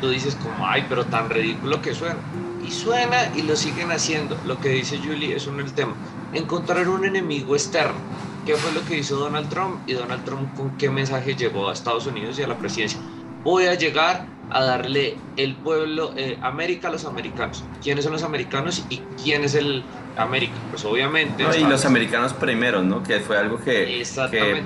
tú 0.00 0.10
dices 0.10 0.36
como, 0.36 0.66
ay, 0.66 0.86
pero 0.88 1.04
tan 1.06 1.28
ridículo 1.30 1.82
que 1.82 1.94
suena. 1.94 2.16
Y 2.64 2.70
suena 2.70 3.30
y 3.34 3.42
lo 3.42 3.56
siguen 3.56 3.90
haciendo. 3.90 4.38
Lo 4.46 4.58
que 4.58 4.70
dice 4.70 4.98
Julie 4.98 5.36
es 5.36 5.46
un 5.46 5.60
el 5.60 5.72
tema. 5.72 5.94
Encontrar 6.32 6.88
un 6.88 7.04
enemigo 7.04 7.54
externo 7.54 7.98
¿Qué 8.44 8.56
fue 8.56 8.72
lo 8.72 8.86
que 8.86 8.98
hizo 8.98 9.16
Donald 9.16 9.48
Trump? 9.48 9.80
Y 9.86 9.94
Donald 9.94 10.24
Trump 10.24 10.54
con 10.54 10.76
qué 10.76 10.90
mensaje 10.90 11.34
llegó 11.34 11.70
a 11.70 11.72
Estados 11.72 12.06
Unidos 12.06 12.38
y 12.38 12.42
a 12.42 12.46
la 12.46 12.58
presidencia. 12.58 13.00
Voy 13.42 13.66
a 13.66 13.74
llegar 13.74 14.26
a 14.50 14.64
darle 14.64 15.16
el 15.36 15.54
pueblo, 15.56 16.12
eh, 16.16 16.38
América 16.42 16.88
a 16.88 16.90
los 16.90 17.04
americanos. 17.06 17.64
¿Quiénes 17.82 18.04
son 18.04 18.12
los 18.12 18.22
americanos 18.22 18.84
y 18.90 18.98
quién 19.22 19.44
es 19.44 19.54
el 19.54 19.82
América? 20.16 20.52
Pues 20.70 20.84
obviamente... 20.84 21.44
y 21.58 21.64
los 21.64 21.84
americanos 21.86 22.34
primero, 22.34 22.82
¿no? 22.82 23.02
Que 23.02 23.20
fue 23.20 23.38
algo 23.38 23.58
que, 23.58 24.04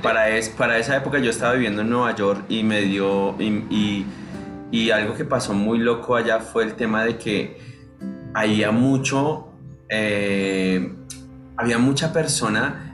para, 0.02 0.30
es, 0.30 0.48
para 0.48 0.78
esa 0.78 0.96
época 0.96 1.18
yo 1.18 1.30
estaba 1.30 1.54
viviendo 1.54 1.82
en 1.82 1.90
Nueva 1.90 2.14
York 2.14 2.44
y 2.48 2.62
me 2.62 2.82
dio... 2.82 3.36
Y, 3.38 4.04
y, 4.70 4.90
algo 4.90 5.14
que 5.14 5.24
pasó 5.24 5.54
muy 5.54 5.78
loco 5.78 6.16
allá 6.16 6.40
fue 6.40 6.64
el 6.64 6.74
tema 6.74 7.04
de 7.04 7.16
que 7.16 7.58
había 8.34 8.72
mucho... 8.72 9.52
Eh, 9.88 10.94
había 11.56 11.78
mucha 11.78 12.12
persona 12.12 12.87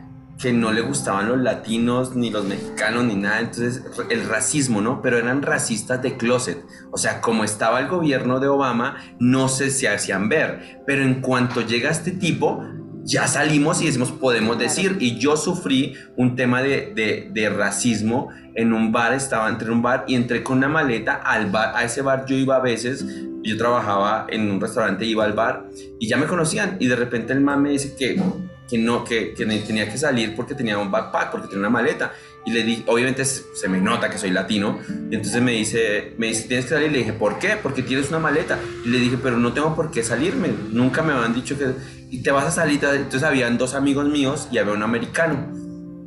que 0.44 0.52
no 0.52 0.72
le 0.72 0.82
gustaban 0.82 1.26
los 1.28 1.38
latinos, 1.38 2.14
ni 2.14 2.30
los 2.30 2.44
mexicanos, 2.44 3.04
ni 3.04 3.14
nada. 3.14 3.40
Entonces, 3.40 3.82
el 4.10 4.28
racismo, 4.28 4.82
¿no? 4.82 5.00
Pero 5.00 5.16
eran 5.16 5.40
racistas 5.40 6.02
de 6.02 6.18
closet. 6.18 6.62
O 6.90 6.98
sea, 6.98 7.22
como 7.22 7.44
estaba 7.44 7.80
el 7.80 7.88
gobierno 7.88 8.40
de 8.40 8.48
Obama, 8.48 8.98
no 9.18 9.48
se, 9.48 9.70
se 9.70 9.88
hacían 9.88 10.28
ver. 10.28 10.82
Pero 10.86 11.02
en 11.02 11.22
cuanto 11.22 11.62
llega 11.62 11.88
este 11.88 12.10
tipo, 12.10 12.62
ya 13.04 13.26
salimos 13.26 13.80
y 13.80 13.86
decimos, 13.86 14.12
podemos 14.12 14.58
decir. 14.58 14.98
Y 15.00 15.18
yo 15.18 15.38
sufrí 15.38 15.94
un 16.18 16.36
tema 16.36 16.60
de, 16.60 17.30
de, 17.32 17.48
racismo 17.48 18.28
en 18.54 18.74
un 18.74 18.92
bar, 18.92 19.14
estaba 19.14 19.48
entre 19.48 19.70
un 19.70 19.80
bar 19.80 20.04
y 20.06 20.14
entré 20.14 20.42
con 20.42 20.58
una 20.58 20.68
maleta 20.68 21.14
al 21.14 21.46
bar. 21.50 21.72
A 21.74 21.84
ese 21.84 22.02
bar 22.02 22.26
yo 22.26 22.36
iba 22.36 22.56
a 22.56 22.60
veces, 22.60 23.06
yo 23.42 23.56
trabajaba 23.56 24.26
en 24.28 24.50
un 24.50 24.60
restaurante, 24.60 25.06
iba 25.06 25.24
al 25.24 25.32
bar 25.32 25.70
y 25.98 26.06
ya 26.06 26.18
me 26.18 26.26
conocían. 26.26 26.76
Y 26.80 26.86
de 26.86 26.96
repente 26.96 27.32
el 27.32 27.40
man 27.40 27.62
me 27.62 27.70
dice 27.70 27.96
que 27.96 28.20
que 28.68 28.78
no, 28.78 29.04
que, 29.04 29.34
que, 29.34 29.44
tenía 29.44 29.90
que 29.90 29.98
salir 29.98 30.34
porque 30.34 30.54
tenía 30.54 30.78
un 30.78 30.90
backpack, 30.90 31.30
porque 31.30 31.46
tenía 31.46 31.60
una 31.60 31.70
maleta. 31.70 32.12
Y 32.46 32.50
le 32.50 32.62
di, 32.62 32.84
obviamente 32.86 33.24
se 33.24 33.68
me 33.68 33.80
nota 33.80 34.10
que 34.10 34.18
soy 34.18 34.30
latino. 34.30 34.78
Y 35.10 35.14
entonces 35.14 35.40
me 35.42 35.52
dice, 35.52 36.14
me 36.18 36.28
dice, 36.28 36.46
tienes 36.46 36.66
que 36.66 36.74
salir. 36.74 36.88
Y 36.88 36.92
le 36.92 36.98
dije, 36.98 37.12
¿por 37.12 37.38
qué? 37.38 37.56
Porque 37.62 37.82
tienes 37.82 38.08
una 38.10 38.18
maleta. 38.18 38.58
Y 38.84 38.88
le 38.88 38.98
dije, 38.98 39.18
pero 39.22 39.38
no 39.38 39.52
tengo 39.52 39.74
por 39.74 39.90
qué 39.90 40.02
salirme. 40.02 40.48
Nunca 40.70 41.02
me 41.02 41.12
habían 41.12 41.34
dicho 41.34 41.58
que... 41.58 41.72
Y 42.10 42.22
te 42.22 42.30
vas 42.30 42.44
a 42.44 42.50
salir. 42.50 42.80
Entonces 42.84 43.22
habían 43.22 43.56
dos 43.56 43.74
amigos 43.74 44.08
míos 44.08 44.48
y 44.52 44.58
había 44.58 44.74
un 44.74 44.82
americano. 44.82 45.52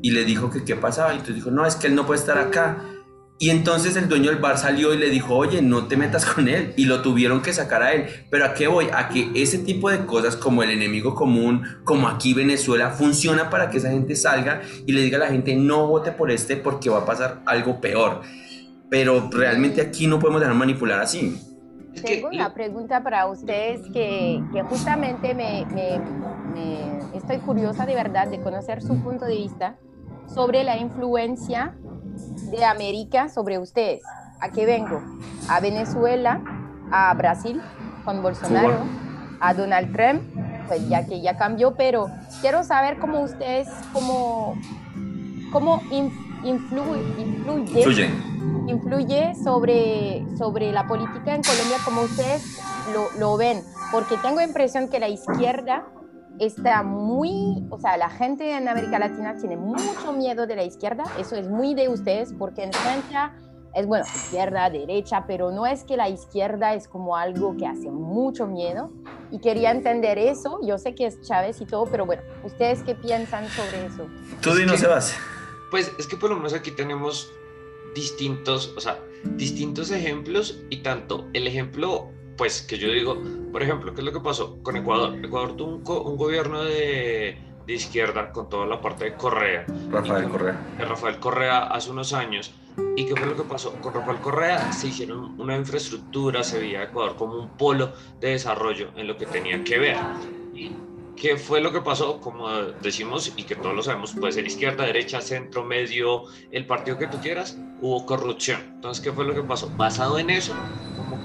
Y 0.01 0.11
le 0.11 0.25
dijo 0.25 0.51
que 0.51 0.63
qué 0.63 0.75
pasaba. 0.75 1.09
Y 1.09 1.17
entonces 1.17 1.35
dijo, 1.35 1.49
no, 1.49 1.65
es 1.65 1.75
que 1.75 1.87
él 1.87 1.95
no 1.95 2.05
puede 2.05 2.19
estar 2.19 2.37
acá. 2.37 2.83
Y 3.39 3.51
entonces 3.51 3.95
el 3.95 4.09
dueño 4.09 4.31
del 4.31 4.39
bar 4.39 4.57
salió 4.57 4.93
y 4.93 4.97
le 4.97 5.11
dijo, 5.11 5.35
oye, 5.35 5.61
no 5.61 5.85
te 5.85 5.95
metas 5.95 6.25
con 6.25 6.47
él. 6.47 6.73
Y 6.75 6.85
lo 6.85 7.03
tuvieron 7.03 7.41
que 7.41 7.53
sacar 7.53 7.83
a 7.83 7.93
él. 7.93 8.07
Pero 8.31 8.45
¿a 8.45 8.53
qué 8.55 8.67
voy? 8.67 8.87
A 8.91 9.09
que 9.09 9.29
ese 9.35 9.59
tipo 9.59 9.91
de 9.91 10.05
cosas 10.05 10.35
como 10.35 10.63
el 10.63 10.71
enemigo 10.71 11.13
común, 11.13 11.63
como 11.83 12.07
aquí 12.07 12.33
Venezuela, 12.33 12.89
funciona 12.89 13.51
para 13.51 13.69
que 13.69 13.77
esa 13.77 13.91
gente 13.91 14.15
salga 14.15 14.61
y 14.87 14.91
le 14.91 15.01
diga 15.01 15.17
a 15.17 15.21
la 15.21 15.27
gente, 15.27 15.55
no 15.55 15.87
vote 15.87 16.11
por 16.11 16.31
este 16.31 16.57
porque 16.57 16.89
va 16.89 16.99
a 16.99 17.05
pasar 17.05 17.41
algo 17.45 17.79
peor. 17.79 18.21
Pero 18.89 19.29
realmente 19.31 19.81
aquí 19.81 20.07
no 20.07 20.17
podemos 20.17 20.41
dejar 20.41 20.55
manipular 20.55 20.99
así. 20.99 21.39
Tengo 22.03 22.29
una 22.29 22.53
pregunta 22.53 23.03
para 23.03 23.27
ustedes 23.27 23.81
que, 23.91 24.41
que 24.51 24.63
justamente 24.63 25.35
me, 25.35 25.65
me, 25.73 25.99
me 26.53 27.17
estoy 27.17 27.37
curiosa 27.37 27.85
de 27.85 27.93
verdad 27.93 28.27
de 28.27 28.39
conocer 28.41 28.81
su 28.81 29.01
punto 29.01 29.25
de 29.25 29.35
vista 29.35 29.77
sobre 30.27 30.63
la 30.63 30.77
influencia 30.77 31.75
de 32.49 32.65
América 32.65 33.29
sobre 33.29 33.57
ustedes. 33.59 34.01
¿A 34.39 34.49
qué 34.49 34.65
vengo? 34.65 35.01
A 35.49 35.59
Venezuela, 35.59 36.41
a 36.91 37.13
Brasil 37.13 37.61
con 38.05 38.21
Bolsonaro, 38.21 38.77
a 39.39 39.53
Donald 39.53 39.93
Trump, 39.93 40.21
pues 40.67 40.87
ya 40.87 41.05
que 41.05 41.21
ya 41.21 41.37
cambió, 41.37 41.75
pero 41.75 42.09
quiero 42.41 42.63
saber 42.63 42.99
cómo 42.99 43.21
ustedes, 43.21 43.67
cómo, 43.93 44.55
cómo 45.51 45.81
influye, 46.43 47.21
influye, 47.21 48.09
influye, 48.67 49.35
sobre, 49.35 50.25
sobre 50.37 50.71
la 50.71 50.87
política 50.87 51.35
en 51.35 51.41
Colombia, 51.41 51.77
como 51.83 52.01
ustedes 52.01 52.59
lo, 52.93 53.19
lo 53.19 53.37
ven, 53.37 53.61
porque 53.91 54.15
tengo 54.17 54.41
impresión 54.41 54.87
que 54.89 54.99
la 54.99 55.09
izquierda 55.09 55.85
está 56.39 56.83
muy, 56.83 57.65
o 57.69 57.79
sea, 57.79 57.97
la 57.97 58.09
gente 58.09 58.55
en 58.55 58.67
América 58.67 58.99
Latina 58.99 59.35
tiene 59.37 59.57
mucho 59.57 60.13
miedo 60.13 60.47
de 60.47 60.55
la 60.55 60.63
izquierda, 60.63 61.03
eso 61.19 61.35
es 61.35 61.49
muy 61.49 61.73
de 61.73 61.89
ustedes, 61.89 62.33
porque 62.37 62.63
en 62.63 62.73
Francia 62.73 63.35
es, 63.73 63.85
bueno, 63.85 64.05
izquierda, 64.05 64.69
derecha, 64.69 65.25
pero 65.27 65.51
no 65.51 65.65
es 65.65 65.83
que 65.83 65.97
la 65.97 66.09
izquierda 66.09 66.73
es 66.73 66.87
como 66.87 67.15
algo 67.15 67.55
que 67.57 67.67
hace 67.67 67.91
mucho 67.91 68.47
miedo. 68.47 68.91
Y 69.29 69.39
quería 69.39 69.71
entender 69.71 70.17
eso, 70.17 70.59
yo 70.63 70.77
sé 70.77 70.95
que 70.95 71.05
es 71.05 71.21
Chávez 71.21 71.61
y 71.61 71.65
todo, 71.65 71.85
pero 71.85 72.05
bueno, 72.05 72.23
¿ustedes 72.43 72.81
qué 72.83 72.95
piensan 72.95 73.47
sobre 73.49 73.85
eso? 73.85 74.07
Tú 74.41 74.55
dinos, 74.55 74.79
Sebas. 74.79 75.15
Pues 75.69 75.91
es 75.99 76.07
que 76.07 76.15
por 76.15 76.29
lo 76.29 76.37
menos 76.37 76.53
aquí 76.53 76.71
tenemos 76.71 77.31
distintos, 77.93 78.73
o 78.77 78.79
sea, 78.79 78.99
distintos 79.35 79.91
ejemplos 79.91 80.59
y 80.69 80.77
tanto 80.77 81.27
el 81.33 81.45
ejemplo 81.45 82.09
pues 82.37 82.61
que 82.61 82.77
yo 82.77 82.91
digo, 82.91 83.17
por 83.51 83.63
ejemplo, 83.63 83.93
¿qué 83.93 84.01
es 84.01 84.05
lo 84.05 84.13
que 84.13 84.19
pasó 84.19 84.61
con 84.61 84.77
Ecuador? 84.77 85.17
Ecuador 85.23 85.55
tuvo 85.55 86.01
un, 86.01 86.17
gobierno 86.17 86.63
de, 86.63 87.37
de, 87.65 87.73
izquierda 87.73 88.31
con 88.31 88.49
toda 88.49 88.65
la 88.67 88.79
parte 88.79 89.05
de 89.05 89.15
Correa. 89.15 89.65
Rafael 89.89 90.29
Correa. 90.29 90.59
Rafael 90.77 91.19
Correa 91.19 91.63
hace 91.63 91.89
unos 91.91 92.13
años. 92.13 92.53
¿Y 92.95 93.05
qué 93.05 93.15
fue 93.15 93.25
lo 93.25 93.35
que 93.35 93.43
pasó? 93.43 93.73
Con 93.81 93.93
Rafael 93.93 94.19
Correa 94.19 94.71
se 94.71 94.87
hicieron 94.87 95.39
una 95.39 95.55
infraestructura, 95.55 96.43
se 96.43 96.59
veía 96.59 96.83
Ecuador 96.83 97.15
como 97.15 97.35
un 97.35 97.49
polo 97.49 97.91
de 98.19 98.29
desarrollo 98.29 98.91
en 98.95 99.07
lo 99.07 99.17
que 99.17 99.25
tenía 99.25 99.63
que 99.63 99.79
ver. 99.79 99.97
¿Y 100.53 100.71
qué 101.15 101.37
fue 101.37 101.59
lo 101.59 101.71
que 101.71 101.81
pasó? 101.81 102.21
Como 102.21 102.49
decimos 102.81 103.33
y 103.35 103.43
que 103.43 103.55
todos 103.55 103.75
lo 103.75 103.81
sabemos, 103.81 104.13
puede 104.13 104.33
ser 104.33 104.45
izquierda, 104.45 104.85
derecha, 104.85 105.21
centro, 105.21 105.63
medio, 105.63 106.23
el 106.51 106.67
partido 106.67 106.99
que 106.99 107.07
tú 107.07 107.17
quieras, 107.19 107.57
hubo 107.81 108.05
corrupción. 108.05 108.61
Entonces, 108.75 109.03
¿qué 109.03 109.11
fue 109.11 109.25
lo 109.25 109.33
que 109.33 109.41
pasó? 109.41 109.71
Basado 109.75 110.19
en 110.19 110.29
eso, 110.29 110.53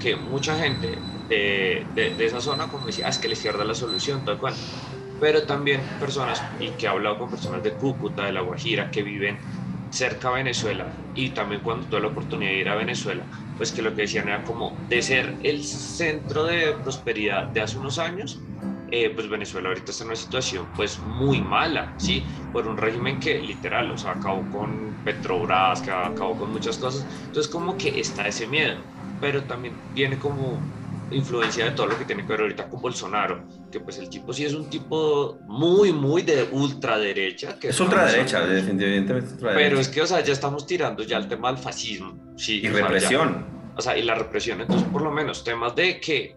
que 0.03 0.17
mucha 0.17 0.57
gente 0.57 1.07
de, 1.29 1.89
de, 1.93 2.25
esa 2.25 2.41
zona 2.41 2.67
como 2.67 2.87
decía, 2.87 3.05
ah, 3.07 3.09
es 3.09 3.19
que 3.19 3.29
la 3.29 3.35
izquierda 3.35 3.61
es 3.61 3.67
la 3.69 3.73
solución, 3.75 4.23
tal 4.25 4.37
cual. 4.37 4.59
Pero 5.17 5.45
también 5.45 5.95
personas, 5.97 6.53
y 6.59 6.75
que 6.75 6.85
he 6.87 6.89
hablado 6.89 7.17
con 7.17 7.29
personas 7.29 7.63
de 7.63 7.77
Cúcuta, 7.77 8.25
de 8.25 8.33
La 8.33 8.41
Guajira, 8.41 8.91
que 8.91 9.01
viven 9.03 9.39
cerca 9.89 10.27
a 10.29 10.33
Venezuela, 10.33 10.99
y 11.13 11.33
también 11.33 11.61
cuando 11.61 11.87
tuve 11.87 12.01
la 12.01 12.07
oportunidad 12.09 12.51
de 12.51 12.57
ir 12.57 12.69
a 12.69 12.75
Venezuela, 12.75 13.29
pues 13.55 13.71
que 13.71 13.81
lo 13.81 13.95
que 13.95 14.01
decían 14.03 14.27
era 14.27 14.43
como 14.43 14.81
de 14.89 15.01
ser 15.01 15.37
el 15.41 15.63
centro 15.63 16.43
de 16.45 16.73
prosperidad 16.83 17.47
de 17.53 17.61
hace 17.61 17.77
unos 17.77 17.97
años, 17.99 18.45
eh, 18.87 19.09
pues 19.11 19.29
Venezuela 19.29 19.69
ahorita 19.69 19.91
está 19.91 20.03
en 20.03 20.09
una 20.09 20.15
situación 20.17 20.73
pues 20.75 20.99
muy 20.99 21.41
mala, 21.41 21.95
¿sí? 21.97 22.27
Por 22.51 22.67
un 22.67 22.77
régimen 22.77 23.19
que 23.19 23.39
literal, 23.41 23.89
o 23.91 23.97
sea, 23.97 24.11
acabó 24.13 24.49
con 24.49 24.99
Petrobras, 25.03 25.81
que 25.81 25.91
acabó 25.91 26.37
con 26.37 26.51
muchas 26.51 26.77
cosas, 26.77 27.07
entonces 27.27 27.49
como 27.51 27.77
que 27.77 27.99
está 27.99 28.27
ese 28.27 28.47
miedo 28.47 28.92
pero 29.23 29.41
también 29.43 29.73
viene 29.95 30.19
como 30.19 30.59
influencia 31.11 31.63
de 31.63 31.71
todo 31.71 31.87
lo 31.87 31.97
que 31.97 32.03
tiene 32.03 32.23
que 32.23 32.27
ver 32.27 32.41
ahorita 32.41 32.67
con 32.67 32.81
Bolsonaro, 32.81 33.41
que 33.71 33.79
pues 33.79 33.97
el 33.99 34.09
tipo 34.09 34.33
sí 34.33 34.43
es 34.43 34.53
un 34.53 34.69
tipo 34.69 35.39
muy, 35.47 35.93
muy 35.93 36.23
de 36.23 36.49
ultraderecha. 36.51 37.57
Que 37.57 37.69
es 37.69 37.79
ultraderecha, 37.79 38.45
definitivamente 38.45 39.13
ultraderecha. 39.13 39.53
Pero 39.53 39.79
es 39.79 39.87
que, 39.87 40.01
o 40.01 40.05
sea, 40.05 40.19
ya 40.19 40.33
estamos 40.33 40.67
tirando 40.67 41.03
ya 41.03 41.17
el 41.17 41.29
tema 41.29 41.53
del 41.53 41.61
fascismo. 41.61 42.33
Sí, 42.35 42.59
y 42.61 42.67
represión. 42.67 43.45
o 43.77 43.81
sea, 43.81 43.97
y 43.97 44.03
la 44.03 44.15
represión. 44.15 44.59
Entonces, 44.59 44.85
por 44.89 45.01
lo 45.01 45.11
menos, 45.11 45.45
temas 45.45 45.73
de 45.73 46.01
que 46.01 46.35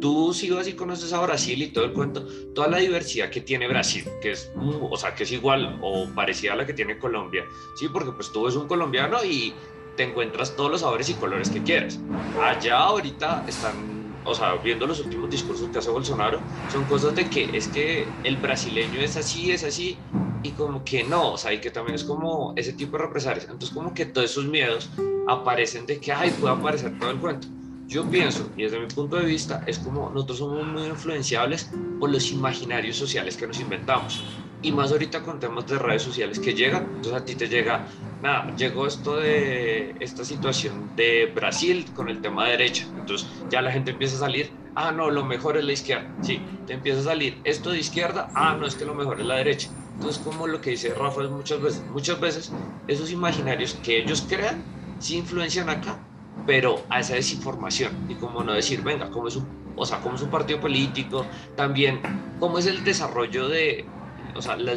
tú 0.00 0.32
si 0.34 0.50
vas 0.50 0.68
y 0.68 0.74
conoces 0.74 1.12
a 1.12 1.20
Brasil 1.20 1.62
y 1.62 1.68
todo 1.68 1.84
el 1.84 1.92
cuento, 1.92 2.26
toda 2.54 2.68
la 2.68 2.78
diversidad 2.78 3.30
que 3.30 3.40
tiene 3.40 3.68
Brasil, 3.68 4.04
que 4.22 4.32
es, 4.32 4.50
o 4.56 4.96
sea, 4.96 5.14
que 5.14 5.24
es 5.24 5.32
igual 5.32 5.78
o 5.82 6.08
parecida 6.14 6.52
a 6.52 6.56
la 6.56 6.66
que 6.66 6.74
tiene 6.74 6.98
Colombia, 6.98 7.44
sí, 7.76 7.88
porque 7.92 8.12
pues 8.12 8.30
tú 8.32 8.46
eres 8.46 8.56
un 8.56 8.68
colombiano 8.68 9.24
y 9.24 9.54
te 9.96 10.04
encuentras 10.04 10.54
todos 10.56 10.70
los 10.70 10.80
sabores 10.80 11.08
y 11.08 11.14
colores 11.14 11.50
que 11.50 11.62
quieres. 11.62 12.00
Allá 12.42 12.78
ahorita 12.78 13.44
están, 13.46 14.20
o 14.24 14.34
sea, 14.34 14.54
viendo 14.56 14.86
los 14.86 15.00
últimos 15.00 15.30
discursos 15.30 15.68
que 15.68 15.78
hace 15.78 15.90
Bolsonaro, 15.90 16.40
son 16.68 16.84
cosas 16.84 17.14
de 17.14 17.28
que 17.28 17.50
es 17.56 17.68
que 17.68 18.08
el 18.24 18.36
brasileño 18.36 19.00
es 19.00 19.16
así, 19.16 19.50
es 19.50 19.64
así, 19.64 19.98
y 20.42 20.50
como 20.52 20.84
que 20.84 21.04
no, 21.04 21.32
o 21.32 21.38
sea, 21.38 21.52
y 21.52 21.60
que 21.60 21.70
también 21.70 21.94
es 21.94 22.04
como 22.04 22.52
ese 22.56 22.72
tipo 22.72 22.96
de 22.96 23.04
represalias. 23.04 23.44
Entonces 23.44 23.70
como 23.70 23.94
que 23.94 24.06
todos 24.06 24.30
esos 24.30 24.46
miedos 24.46 24.90
aparecen 25.28 25.86
de 25.86 26.00
que, 26.00 26.12
ay, 26.12 26.30
puede 26.38 26.54
aparecer 26.54 26.98
todo 26.98 27.10
el 27.10 27.18
cuento. 27.18 27.48
Yo 27.86 28.08
pienso, 28.08 28.50
y 28.56 28.64
desde 28.64 28.80
mi 28.80 28.86
punto 28.86 29.16
de 29.16 29.24
vista, 29.24 29.62
es 29.66 29.78
como 29.78 30.10
nosotros 30.10 30.38
somos 30.38 30.66
muy 30.66 30.84
influenciables 30.84 31.70
por 32.00 32.10
los 32.10 32.30
imaginarios 32.30 32.96
sociales 32.96 33.36
que 33.36 33.46
nos 33.46 33.60
inventamos. 33.60 34.43
Y 34.64 34.72
más 34.72 34.92
ahorita 34.92 35.22
con 35.22 35.38
temas 35.38 35.66
de 35.66 35.78
redes 35.78 36.02
sociales 36.02 36.40
que 36.40 36.54
llegan, 36.54 36.92
entonces 36.94 37.20
a 37.20 37.24
ti 37.26 37.36
te 37.36 37.48
llega, 37.48 37.86
nada, 38.18 38.54
llegó 38.56 38.86
esto 38.86 39.16
de 39.16 39.94
esta 40.00 40.24
situación 40.24 40.94
de 40.94 41.26
Brasil 41.34 41.92
con 41.92 42.08
el 42.08 42.22
tema 42.22 42.46
de 42.46 42.52
derecha, 42.52 42.86
entonces 42.96 43.44
ya 43.50 43.60
la 43.60 43.70
gente 43.72 43.90
empieza 43.90 44.16
a 44.16 44.20
salir, 44.20 44.56
ah, 44.74 44.90
no, 44.90 45.10
lo 45.10 45.24
mejor 45.26 45.58
es 45.58 45.64
la 45.64 45.72
izquierda, 45.72 46.16
sí, 46.20 46.46
te 46.64 46.72
empieza 46.72 47.00
a 47.00 47.04
salir 47.04 47.42
esto 47.44 47.70
de 47.72 47.78
izquierda, 47.78 48.30
ah, 48.34 48.56
no, 48.58 48.66
es 48.66 48.74
que 48.74 48.86
lo 48.86 48.94
mejor 48.94 49.20
es 49.20 49.26
la 49.26 49.36
derecha. 49.36 49.68
Entonces, 49.96 50.22
como 50.22 50.46
lo 50.46 50.60
que 50.62 50.70
dice 50.70 50.94
Rafa 50.94 51.22
muchas 51.28 51.60
veces, 51.60 51.86
muchas 51.88 52.18
veces 52.20 52.56
esos 52.86 53.10
imaginarios 53.10 53.74
que 53.82 53.98
ellos 53.98 54.26
crean, 54.26 54.66
sí 54.96 55.16
influencian 55.18 55.68
acá, 55.68 56.06
pero 56.44 56.86
a 56.90 57.00
esa 57.00 57.14
desinformación 57.16 58.02
y 58.06 58.16
como 58.16 58.42
no 58.42 58.52
decir, 58.54 58.82
venga, 58.82 59.10
como 59.10 59.28
es 59.28 59.36
un, 59.36 59.52
o 59.74 59.84
sea, 59.86 60.00
como 60.00 60.16
es 60.16 60.22
un 60.22 60.30
partido 60.30 60.60
político, 60.60 61.30
también 61.54 62.02
cómo 62.38 62.58
es 62.58 62.66
el 62.66 62.82
desarrollo 62.84 63.48
de 63.48 63.93
o 64.34 64.42
sea, 64.42 64.56
la, 64.56 64.74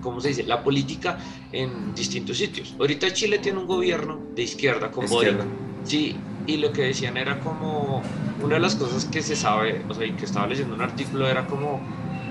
¿cómo 0.00 0.20
se 0.20 0.28
dice? 0.28 0.42
La 0.44 0.62
política 0.62 1.18
en 1.52 1.94
distintos 1.94 2.36
sitios. 2.38 2.74
Ahorita 2.78 3.12
Chile 3.12 3.38
tiene 3.38 3.58
un 3.58 3.66
gobierno 3.66 4.18
de 4.34 4.42
izquierda 4.42 4.90
con 4.90 5.06
Boric. 5.06 5.36
Sí, 5.84 6.16
y 6.46 6.56
lo 6.56 6.72
que 6.72 6.82
decían 6.82 7.16
era 7.16 7.38
como, 7.40 8.02
una 8.42 8.54
de 8.54 8.60
las 8.60 8.74
cosas 8.74 9.04
que 9.04 9.22
se 9.22 9.36
sabe, 9.36 9.84
o 9.88 9.94
sea, 9.94 10.06
y 10.06 10.12
que 10.12 10.24
estaba 10.24 10.46
leyendo 10.46 10.74
un 10.74 10.82
artículo 10.82 11.28
era 11.28 11.46
como, 11.46 11.80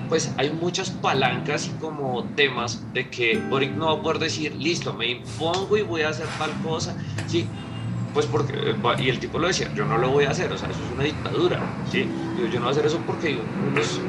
pues 0.08 0.32
hay 0.36 0.50
muchas 0.50 0.90
palancas 0.90 1.68
y 1.68 1.70
como 1.80 2.24
temas 2.36 2.82
de 2.92 3.08
que 3.08 3.38
Boric 3.48 3.72
no 3.72 3.86
va 3.86 3.92
a 3.92 4.02
poder 4.02 4.18
decir, 4.18 4.54
listo, 4.56 4.92
me 4.92 5.10
impongo 5.10 5.76
y 5.76 5.82
voy 5.82 6.02
a 6.02 6.08
hacer 6.08 6.26
tal 6.38 6.50
cosa, 6.62 6.96
sí, 7.26 7.46
pues 8.14 8.26
porque, 8.26 8.74
y 8.98 9.08
el 9.08 9.18
tipo 9.18 9.38
lo 9.38 9.46
decía, 9.46 9.72
yo 9.74 9.84
no 9.84 9.98
lo 9.98 10.10
voy 10.10 10.24
a 10.24 10.30
hacer, 10.30 10.52
o 10.52 10.58
sea, 10.58 10.68
eso 10.68 10.80
es 10.84 10.92
una 10.92 11.04
dictadura, 11.04 11.60
¿sí? 11.90 12.06
yo 12.38 12.54
no 12.54 12.60
voy 12.60 12.68
a 12.68 12.70
hacer 12.70 12.86
eso 12.86 13.00
porque 13.06 13.38
unos, 13.70 14.00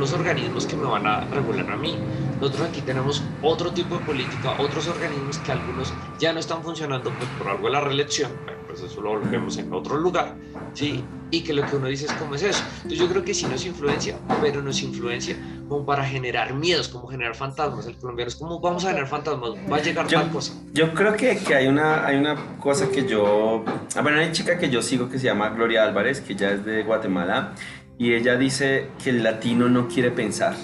unos 0.00 0.14
organismos 0.14 0.64
que 0.64 0.76
me 0.76 0.86
van 0.86 1.06
a 1.06 1.20
regular 1.26 1.70
a 1.70 1.76
mí. 1.76 1.94
Nosotros 2.40 2.70
aquí 2.70 2.80
tenemos 2.80 3.22
otro 3.42 3.70
tipo 3.70 3.98
de 3.98 4.04
política, 4.06 4.54
otros 4.58 4.88
organismos 4.88 5.36
que 5.38 5.52
algunos 5.52 5.92
ya 6.18 6.32
no 6.32 6.40
están 6.40 6.62
funcionando 6.62 7.12
pues, 7.18 7.28
por 7.36 7.48
algo 7.48 7.66
de 7.66 7.72
la 7.72 7.82
reelección, 7.82 8.30
pues 8.66 8.80
eso 8.80 9.02
lo 9.02 9.20
vemos 9.20 9.58
en 9.58 9.70
otro 9.74 9.98
lugar, 9.98 10.36
¿sí? 10.72 11.04
Y 11.30 11.42
que 11.42 11.52
lo 11.52 11.66
que 11.66 11.76
uno 11.76 11.86
dice 11.86 12.06
es 12.06 12.12
cómo 12.14 12.34
es 12.34 12.42
eso. 12.42 12.62
Entonces 12.76 12.98
yo 12.98 13.08
creo 13.08 13.24
que 13.24 13.34
sí 13.34 13.44
nos 13.46 13.66
influencia, 13.66 14.16
pero 14.40 14.62
nos 14.62 14.82
influencia 14.82 15.36
como 15.68 15.84
para 15.84 16.02
generar 16.04 16.54
miedos, 16.54 16.88
como 16.88 17.06
generar 17.06 17.36
fantasmas. 17.36 17.86
El 17.86 17.96
colombiano 17.96 18.28
es 18.28 18.36
como 18.36 18.58
vamos 18.58 18.84
a 18.86 18.88
generar 18.88 19.08
fantasmas, 19.08 19.50
va 19.70 19.76
a 19.76 19.82
llegar 19.82 20.06
tal 20.08 20.30
cosa. 20.30 20.54
Yo 20.72 20.94
creo 20.94 21.14
que, 21.14 21.36
que, 21.38 21.54
hay, 21.54 21.66
una, 21.66 22.06
hay 22.06 22.16
una 22.16 22.56
cosa 22.58 22.88
que 22.88 23.06
yo... 23.06 23.64
Ah, 23.94 24.00
bueno, 24.00 24.18
hay 24.18 24.24
una 24.24 24.32
chica 24.32 24.58
que 24.58 24.70
yo 24.70 24.80
sigo 24.80 25.08
que 25.08 25.18
se 25.18 25.26
llama 25.26 25.50
Gloria 25.50 25.84
Álvarez, 25.84 26.20
que 26.20 26.34
ya 26.34 26.50
es 26.50 26.64
de 26.64 26.82
Guatemala, 26.82 27.54
y 28.00 28.14
ella 28.14 28.36
dice 28.36 28.88
que 29.04 29.10
el 29.10 29.22
latino 29.22 29.68
no 29.68 29.86
quiere 29.86 30.10
pensar. 30.10 30.56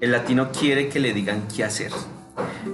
El 0.00 0.10
latino 0.10 0.50
quiere 0.50 0.88
que 0.88 0.98
le 0.98 1.12
digan 1.12 1.44
qué 1.46 1.62
hacer. 1.62 1.92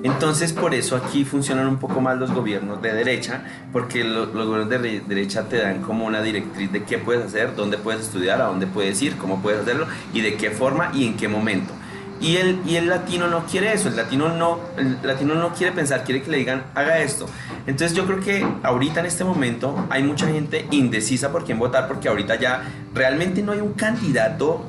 Entonces, 0.03 0.55
por 0.55 0.75
eso 0.75 0.97
aquí 0.97 1.27
funcionan 1.27 1.69
un 1.69 1.77
poco 1.77 2.01
más 2.01 2.17
los 2.17 2.33
gobiernos 2.33 2.81
de 2.81 2.95
derecha, 2.95 3.45
porque 3.75 4.03
los 4.03 4.33
gobiernos 4.33 4.71
de 4.71 5.03
derecha 5.07 5.47
te 5.51 5.59
dan 5.59 5.83
como 5.83 6.07
una 6.07 6.23
directriz 6.23 6.73
de 6.73 6.85
qué 6.85 6.97
puedes 6.97 7.27
hacer, 7.27 7.55
dónde 7.55 7.77
puedes 7.77 8.01
estudiar, 8.01 8.41
a 8.41 8.47
dónde 8.47 8.67
puedes 8.67 9.03
ir, 9.03 9.19
cómo 9.19 9.43
puedes 9.43 9.61
hacerlo 9.61 9.87
y 10.15 10.23
de 10.23 10.37
qué 10.37 10.51
forma 10.51 10.91
y 10.95 11.07
en 11.07 11.19
qué 11.19 11.29
momento. 11.29 11.75
Y 12.21 12.37
el, 12.37 12.61
y 12.67 12.77
el 12.77 12.89
latino 12.89 13.29
no 13.29 13.45
quiere 13.45 13.73
eso, 13.73 13.89
el 13.89 13.97
latino 13.97 14.31
no, 14.31 14.61
latino 15.03 15.35
no 15.35 15.53
quiere 15.53 15.73
pensar, 15.73 16.03
quiere 16.05 16.23
que 16.23 16.31
le 16.31 16.39
digan, 16.39 16.65
haga 16.75 17.01
esto. 17.01 17.27
Entonces 17.67 17.97
yo 17.97 18.07
creo 18.07 18.21
que 18.21 18.47
ahorita 18.63 19.01
en 19.01 19.07
este 19.07 19.25
momento 19.25 19.87
hay 19.91 20.03
mucha 20.03 20.27
gente 20.27 20.67
indecisa 20.71 21.31
por 21.31 21.45
quién 21.45 21.59
votar, 21.59 21.87
porque 21.89 22.09
ahorita 22.09 22.37
ya 22.37 22.63
realmente 22.95 23.43
no 23.43 23.53
hay 23.53 23.61
un 23.61 23.75
candidato 23.75 24.65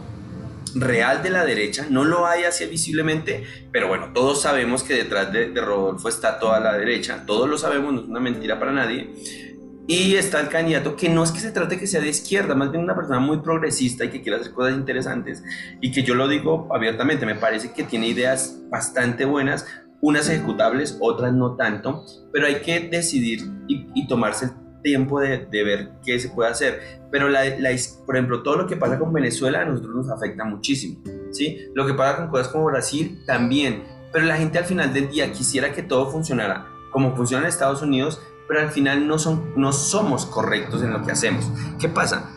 real 0.75 1.23
de 1.23 1.29
la 1.29 1.45
derecha, 1.45 1.87
no 1.89 2.03
lo 2.03 2.27
hay 2.27 2.43
así 2.43 2.65
visiblemente, 2.65 3.45
pero 3.71 3.87
bueno, 3.87 4.09
todos 4.13 4.41
sabemos 4.41 4.83
que 4.83 4.95
detrás 4.95 5.31
de, 5.31 5.53
Rodolfo 5.55 6.09
está 6.09 6.39
toda 6.39 6.59
la 6.59 6.77
derecha, 6.77 7.23
todos 7.25 7.49
lo 7.49 7.57
sabemos, 7.57 7.93
no 7.93 8.01
es 8.01 8.07
una 8.07 8.19
mentira 8.19 8.59
para 8.59 8.71
nadie. 8.71 9.46
Y 9.89 10.15
está 10.15 10.41
el 10.41 10.49
candidato 10.49 10.97
que 10.97 11.07
no 11.07 11.23
es 11.23 11.31
que 11.31 11.39
se 11.39 11.51
trate 11.51 11.79
que 11.79 11.87
sea 11.87 12.01
de 12.01 12.09
izquierda, 12.09 12.53
más 12.55 12.71
bien 12.71 12.83
una 12.83 12.93
persona 12.93 13.21
muy 13.21 13.39
progresista 13.39 14.03
y 14.03 14.09
que 14.09 14.21
quiere 14.21 14.39
hacer 14.39 14.51
cosas 14.51 14.75
interesantes. 14.75 15.41
Y 15.79 15.91
que 15.91 16.03
yo 16.03 16.13
lo 16.13 16.27
digo 16.27 16.67
abiertamente, 16.71 17.25
me 17.25 17.35
parece 17.35 17.71
que 17.71 17.83
tiene 17.83 18.07
ideas 18.07 18.59
bastante 18.69 19.23
buenas, 19.23 19.65
unas 20.01 20.29
ejecutables, 20.29 20.97
otras 20.99 21.33
no 21.33 21.55
tanto, 21.55 22.03
pero 22.33 22.47
hay 22.47 22.55
que 22.55 22.81
decidir 22.81 23.49
y, 23.67 24.05
tomarse 24.07 24.49
tiempo 24.83 25.21
de, 25.21 25.45
de, 25.45 25.63
ver 25.63 25.91
qué 26.05 26.19
se 26.19 26.29
puede 26.29 26.49
hacer. 26.49 26.81
Pero, 27.09 27.29
la, 27.29 27.45
la, 27.45 27.69
por 28.05 28.17
ejemplo, 28.17 28.43
todo 28.43 28.57
lo 28.57 28.67
que 28.67 28.75
pasa 28.75 28.99
con 28.99 29.13
Venezuela 29.13 29.61
a 29.61 29.65
nosotros 29.65 29.95
nos 29.95 30.09
afecta 30.09 30.43
muchísimo. 30.43 31.01
¿sí? 31.31 31.59
Lo 31.73 31.87
que 31.87 31.93
pasa 31.93 32.17
con 32.17 32.27
cosas 32.27 32.49
como 32.49 32.65
Brasil 32.65 33.23
también. 33.25 33.83
Pero 34.11 34.25
la 34.25 34.35
gente 34.35 34.57
al 34.57 34.65
final 34.65 34.93
del 34.93 35.09
día 35.09 35.31
quisiera 35.31 35.71
que 35.71 35.81
todo 35.81 36.11
funcionara 36.11 36.67
como 36.91 37.15
funciona 37.15 37.43
en 37.43 37.49
Estados 37.49 37.81
Unidos, 37.81 38.21
pero 38.47 38.61
al 38.61 38.71
final 38.71 39.07
no, 39.07 39.19
son, 39.19 39.53
no 39.55 39.73
somos 39.73 40.25
correctos 40.25 40.81
en 40.83 40.91
lo 40.93 41.03
que 41.03 41.11
hacemos. 41.11 41.51
¿Qué 41.79 41.89
pasa? 41.89 42.31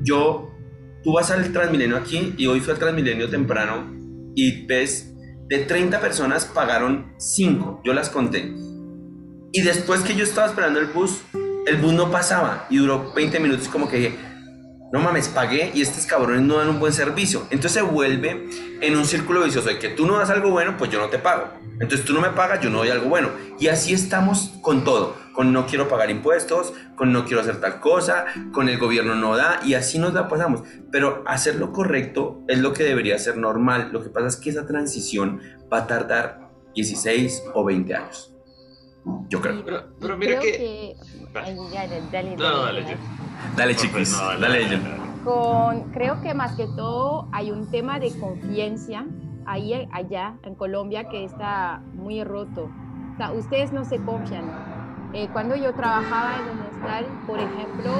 Yo, 0.00 0.50
tú 1.02 1.12
vas 1.12 1.30
al 1.30 1.52
Transmilenio 1.52 1.96
aquí 1.96 2.34
y 2.36 2.46
hoy 2.46 2.60
fui 2.60 2.72
al 2.72 2.78
Transmilenio 2.78 3.30
temprano 3.30 3.92
y 4.34 4.66
ves, 4.66 5.12
de 5.48 5.58
30 5.58 6.00
personas 6.00 6.44
pagaron 6.44 7.12
5, 7.18 7.82
yo 7.84 7.94
las 7.94 8.10
conté. 8.10 8.52
Y 9.52 9.62
después 9.62 10.00
que 10.00 10.16
yo 10.16 10.24
estaba 10.24 10.48
esperando 10.48 10.80
el 10.80 10.86
bus, 10.86 11.20
el 11.66 11.76
bus 11.76 11.92
no 11.92 12.10
pasaba 12.10 12.66
y 12.70 12.78
duró 12.78 13.12
20 13.14 13.38
minutos 13.40 13.68
como 13.68 13.88
que 13.88 13.96
dije, 13.96 14.18
no 14.94 15.00
mames, 15.00 15.26
pagué 15.26 15.72
y 15.74 15.82
estos 15.82 16.06
cabrones 16.06 16.42
no 16.42 16.58
dan 16.58 16.68
un 16.68 16.78
buen 16.78 16.92
servicio. 16.92 17.48
Entonces 17.50 17.72
se 17.72 17.82
vuelve 17.82 18.46
en 18.80 18.96
un 18.96 19.04
círculo 19.04 19.42
vicioso 19.42 19.66
de 19.66 19.80
que 19.80 19.88
tú 19.88 20.06
no 20.06 20.18
das 20.18 20.30
algo 20.30 20.50
bueno, 20.50 20.76
pues 20.76 20.88
yo 20.88 21.00
no 21.00 21.08
te 21.08 21.18
pago. 21.18 21.48
Entonces 21.80 22.04
tú 22.04 22.14
no 22.14 22.20
me 22.20 22.28
pagas, 22.28 22.60
yo 22.60 22.70
no 22.70 22.78
doy 22.78 22.90
algo 22.90 23.08
bueno. 23.08 23.30
Y 23.58 23.66
así 23.66 23.92
estamos 23.92 24.52
con 24.62 24.84
todo, 24.84 25.16
con 25.32 25.52
no 25.52 25.66
quiero 25.66 25.88
pagar 25.88 26.12
impuestos, 26.12 26.74
con 26.94 27.12
no 27.12 27.24
quiero 27.24 27.40
hacer 27.40 27.60
tal 27.60 27.80
cosa, 27.80 28.26
con 28.52 28.68
el 28.68 28.78
gobierno 28.78 29.16
no 29.16 29.36
da 29.36 29.58
y 29.64 29.74
así 29.74 29.98
nos 29.98 30.14
la 30.14 30.28
pasamos. 30.28 30.62
Pero 30.92 31.24
hacer 31.26 31.56
lo 31.56 31.72
correcto 31.72 32.44
es 32.46 32.60
lo 32.60 32.72
que 32.72 32.84
debería 32.84 33.18
ser 33.18 33.36
normal. 33.36 33.88
Lo 33.90 34.00
que 34.00 34.10
pasa 34.10 34.28
es 34.28 34.36
que 34.36 34.50
esa 34.50 34.64
transición 34.64 35.40
va 35.72 35.78
a 35.78 35.86
tardar 35.88 36.52
16 36.76 37.42
o 37.52 37.64
20 37.64 37.96
años. 37.96 38.33
Yo 39.28 39.40
creo. 39.40 39.64
Pero, 40.00 40.16
mira 40.16 40.40
que... 40.40 40.96
dale, 41.32 42.02
dale, 42.10 42.36
no, 42.36 42.62
dale, 42.64 42.96
dale, 43.56 43.76
chicos. 43.76 44.12
dale, 44.40 44.80
Con, 45.24 45.90
creo 45.92 46.20
que 46.22 46.34
más 46.34 46.54
que 46.56 46.66
todo 46.68 47.28
hay 47.32 47.50
un 47.50 47.70
tema 47.70 47.98
de 47.98 48.10
confianza 48.18 49.04
ahí 49.46 49.88
allá 49.92 50.36
en 50.42 50.54
Colombia 50.54 51.08
que 51.08 51.24
está 51.24 51.82
muy 51.94 52.24
roto. 52.24 52.70
O 53.14 53.16
sea, 53.16 53.32
ustedes 53.32 53.72
no 53.72 53.84
se 53.84 53.98
confían. 53.98 54.44
Eh, 55.12 55.28
cuando 55.32 55.54
yo 55.54 55.72
trabajaba 55.74 56.34
en 56.36 56.58
un 56.58 56.66
hostal, 56.66 57.06
por 57.26 57.38
ejemplo, 57.38 57.92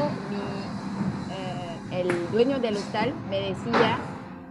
eh, 1.31 2.01
el 2.01 2.31
dueño 2.33 2.59
del 2.59 2.77
hostal 2.77 3.15
me 3.31 3.41
decía 3.41 3.99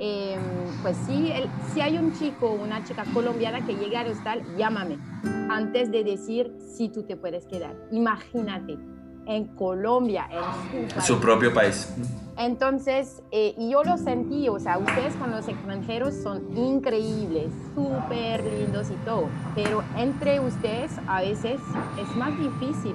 Em, 0.05 0.41
pues 0.81 0.97
sí, 1.07 1.31
si 1.73 1.79
hay 1.79 1.97
un 1.97 2.11
chico 2.11 2.47
o 2.47 2.61
una 2.61 2.83
chica 2.83 3.05
colombiana 3.13 3.65
que 3.65 3.73
llegue 3.73 3.95
al 3.95 4.11
hostal, 4.11 4.43
llámame 4.57 4.97
antes 5.49 5.91
de 5.91 6.03
decir 6.03 6.53
si 6.59 6.89
tú 6.89 7.03
te 7.03 7.15
puedes 7.15 7.45
quedar. 7.45 7.73
Imagínate, 7.89 8.77
en 9.25 9.47
Colombia, 9.55 10.27
en 10.29 11.01
su, 11.01 11.21
propio 11.21 11.53
país. 11.53 11.95
Entonces, 12.37 13.23
eh, 13.31 13.55
y 13.57 13.69
yo 13.69 13.85
lo 13.85 13.97
sentí, 13.97 14.49
o 14.49 14.59
sea, 14.59 14.77
ustedes 14.77 15.15
con 15.15 15.31
los 15.31 15.47
extranjeros 15.47 16.13
son 16.15 16.51
increíbles, 16.57 17.53
súper 17.73 18.43
lindos 18.43 18.89
y 18.91 19.05
todo, 19.05 19.29
pero 19.55 19.85
entre 19.95 20.41
ustedes 20.41 20.91
a 21.07 21.21
veces 21.21 21.61
es 21.97 22.17
más 22.17 22.37
difícil. 22.37 22.93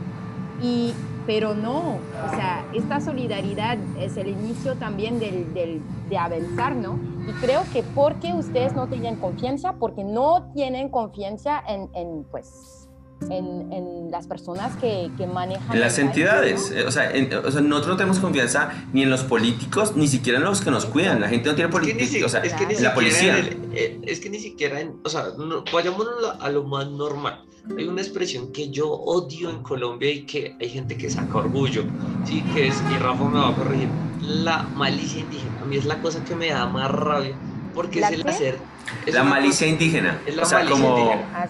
Y 0.61 0.92
pero 1.29 1.55
no, 1.55 1.99
o 2.26 2.31
sea, 2.31 2.64
esta 2.72 3.03
solidaridad 3.03 3.76
es 4.01 4.16
el 4.16 4.29
inicio 4.29 4.76
también 4.76 5.20
del, 5.20 5.53
del, 5.53 5.83
de 6.09 6.16
avanzar, 6.16 6.74
¿no? 6.74 6.99
Y 7.29 7.33
creo 7.33 7.64
que 7.70 7.83
porque 7.83 8.33
ustedes 8.33 8.72
no 8.72 8.89
tienen 8.89 9.16
confianza, 9.16 9.74
porque 9.74 10.05
no 10.05 10.51
tienen 10.55 10.89
confianza 10.89 11.62
en, 11.68 11.91
en 11.95 12.24
pues, 12.31 12.89
en, 13.29 13.70
en, 13.70 14.11
las 14.11 14.26
personas 14.26 14.74
que, 14.76 15.11
que 15.18 15.26
manejan. 15.26 15.70
En 15.70 15.81
las 15.81 15.99
entidades. 15.99 16.74
O, 16.87 16.91
sea, 16.91 17.12
o, 17.45 17.51
sea, 17.51 17.61
nosotros 17.61 17.89
no 17.89 17.97
tenemos 17.99 18.20
confianza 18.20 18.70
ni 18.95 19.03
en 19.03 19.11
los 19.11 19.22
políticos, 19.22 19.97
ni 19.97 20.09
siquiera 20.09 20.39
en 20.39 20.45
los 20.45 20.62
que 20.62 20.70
nos 20.70 20.87
cuidan. 20.87 21.20
La 21.20 21.29
gente 21.29 21.51
no 21.51 21.55
tiene 21.55 21.70
política. 21.70 22.24
O 22.24 22.29
sea, 22.31 22.41
es 22.41 22.55
que 22.55 22.66
ni 22.66 22.74
la 22.76 22.95
policía. 22.95 23.37
Eh, 23.74 24.01
es 24.03 24.20
que 24.20 24.31
ni 24.31 24.39
siquiera 24.39 24.81
en. 24.81 24.99
O 25.05 25.11
sea, 25.11 25.26
no, 25.37 25.62
vayámonos 25.70 26.37
a 26.41 26.49
lo 26.49 26.64
más 26.64 26.89
normal 26.89 27.47
hay 27.76 27.86
una 27.86 28.00
expresión 28.00 28.52
que 28.52 28.70
yo 28.70 28.90
odio 28.90 29.50
en 29.50 29.62
Colombia 29.62 30.11
y 30.11 30.22
que 30.22 30.56
hay 30.61 30.68
gente 30.68 30.96
que 30.96 31.11
saca 31.11 31.38
orgullo, 31.38 31.84
¿sí? 32.24 32.42
que 32.54 32.68
es, 32.68 32.82
y 32.92 32.98
Rafa 32.98 33.24
me 33.24 33.38
va 33.38 33.48
a 33.50 33.54
corregir, 33.54 33.88
la 34.20 34.62
malicia 34.62 35.20
indígena. 35.20 35.61
A 35.62 35.64
mí 35.64 35.76
es 35.76 35.84
la 35.84 36.00
cosa 36.00 36.24
que 36.24 36.34
me 36.34 36.48
da 36.48 36.66
más 36.66 36.90
rabia, 36.90 37.36
porque 37.74 38.00
es 38.00 38.11
el 38.11 38.26
hacer... 38.26 38.59
la 39.06 39.24
malicia 39.24 39.66
indígena. 39.66 40.20
Es 40.26 40.36
la 40.36 40.42
o 40.42 40.46
sea, 40.46 40.59
malicia 40.59 40.82
como 40.82 40.98
indígena. 40.98 41.28
Ah, 41.34 41.48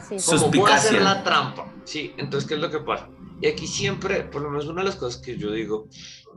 como 0.50 0.66
hacer 0.66 1.02
la 1.02 1.22
trampa. 1.22 1.66
Sí, 1.84 2.12
entonces, 2.16 2.48
¿qué 2.48 2.54
es 2.54 2.60
lo 2.60 2.70
que 2.70 2.78
pasa? 2.78 3.08
Y 3.40 3.46
aquí 3.46 3.66
siempre, 3.66 4.22
por 4.22 4.42
lo 4.42 4.50
menos 4.50 4.66
una 4.66 4.82
de 4.82 4.88
las 4.88 4.96
cosas 4.96 5.20
que 5.20 5.36
yo 5.36 5.52
digo, 5.52 5.86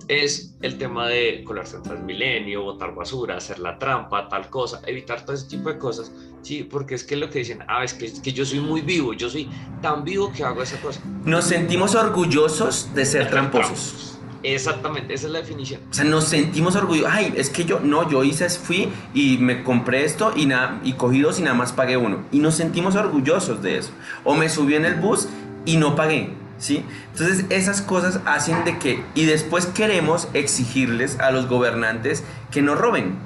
es 0.07 0.55
el 0.61 0.77
tema 0.77 1.07
de 1.07 1.43
colarse 1.43 1.77
en 1.77 1.83
Transmilenio, 1.83 2.63
botar 2.63 2.93
basura, 2.93 3.37
hacer 3.37 3.59
la 3.59 3.77
trampa, 3.79 4.27
tal 4.29 4.49
cosa, 4.49 4.81
evitar 4.85 5.25
todo 5.25 5.35
ese 5.35 5.47
tipo 5.47 5.69
de 5.69 5.77
cosas, 5.77 6.11
sí, 6.41 6.63
porque 6.63 6.95
es 6.95 7.03
que 7.03 7.15
lo 7.15 7.29
que 7.29 7.39
dicen, 7.39 7.59
ah, 7.67 7.83
es 7.83 7.93
que, 7.93 8.05
es 8.05 8.19
que 8.19 8.31
yo 8.31 8.45
soy 8.45 8.59
muy 8.59 8.81
vivo, 8.81 9.13
yo 9.13 9.29
soy 9.29 9.49
tan 9.81 10.03
vivo 10.03 10.31
que 10.31 10.43
hago 10.43 10.61
esa 10.61 10.79
cosa. 10.79 11.01
Nos 11.25 11.45
sentimos 11.45 11.95
orgullosos 11.95 12.93
de 12.93 13.05
ser 13.05 13.29
tramposos. 13.29 14.07
Exactamente, 14.43 15.13
esa 15.13 15.27
es 15.27 15.33
la 15.33 15.39
definición. 15.39 15.81
O 15.91 15.93
sea, 15.93 16.03
nos 16.03 16.23
sentimos 16.25 16.75
orgullosos. 16.75 17.11
Ay, 17.13 17.31
es 17.37 17.51
que 17.51 17.63
yo, 17.63 17.79
no, 17.79 18.09
yo 18.09 18.23
hice, 18.23 18.49
fui 18.49 18.89
y 19.13 19.37
me 19.37 19.63
compré 19.63 20.03
esto 20.03 20.33
y, 20.35 20.47
nada, 20.47 20.81
y 20.83 20.93
cogí 20.93 21.21
dos 21.21 21.39
y 21.39 21.43
nada 21.43 21.55
más 21.55 21.73
pagué 21.73 21.95
uno. 21.95 22.25
Y 22.31 22.39
nos 22.39 22.55
sentimos 22.55 22.95
orgullosos 22.95 23.61
de 23.61 23.77
eso. 23.77 23.91
O 24.23 24.33
me 24.33 24.49
subí 24.49 24.73
en 24.73 24.85
el 24.85 24.95
bus 24.95 25.27
y 25.65 25.77
no 25.77 25.95
pagué 25.95 26.40
¿sí? 26.61 26.85
Entonces 27.11 27.45
esas 27.49 27.81
cosas 27.81 28.21
hacen 28.25 28.63
de 28.63 28.77
que, 28.79 29.03
y 29.15 29.25
después 29.25 29.65
queremos 29.65 30.29
exigirles 30.33 31.19
a 31.19 31.31
los 31.31 31.49
gobernantes 31.49 32.23
que 32.51 32.61
no 32.61 32.75
roben, 32.75 33.19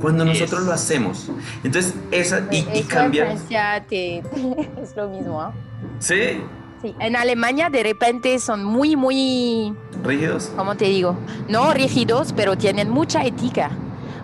cuando 0.00 0.24
nosotros 0.24 0.64
lo 0.64 0.72
hacemos. 0.72 1.30
Entonces 1.64 1.94
esa, 2.10 2.46
y, 2.50 2.66
y 2.74 2.82
cambia... 2.82 3.32
es 4.82 4.96
lo 4.96 5.08
mismo. 5.08 5.52
Sí, 6.00 6.42
Sí, 6.82 6.94
en 6.98 7.14
Alemania 7.14 7.68
de 7.68 7.82
repente 7.82 8.38
son 8.38 8.64
muy, 8.64 8.96
muy... 8.96 9.74
¿Rígidos? 10.02 10.50
¿Cómo 10.56 10.76
te 10.76 10.86
digo? 10.86 11.14
No 11.46 11.74
rígidos, 11.74 12.32
pero 12.34 12.56
tienen 12.56 12.88
mucha 12.88 13.22
ética. 13.22 13.70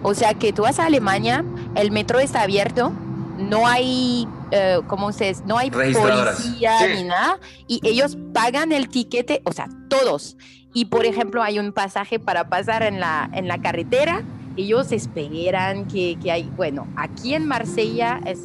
O 0.03 0.15
sea 0.15 0.33
que 0.33 0.55
tú 0.55 0.63
vas 0.63 0.79
a 0.79 0.87
Alemania, 0.87 1.45
el 1.75 1.91
metro 1.91 2.19
está 2.19 2.41
abierto, 2.43 2.93
no 3.39 3.67
hay, 3.67 4.27
eh, 4.51 4.81
¿cómo 4.87 5.13
se 5.13 5.27
dice? 5.27 5.43
No 5.47 5.59
hay 5.59 5.71
policía 5.71 6.79
ni 6.95 7.05
nada, 7.05 7.39
y 7.67 7.81
ellos 7.83 8.17
pagan 8.33 8.73
el 8.73 8.89
tiquete, 8.89 9.43
o 9.45 9.53
sea, 9.53 9.69
todos. 9.89 10.37
Y 10.73 10.87
por 10.87 11.07
ejemplo, 11.07 11.43
hay 11.43 11.59
un 11.59 11.73
pasaje 11.73 12.19
para 12.19 12.49
pasar 12.49 12.83
en 12.83 13.01
la, 13.01 13.31
en 13.33 13.49
la 13.49 13.59
carretera, 13.59 14.23
ellos 14.57 14.93
esperan 14.93 15.87
que, 15.87 16.19
que 16.23 16.33
hay, 16.33 16.45
bueno, 16.57 16.87
aquí 16.97 17.35
en 17.35 17.47
Marsella 17.47 18.21
es, 18.25 18.41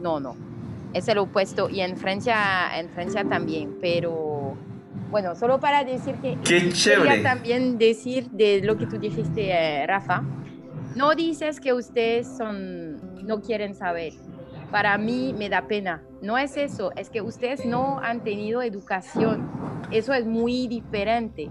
no, 0.00 0.20
no, 0.20 0.36
es 0.92 1.08
el 1.08 1.18
opuesto, 1.18 1.68
y 1.70 1.80
en 1.80 1.96
Francia, 1.96 2.78
en 2.78 2.88
Francia 2.90 3.24
también, 3.24 3.76
pero 3.80 4.56
bueno, 5.10 5.36
solo 5.36 5.60
para 5.60 5.84
decir 5.84 6.14
que... 6.16 6.38
Qué 6.42 6.72
chévere. 6.72 7.10
Quería 7.10 7.22
también 7.22 7.78
decir 7.78 8.30
de 8.30 8.62
lo 8.62 8.78
que 8.78 8.86
tú 8.86 8.98
dijiste, 8.98 9.50
eh, 9.50 9.86
Rafa, 9.86 10.22
no 10.96 11.14
dices 11.14 11.60
que 11.60 11.72
ustedes 11.74 12.26
son, 12.26 13.26
no 13.26 13.42
quieren 13.42 13.74
saber. 13.74 14.14
Para 14.72 14.96
mí 14.96 15.34
me 15.36 15.50
da 15.50 15.68
pena. 15.68 16.02
No 16.22 16.38
es 16.38 16.56
eso, 16.56 16.92
es 16.96 17.10
que 17.10 17.20
ustedes 17.20 17.66
no 17.66 17.98
han 17.98 18.24
tenido 18.24 18.62
educación. 18.62 19.50
Eso 19.90 20.14
es 20.14 20.24
muy 20.24 20.66
diferente. 20.66 21.50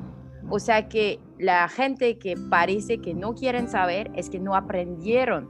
O 0.49 0.57
sea 0.57 0.89
que 0.89 1.19
la 1.37 1.67
gente 1.67 2.17
que 2.17 2.35
parece 2.35 2.97
que 2.97 3.13
no 3.13 3.35
quieren 3.35 3.67
saber 3.67 4.09
es 4.15 4.29
que 4.31 4.39
no 4.39 4.55
aprendieron 4.55 5.47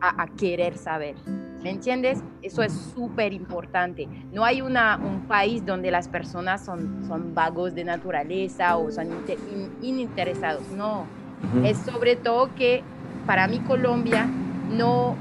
a, 0.00 0.26
querer 0.36 0.76
saber. 0.76 1.14
¿Me 1.62 1.70
entiendes? 1.70 2.24
Eso 2.42 2.64
es 2.64 2.72
súper 2.72 3.32
importante. 3.32 4.08
No 4.32 4.44
hay 4.44 4.60
una, 4.60 4.96
un 4.96 5.28
país 5.28 5.64
donde 5.64 5.92
las 5.92 6.08
personas 6.08 6.64
son, 6.64 7.04
son 7.06 7.36
vagos 7.36 7.72
de 7.76 7.84
naturaleza 7.84 8.76
o 8.78 8.90
son 8.90 9.10
ininteresados. 9.80 10.68
No. 10.70 11.06
Es 11.64 11.78
sobre 11.78 12.16
todo 12.16 12.52
que 12.56 12.82
para 13.26 13.46
mí 13.46 13.60
Colombia 13.60 14.28
no 14.70 15.14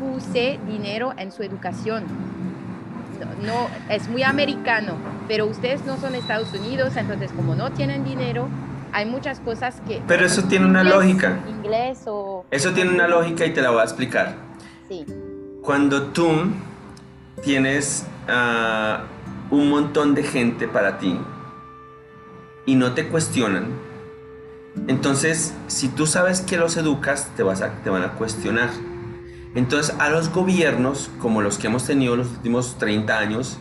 puse 0.00 0.58
dinero 0.66 1.12
en 1.16 1.30
su 1.30 1.42
educación. 1.42 2.04
No, 3.44 3.68
es 3.88 4.08
muy 4.08 4.22
americano, 4.22 4.94
pero 5.28 5.46
ustedes 5.46 5.84
no 5.84 5.98
son 5.98 6.14
Estados 6.14 6.52
Unidos, 6.54 6.96
entonces 6.96 7.30
como 7.32 7.54
no 7.54 7.70
tienen 7.70 8.02
dinero, 8.02 8.48
hay 8.92 9.06
muchas 9.06 9.40
cosas 9.40 9.80
que... 9.86 10.02
Pero 10.08 10.26
eso 10.26 10.44
tiene 10.44 10.66
una 10.66 10.82
lógica. 10.82 11.38
Inglés 11.48 12.02
o... 12.06 12.44
Eso 12.50 12.72
tiene 12.72 12.90
una 12.90 13.06
lógica 13.06 13.46
y 13.46 13.52
te 13.52 13.62
la 13.62 13.70
voy 13.70 13.80
a 13.80 13.84
explicar. 13.84 14.34
Sí. 14.88 15.04
Cuando 15.62 16.04
tú 16.04 16.30
tienes 17.42 18.06
ah, 18.28 19.04
un 19.50 19.68
montón 19.68 20.14
de 20.14 20.22
gente 20.22 20.66
para 20.66 20.98
ti 20.98 21.18
y 22.66 22.74
no 22.74 22.92
te 22.94 23.08
cuestionan, 23.08 23.68
entonces, 24.86 25.52
si 25.66 25.88
tú 25.88 26.06
sabes 26.06 26.40
que 26.40 26.56
los 26.56 26.76
educas, 26.76 27.28
te, 27.36 27.42
vas 27.42 27.60
a, 27.62 27.70
te 27.82 27.90
van 27.90 28.02
a 28.02 28.12
cuestionar. 28.12 28.70
Entonces, 29.54 29.94
a 29.98 30.10
los 30.10 30.30
gobiernos, 30.30 31.10
como 31.18 31.42
los 31.42 31.58
que 31.58 31.66
hemos 31.66 31.84
tenido 31.84 32.16
los 32.16 32.28
últimos 32.28 32.76
30 32.78 33.18
años, 33.18 33.58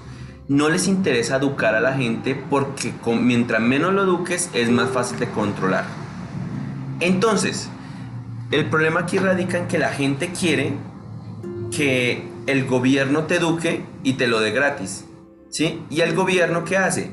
no 0.47 0.69
les 0.69 0.87
interesa 0.87 1.37
educar 1.37 1.75
a 1.75 1.79
la 1.79 1.93
gente 1.93 2.35
porque 2.49 2.93
mientras 3.05 3.61
menos 3.61 3.93
lo 3.93 4.03
eduques 4.03 4.49
es 4.53 4.69
más 4.69 4.89
fácil 4.89 5.19
de 5.19 5.29
controlar. 5.29 5.85
Entonces, 6.99 7.69
el 8.51 8.65
problema 8.65 9.01
aquí 9.01 9.19
radica 9.19 9.57
en 9.57 9.67
que 9.67 9.77
la 9.77 9.89
gente 9.89 10.31
quiere 10.31 10.73
que 11.71 12.27
el 12.47 12.65
gobierno 12.65 13.25
te 13.25 13.35
eduque 13.35 13.85
y 14.03 14.13
te 14.13 14.27
lo 14.27 14.39
dé 14.39 14.51
gratis. 14.51 15.05
¿Sí? 15.49 15.83
¿Y 15.89 16.01
el 16.01 16.15
gobierno 16.15 16.63
qué 16.63 16.77
hace? 16.77 17.11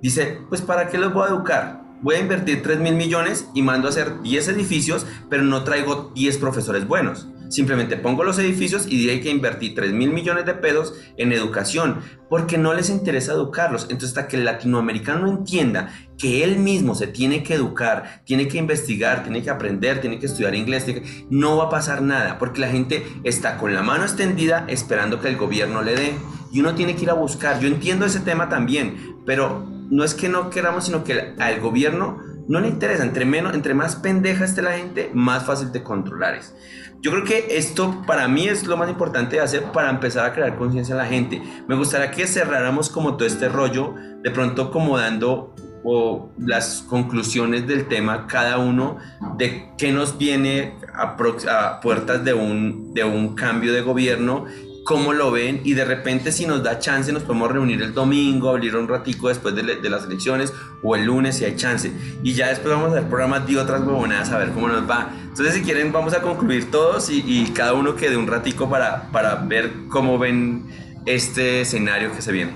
Dice, 0.00 0.38
pues 0.48 0.62
¿para 0.62 0.88
qué 0.88 0.98
los 0.98 1.12
voy 1.12 1.24
a 1.24 1.30
educar? 1.30 1.87
Voy 2.02 2.16
a 2.16 2.20
invertir 2.20 2.62
3 2.62 2.80
mil 2.80 2.94
millones 2.94 3.48
y 3.54 3.62
mando 3.62 3.88
a 3.88 3.90
hacer 3.90 4.22
10 4.22 4.48
edificios, 4.48 5.06
pero 5.28 5.42
no 5.42 5.64
traigo 5.64 6.12
10 6.14 6.38
profesores 6.38 6.86
buenos. 6.86 7.28
Simplemente 7.48 7.96
pongo 7.96 8.24
los 8.24 8.38
edificios 8.38 8.86
y 8.86 8.98
diré 8.98 9.20
que 9.20 9.30
invertí 9.30 9.70
3 9.70 9.92
mil 9.92 10.12
millones 10.12 10.44
de 10.44 10.54
pesos 10.54 10.94
en 11.16 11.32
educación, 11.32 12.00
porque 12.28 12.58
no 12.58 12.74
les 12.74 12.90
interesa 12.90 13.32
educarlos. 13.32 13.84
Entonces, 13.84 14.10
hasta 14.10 14.28
que 14.28 14.36
el 14.36 14.44
latinoamericano 14.44 15.20
no 15.20 15.30
entienda 15.30 15.90
que 16.18 16.44
él 16.44 16.58
mismo 16.58 16.94
se 16.94 17.06
tiene 17.06 17.42
que 17.42 17.54
educar, 17.54 18.22
tiene 18.24 18.48
que 18.48 18.58
investigar, 18.58 19.22
tiene 19.22 19.42
que 19.42 19.48
aprender, 19.48 20.00
tiene 20.00 20.18
que 20.18 20.26
estudiar 20.26 20.54
inglés, 20.54 20.84
no 21.30 21.56
va 21.56 21.64
a 21.64 21.70
pasar 21.70 22.02
nada, 22.02 22.38
porque 22.38 22.60
la 22.60 22.68
gente 22.68 23.06
está 23.24 23.56
con 23.56 23.72
la 23.72 23.82
mano 23.82 24.04
extendida 24.04 24.66
esperando 24.68 25.20
que 25.20 25.28
el 25.28 25.36
gobierno 25.36 25.82
le 25.82 25.94
dé. 25.94 26.14
Y 26.52 26.60
uno 26.60 26.74
tiene 26.74 26.96
que 26.96 27.02
ir 27.02 27.10
a 27.10 27.14
buscar. 27.14 27.60
Yo 27.60 27.68
entiendo 27.68 28.06
ese 28.06 28.20
tema 28.20 28.48
también, 28.48 29.16
pero 29.26 29.77
no 29.90 30.04
es 30.04 30.14
que 30.14 30.28
no 30.28 30.50
queramos, 30.50 30.86
sino 30.86 31.04
que 31.04 31.34
al 31.38 31.60
gobierno 31.60 32.18
no 32.48 32.60
le 32.60 32.68
interesa. 32.68 33.04
Entre, 33.04 33.24
menos, 33.24 33.54
entre 33.54 33.74
más 33.74 33.96
pendeja 33.96 34.44
esté 34.44 34.62
la 34.62 34.72
gente, 34.72 35.10
más 35.14 35.44
fácil 35.44 35.72
de 35.72 35.82
controlar 35.82 36.34
es. 36.34 36.54
Yo 37.00 37.12
creo 37.12 37.24
que 37.24 37.56
esto 37.56 38.02
para 38.06 38.26
mí 38.26 38.48
es 38.48 38.66
lo 38.66 38.76
más 38.76 38.90
importante 38.90 39.36
de 39.36 39.42
hacer 39.42 39.62
para 39.72 39.90
empezar 39.90 40.26
a 40.26 40.32
crear 40.32 40.56
conciencia 40.56 40.92
en 40.92 40.98
la 40.98 41.06
gente. 41.06 41.40
Me 41.68 41.76
gustaría 41.76 42.10
que 42.10 42.26
cerráramos 42.26 42.90
como 42.90 43.16
todo 43.16 43.26
este 43.26 43.48
rollo, 43.48 43.94
de 44.22 44.30
pronto 44.30 44.72
como 44.72 44.98
dando 44.98 45.54
o 45.84 46.30
las 46.38 46.84
conclusiones 46.88 47.68
del 47.68 47.86
tema 47.86 48.26
cada 48.26 48.58
uno 48.58 48.98
de 49.36 49.70
qué 49.78 49.92
nos 49.92 50.18
viene 50.18 50.74
a, 50.92 51.16
a 51.16 51.80
puertas 51.80 52.24
de 52.24 52.34
un, 52.34 52.92
de 52.92 53.04
un 53.04 53.36
cambio 53.36 53.72
de 53.72 53.82
gobierno 53.82 54.46
cómo 54.88 55.12
lo 55.12 55.30
ven 55.30 55.60
y 55.64 55.74
de 55.74 55.84
repente 55.84 56.32
si 56.32 56.46
nos 56.46 56.62
da 56.62 56.78
chance 56.78 57.12
nos 57.12 57.22
podemos 57.22 57.52
reunir 57.52 57.82
el 57.82 57.92
domingo, 57.92 58.48
abrir 58.48 58.74
un 58.74 58.88
ratico 58.88 59.28
después 59.28 59.54
de, 59.54 59.62
las 59.62 60.04
elecciones 60.06 60.54
o 60.82 60.96
el 60.96 61.04
lunes 61.04 61.36
si 61.36 61.44
hay 61.44 61.56
chance. 61.56 61.92
Y 62.22 62.32
ya 62.32 62.48
después 62.48 62.74
vamos 62.74 62.88
a 62.88 62.96
hacer 62.96 63.08
programas 63.10 63.46
de 63.46 63.58
otras 63.58 63.82
huevonadas 63.82 64.30
a 64.30 64.38
ver 64.38 64.48
cómo 64.52 64.66
nos 64.66 64.88
va. 64.88 65.10
Entonces 65.24 65.56
si 65.56 65.60
quieren 65.60 65.92
vamos 65.92 66.14
a 66.14 66.22
concluir 66.22 66.70
todos 66.70 67.10
y, 67.10 67.52
cada 67.54 67.74
uno 67.74 67.96
quede 67.96 68.16
un 68.16 68.26
ratico 68.26 68.70
para, 68.70 69.12
para 69.12 69.34
ver 69.34 69.70
cómo 69.90 70.18
ven 70.18 70.66
este 71.04 71.60
escenario 71.60 72.10
que 72.14 72.22
se 72.22 72.32
viene. 72.32 72.54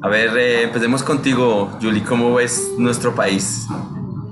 A 0.00 0.08
ver, 0.08 0.38
eh, 0.38 0.62
empecemos 0.62 1.02
contigo, 1.02 1.76
Julie, 1.82 2.04
¿cómo 2.04 2.34
ves 2.34 2.74
nuestro 2.78 3.16
país? 3.16 3.66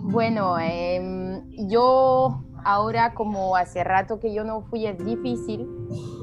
Bueno, 0.02 0.60
em, 0.60 1.42
yo 1.68 2.44
ahora 2.64 3.14
como 3.14 3.56
hace 3.56 3.84
rato 3.84 4.20
que 4.20 4.32
yo 4.32 4.44
no 4.44 4.62
fui 4.62 4.86
es 4.86 4.98
difícil. 5.04 5.68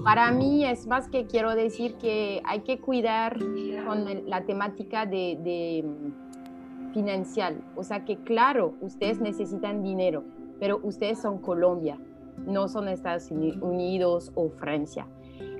Para 0.03 0.31
mí 0.31 0.65
es 0.65 0.87
más 0.87 1.07
que 1.07 1.25
quiero 1.25 1.55
decir 1.55 1.95
que 1.95 2.41
hay 2.45 2.61
que 2.61 2.79
cuidar 2.79 3.37
con 3.85 4.29
la 4.29 4.45
temática 4.45 5.05
de, 5.05 5.37
de 5.41 5.83
mm, 5.85 6.93
financiar. 6.93 7.55
O 7.75 7.83
sea 7.83 8.05
que 8.05 8.17
claro, 8.17 8.73
ustedes 8.81 9.19
necesitan 9.19 9.83
dinero, 9.83 10.23
pero 10.59 10.79
ustedes 10.83 11.19
son 11.19 11.39
Colombia, 11.39 11.97
no 12.45 12.67
son 12.67 12.87
Estados 12.87 13.29
Unidos 13.31 14.31
o 14.35 14.49
Francia. 14.49 15.07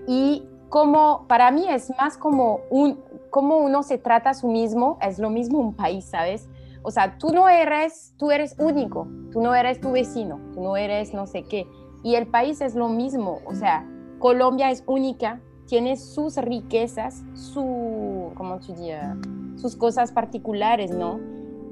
Y 0.08 0.44
como 0.70 1.26
para 1.28 1.52
mí 1.52 1.68
es 1.68 1.92
más 1.98 2.18
como 2.18 2.62
un 2.70 3.00
como 3.30 3.58
uno 3.58 3.84
se 3.84 4.00
trata 4.00 4.32
a 4.32 4.34
sí 4.34 4.48
mismo, 4.48 4.98
es 5.02 5.20
lo 5.20 5.30
mismo 5.30 5.60
un 5.60 5.76
país, 5.76 6.06
¿sabes? 6.06 6.49
O 6.82 6.92
sea, 6.92 7.18
tú 7.18 7.32
no 7.32 7.50
eres, 7.50 8.14
tú 8.18 8.32
eres 8.32 8.56
único, 8.58 9.08
tú 9.32 9.42
no 9.42 9.54
eres 9.54 9.82
tu 9.82 9.92
vecino, 9.92 10.40
tú 10.54 10.62
no 10.62 10.78
eres 10.78 11.14
no 11.14 11.28
sé 11.28 11.44
qué. 11.44 11.68
Y 12.04 12.16
el 12.16 12.28
país 12.28 12.62
es 12.62 12.76
lo 12.76 12.88
mismo, 12.88 13.40
o 13.46 13.54
sea, 13.54 13.86
Colombia 14.20 14.72
es 14.72 14.84
única, 14.88 15.42
tiene 15.68 15.98
sus 15.98 16.38
riquezas, 16.38 17.24
su, 17.34 18.32
¿cómo 18.36 18.60
te 18.60 18.74
diría? 18.74 19.18
sus 19.60 19.76
cosas 19.76 20.12
particulares, 20.12 20.92
¿no? 20.92 21.20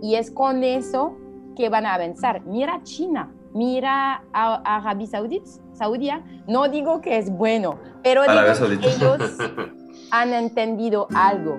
Y 0.01 0.15
es 0.15 0.29
con 0.29 0.63
eso 0.63 1.17
que 1.55 1.69
van 1.69 1.85
a 1.85 1.95
avanzar. 1.95 2.41
Mira 2.45 2.81
China, 2.83 3.31
mira 3.53 4.23
a, 4.33 4.77
Arabia 4.77 5.07
Saudita, 5.07 5.49
Saudia, 5.73 6.23
no 6.47 6.67
digo 6.67 7.01
que 7.01 7.17
es 7.17 7.29
bueno, 7.29 7.79
pero 8.03 8.23
digo 8.23 8.79
que 8.79 8.89
ellos 8.89 9.37
han 10.11 10.33
entendido 10.33 11.07
algo, 11.15 11.57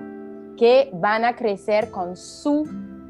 que 0.57 0.89
van 0.93 1.25
a 1.25 1.35
crecer 1.35 1.89
con 1.91 2.15
su 2.15 2.67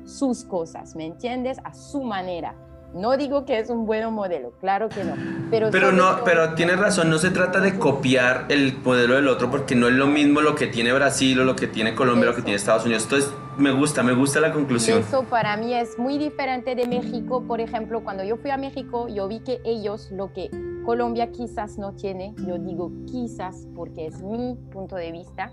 sus 0.10 0.44
cosas, 0.44 0.96
¿me 0.96 1.06
entiendes? 1.06 1.58
A 1.64 1.74
su 1.74 2.04
manera. 2.04 2.56
No 2.94 3.16
digo 3.18 3.46
que 3.46 3.60
es 3.60 3.70
un 3.70 3.86
buen 3.86 4.12
modelo, 4.12 4.52
claro 4.60 4.90
que 4.90 5.04
no. 5.04 5.14
Pero, 5.52 5.70
pero 5.70 5.92
no, 5.92 6.24
pero 6.26 6.56
tienes 6.56 6.80
razón, 6.80 7.10
no 7.10 7.20
se 7.20 7.30
trata 7.30 7.60
de 7.60 7.78
copiar 7.78 8.48
el 8.50 8.80
modelo 8.84 9.14
del 9.14 9.28
otro 9.28 9.52
porque 9.52 9.76
no 9.76 9.88
es 9.88 9.94
lo 9.94 10.08
mismo 10.08 10.42
lo 10.42 10.56
que 10.56 10.66
tiene 10.66 10.92
Brasil 10.92 11.40
o 11.40 11.44
lo 11.44 11.56
que 11.56 11.68
tiene 11.68 11.94
Colombia 11.94 12.30
o 12.30 12.32
lo 12.32 12.36
que 12.36 12.42
tiene 12.42 12.56
Estados 12.56 12.86
Unidos. 12.86 13.04
Entonces, 13.04 13.32
me 13.58 13.72
gusta, 13.72 14.02
me 14.02 14.14
gusta 14.14 14.40
la 14.40 14.52
conclusión. 14.52 15.00
Eso 15.00 15.24
para 15.24 15.56
mí 15.56 15.76
es 15.76 16.00
muy 16.00 16.18
diferente 16.18 16.74
de 16.74 16.88
México. 16.88 17.44
Por 17.46 17.62
ejemplo, 17.62 18.04
cuando 18.04 18.24
yo 18.24 18.38
fui 18.38 18.50
a 18.50 18.58
México, 18.58 19.08
yo 19.08 19.28
vi 19.28 19.42
que 19.42 19.62
ellos, 19.66 20.10
lo 20.12 20.34
que 20.34 20.50
Colombia 20.84 21.32
quizás 21.32 21.78
no 21.78 21.94
tiene, 21.94 22.34
yo 22.48 22.58
digo 22.58 22.92
quizás 23.06 23.68
porque 23.76 24.08
es 24.08 24.24
mi 24.24 24.58
punto 24.72 24.96
de 24.96 25.12
vista, 25.12 25.52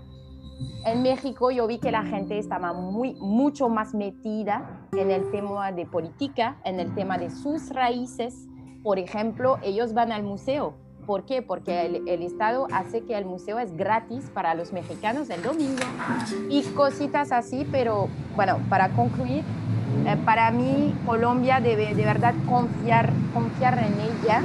en 0.85 1.01
México 1.03 1.51
yo 1.51 1.67
vi 1.67 1.79
que 1.79 1.91
la 1.91 2.03
gente 2.03 2.37
estaba 2.37 2.73
muy, 2.73 3.15
mucho 3.15 3.69
más 3.69 3.93
metida 3.93 4.87
en 4.93 5.11
el 5.11 5.29
tema 5.31 5.71
de 5.71 5.85
política, 5.85 6.57
en 6.63 6.79
el 6.79 6.93
tema 6.95 7.17
de 7.17 7.29
sus 7.29 7.69
raíces. 7.69 8.47
Por 8.83 8.99
ejemplo, 8.99 9.57
ellos 9.63 9.93
van 9.93 10.11
al 10.11 10.23
museo 10.23 10.75
¿Por 11.07 11.23
qué? 11.23 11.41
Porque 11.41 11.85
el, 11.85 12.07
el, 12.09 12.21
Estado 12.21 12.67
hace 12.73 13.05
que 13.05 13.17
el 13.17 13.25
museo 13.25 13.59
es 13.59 13.75
gratis 13.77 14.29
para 14.33 14.53
los 14.55 14.73
mexicanos 14.73 15.29
el 15.29 15.41
domingo 15.41 15.81
y 16.49 16.61
cositas 16.63 17.31
así, 17.31 17.65
pero 17.71 18.09
bueno, 18.35 18.59
para 18.69 18.89
concluir, 18.89 19.45
eh, 20.05 20.17
para 20.25 20.51
mí 20.51 20.93
Colombia 21.05 21.61
debe 21.61 21.95
de 21.95 22.03
verdad 22.03 22.35
confiar, 22.45 23.13
confiar 23.33 23.77
en 23.77 23.93
ella 24.01 24.41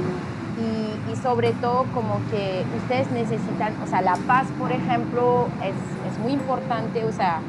y, 0.59 1.11
y, 1.11 1.15
sobre 1.15 1.51
todo 1.53 1.85
como 1.93 2.19
que 2.29 2.63
ustedes 2.77 3.09
necesitan, 3.11 3.81
o 3.81 3.87
sea, 3.87 4.01
la 4.01 4.15
paz, 4.27 4.47
por 4.59 4.71
ejemplo, 4.71 5.47
es, 5.63 5.75
es 6.11 6.19
muy 6.19 6.33
importante, 6.33 7.05
o 7.05 7.11
sea, 7.11 7.41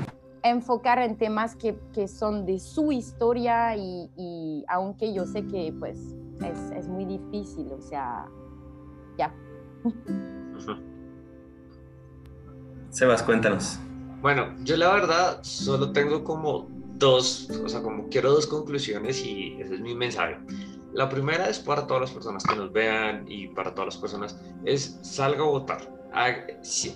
enfocar 0.43 0.99
en 0.99 1.17
temas 1.17 1.57
que, 1.57 1.77
que 1.93 2.07
son 2.07 2.47
de 2.47 2.59
su 2.59 2.93
historia 2.93 3.77
y, 3.77 4.11
y, 4.17 4.65
aunque 4.69 5.13
yo 5.13 5.27
sé 5.27 5.47
que 5.47 5.75
pues 5.79 5.99
es, 6.43 6.71
es 6.77 6.89
muy 6.89 7.05
difícil, 7.05 7.73
o 7.73 7.81
sea, 7.81 8.27
ya. 9.19 9.35
Sebas, 12.91 13.23
cuéntanos. 13.23 13.81
Bueno, 14.21 14.55
yo 14.63 14.77
la 14.77 14.93
verdad 14.93 15.43
solo 15.43 15.93
tengo 15.93 16.25
como 16.25 16.69
dos, 16.97 17.51
o 17.51 17.69
sea, 17.69 17.83
como 17.83 18.09
quiero 18.09 18.31
dos 18.33 18.47
conclusiones 18.47 19.25
y 19.25 19.61
ese 19.61 19.75
es 19.75 19.81
mi 19.81 19.95
mensaje. 19.95 20.39
La 20.95 21.09
primera 21.09 21.49
es 21.49 21.59
para 21.59 21.87
todas 21.87 22.03
las 22.03 22.11
personas 22.13 22.45
que 22.45 22.55
nos 22.55 22.73
vean 22.73 23.25
y 23.29 23.49
para 23.49 23.75
todas 23.75 23.95
las 23.95 23.97
personas, 24.01 24.41
es 24.65 24.99
salga 25.03 25.43
a 25.43 25.49
votar, 25.49 26.09
haga, 26.13 26.47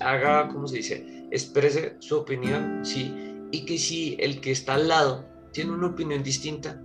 haga 0.00 0.48
¿cómo 0.48 0.68
se 0.68 0.76
dice? 0.76 1.26
Exprese 1.32 1.96
su 1.98 2.18
opinión, 2.18 2.80
sí, 2.84 3.12
y 3.50 3.64
que 3.66 3.76
si 3.76 4.16
el 4.20 4.40
que 4.40 4.52
está 4.52 4.74
al 4.74 4.88
lado 4.88 5.26
tiene 5.52 5.72
una 5.72 5.88
opinión 5.88 6.22
distinta, 6.22 6.80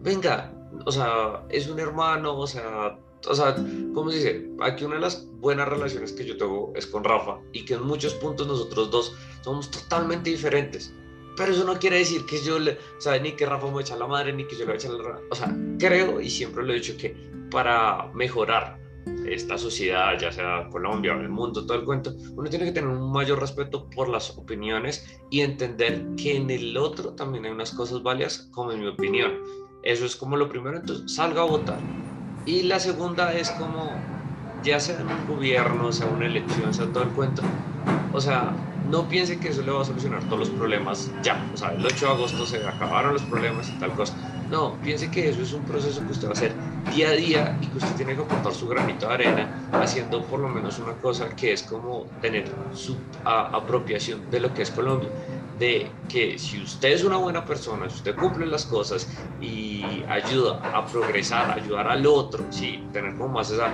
venga, 0.00 0.52
o 0.84 0.90
sea, 0.90 1.44
es 1.50 1.68
un 1.68 1.78
hermano, 1.78 2.36
o 2.36 2.46
sea, 2.48 2.98
o 3.28 3.34
sea, 3.34 3.54
¿cómo 3.94 4.10
se 4.10 4.16
dice? 4.16 4.50
Aquí 4.60 4.84
una 4.84 4.96
de 4.96 5.02
las 5.02 5.26
buenas 5.34 5.68
relaciones 5.68 6.12
que 6.12 6.24
yo 6.24 6.36
tengo 6.36 6.72
es 6.74 6.86
con 6.86 7.04
Rafa 7.04 7.38
y 7.52 7.64
que 7.64 7.74
en 7.74 7.84
muchos 7.84 8.14
puntos 8.14 8.46
nosotros 8.46 8.90
dos 8.90 9.14
somos 9.42 9.70
totalmente 9.70 10.30
diferentes. 10.30 10.92
Pero 11.40 11.52
eso 11.52 11.64
no 11.64 11.78
quiere 11.78 11.96
decir 11.96 12.26
que 12.26 12.38
yo 12.42 12.58
le, 12.58 12.72
o 12.72 13.00
sea, 13.00 13.18
ni 13.18 13.32
que 13.32 13.46
Rafa 13.46 13.70
me 13.70 13.80
echa 13.80 13.96
la 13.96 14.06
madre, 14.06 14.30
ni 14.30 14.44
que 14.44 14.56
yo 14.56 14.66
le 14.66 14.74
eche 14.74 14.90
la 14.90 15.18
O 15.30 15.34
sea, 15.34 15.56
creo 15.78 16.20
y 16.20 16.28
siempre 16.28 16.62
lo 16.62 16.74
he 16.74 16.76
dicho 16.76 16.94
que 16.98 17.16
para 17.50 18.10
mejorar 18.12 18.78
esta 19.26 19.56
sociedad, 19.56 20.18
ya 20.20 20.30
sea 20.30 20.68
Colombia 20.70 21.14
el 21.14 21.30
mundo, 21.30 21.64
todo 21.64 21.78
el 21.78 21.86
cuento, 21.86 22.14
uno 22.36 22.50
tiene 22.50 22.66
que 22.66 22.72
tener 22.72 22.90
un 22.90 23.10
mayor 23.10 23.40
respeto 23.40 23.88
por 23.88 24.10
las 24.10 24.36
opiniones 24.36 25.18
y 25.30 25.40
entender 25.40 26.04
que 26.14 26.36
en 26.36 26.50
el 26.50 26.76
otro 26.76 27.14
también 27.14 27.46
hay 27.46 27.52
unas 27.52 27.70
cosas 27.70 28.02
válidas, 28.02 28.50
como 28.52 28.72
en 28.72 28.80
mi 28.80 28.88
opinión. 28.88 29.32
Eso 29.82 30.04
es 30.04 30.16
como 30.16 30.36
lo 30.36 30.46
primero, 30.46 30.76
entonces 30.76 31.14
salga 31.14 31.40
a 31.40 31.46
votar. 31.46 31.80
Y 32.44 32.64
la 32.64 32.78
segunda 32.78 33.32
es 33.32 33.48
como, 33.52 33.98
ya 34.62 34.78
sea 34.78 35.00
en 35.00 35.06
un 35.06 35.26
gobierno, 35.26 35.90
sea 35.90 36.06
una 36.06 36.26
elección, 36.26 36.74
sea 36.74 36.92
todo 36.92 37.04
el 37.04 37.10
cuento, 37.10 37.40
o 38.12 38.20
sea, 38.20 38.54
no 38.90 39.08
piense 39.08 39.38
que 39.38 39.48
eso 39.48 39.62
le 39.62 39.70
va 39.70 39.82
a 39.82 39.84
solucionar 39.84 40.22
todos 40.24 40.40
los 40.40 40.50
problemas 40.50 41.10
ya. 41.22 41.42
O 41.54 41.56
sea, 41.56 41.72
el 41.72 41.84
8 41.84 42.06
de 42.06 42.12
agosto 42.12 42.44
se 42.46 42.66
acabaron 42.66 43.12
los 43.12 43.22
problemas 43.22 43.68
y 43.68 43.78
tal 43.78 43.92
cosa. 43.92 44.14
No, 44.50 44.76
piense 44.82 45.10
que 45.10 45.28
eso 45.28 45.42
es 45.42 45.52
un 45.52 45.64
proceso 45.64 46.04
que 46.04 46.12
usted 46.12 46.26
va 46.26 46.30
a 46.30 46.34
hacer 46.34 46.52
día 46.92 47.10
a 47.10 47.12
día 47.12 47.58
y 47.62 47.66
que 47.66 47.78
usted 47.78 47.94
tiene 47.94 48.16
que 48.16 48.22
aportar 48.22 48.52
su 48.52 48.66
granito 48.66 49.06
de 49.06 49.14
arena 49.14 49.68
haciendo 49.72 50.24
por 50.24 50.40
lo 50.40 50.48
menos 50.48 50.78
una 50.80 50.94
cosa 50.94 51.28
que 51.28 51.52
es 51.52 51.62
como 51.62 52.06
tener 52.20 52.50
su 52.74 52.96
apropiación 53.24 54.28
de 54.30 54.40
lo 54.40 54.52
que 54.52 54.62
es 54.62 54.70
Colombia. 54.70 55.08
De 55.58 55.90
que 56.08 56.38
si 56.38 56.62
usted 56.62 56.88
es 56.88 57.04
una 57.04 57.18
buena 57.18 57.44
persona, 57.44 57.88
si 57.88 57.96
usted 57.96 58.16
cumple 58.16 58.46
las 58.46 58.64
cosas 58.64 59.06
y 59.40 60.02
ayuda 60.08 60.58
a 60.74 60.86
progresar, 60.86 61.52
ayudar 61.52 61.86
al 61.86 62.06
otro, 62.06 62.44
sí, 62.50 62.82
tener 62.92 63.14
como 63.14 63.34
más 63.34 63.50
esa 63.50 63.68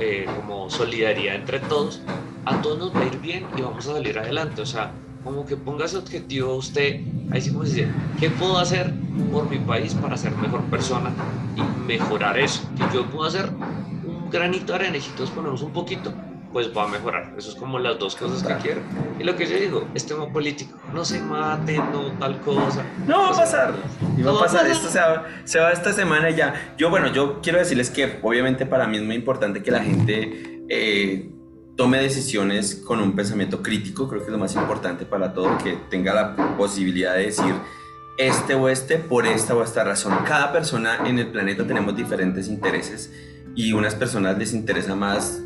eh, 0.00 0.26
como 0.36 0.68
solidaridad 0.68 1.36
entre 1.36 1.60
todos, 1.60 2.02
a 2.44 2.60
todos 2.62 2.78
nos 2.78 2.94
va 2.94 3.00
a 3.00 3.06
ir 3.06 3.18
bien 3.20 3.46
y 3.56 3.62
vamos 3.62 3.86
a 3.88 3.92
salir 3.92 4.18
adelante. 4.18 4.62
O 4.62 4.66
sea, 4.66 4.92
como 5.24 5.44
que 5.44 5.56
ponga 5.56 5.84
ese 5.84 5.98
objetivo 5.98 6.54
usted, 6.54 7.00
ahí 7.30 7.40
sí 7.40 7.50
como 7.50 7.64
dice, 7.64 7.88
¿qué 8.18 8.30
puedo 8.30 8.58
hacer 8.58 8.92
por 9.30 9.48
mi 9.48 9.58
país 9.58 9.94
para 9.94 10.16
ser 10.16 10.32
mejor 10.36 10.62
persona 10.64 11.10
y 11.56 11.62
mejorar 11.86 12.38
eso? 12.38 12.62
Que 12.76 12.96
yo 12.96 13.06
puedo 13.06 13.26
hacer 13.26 13.50
un 14.04 14.30
granito 14.30 14.72
de 14.72 14.74
arena 14.74 14.96
y 14.96 15.00
si 15.00 15.10
todos 15.10 15.30
ponemos 15.30 15.62
un 15.62 15.72
poquito, 15.72 16.12
pues 16.52 16.76
va 16.76 16.84
a 16.84 16.88
mejorar. 16.88 17.34
Eso 17.36 17.50
es 17.50 17.56
como 17.56 17.78
las 17.78 17.98
dos 17.98 18.16
cosas 18.16 18.42
que 18.42 18.54
quiero. 18.62 18.80
Y 19.18 19.24
lo 19.24 19.36
que 19.36 19.46
yo 19.46 19.56
digo, 19.56 19.86
es 19.94 20.06
tema 20.06 20.26
político. 20.32 20.76
No 20.92 21.04
se 21.04 21.20
maten, 21.20 21.76
no 21.92 22.10
tal 22.18 22.40
cosa. 22.40 22.84
No 23.06 23.18
va 23.18 23.28
a 23.28 23.36
pasar. 23.36 23.74
Y 24.16 24.22
va 24.22 24.32
a 24.32 24.38
pasar. 24.40 24.66
Esto 24.66 24.88
se 24.88 24.98
va, 24.98 25.26
se 25.44 25.60
va 25.60 25.70
esta 25.70 25.92
semana 25.92 26.30
ya. 26.30 26.74
Yo, 26.76 26.90
bueno, 26.90 27.12
yo 27.12 27.40
quiero 27.40 27.58
decirles 27.58 27.90
que 27.90 28.18
obviamente 28.22 28.66
para 28.66 28.86
mí 28.86 28.96
es 28.96 29.02
muy 29.04 29.16
importante 29.16 29.62
que 29.62 29.70
la 29.70 29.80
gente... 29.80 30.64
Eh, 30.68 31.30
tome 31.76 31.98
decisiones 31.98 32.74
con 32.74 33.00
un 33.00 33.14
pensamiento 33.16 33.62
crítico, 33.62 34.08
creo 34.08 34.20
que 34.20 34.26
es 34.26 34.32
lo 34.32 34.38
más 34.38 34.54
importante 34.54 35.06
para 35.06 35.32
todo, 35.32 35.56
que 35.58 35.78
tenga 35.88 36.14
la 36.14 36.56
posibilidad 36.56 37.14
de 37.14 37.26
decir 37.26 37.54
este 38.18 38.54
o 38.54 38.68
este 38.68 38.98
por 38.98 39.26
esta 39.26 39.54
o 39.54 39.62
esta 39.62 39.82
razón. 39.82 40.14
Cada 40.26 40.52
persona 40.52 41.06
en 41.06 41.18
el 41.18 41.28
planeta 41.28 41.66
tenemos 41.66 41.96
diferentes 41.96 42.48
intereses 42.48 43.10
y 43.54 43.72
unas 43.72 43.94
personas 43.94 44.36
les 44.36 44.52
interesa 44.52 44.94
más 44.94 45.40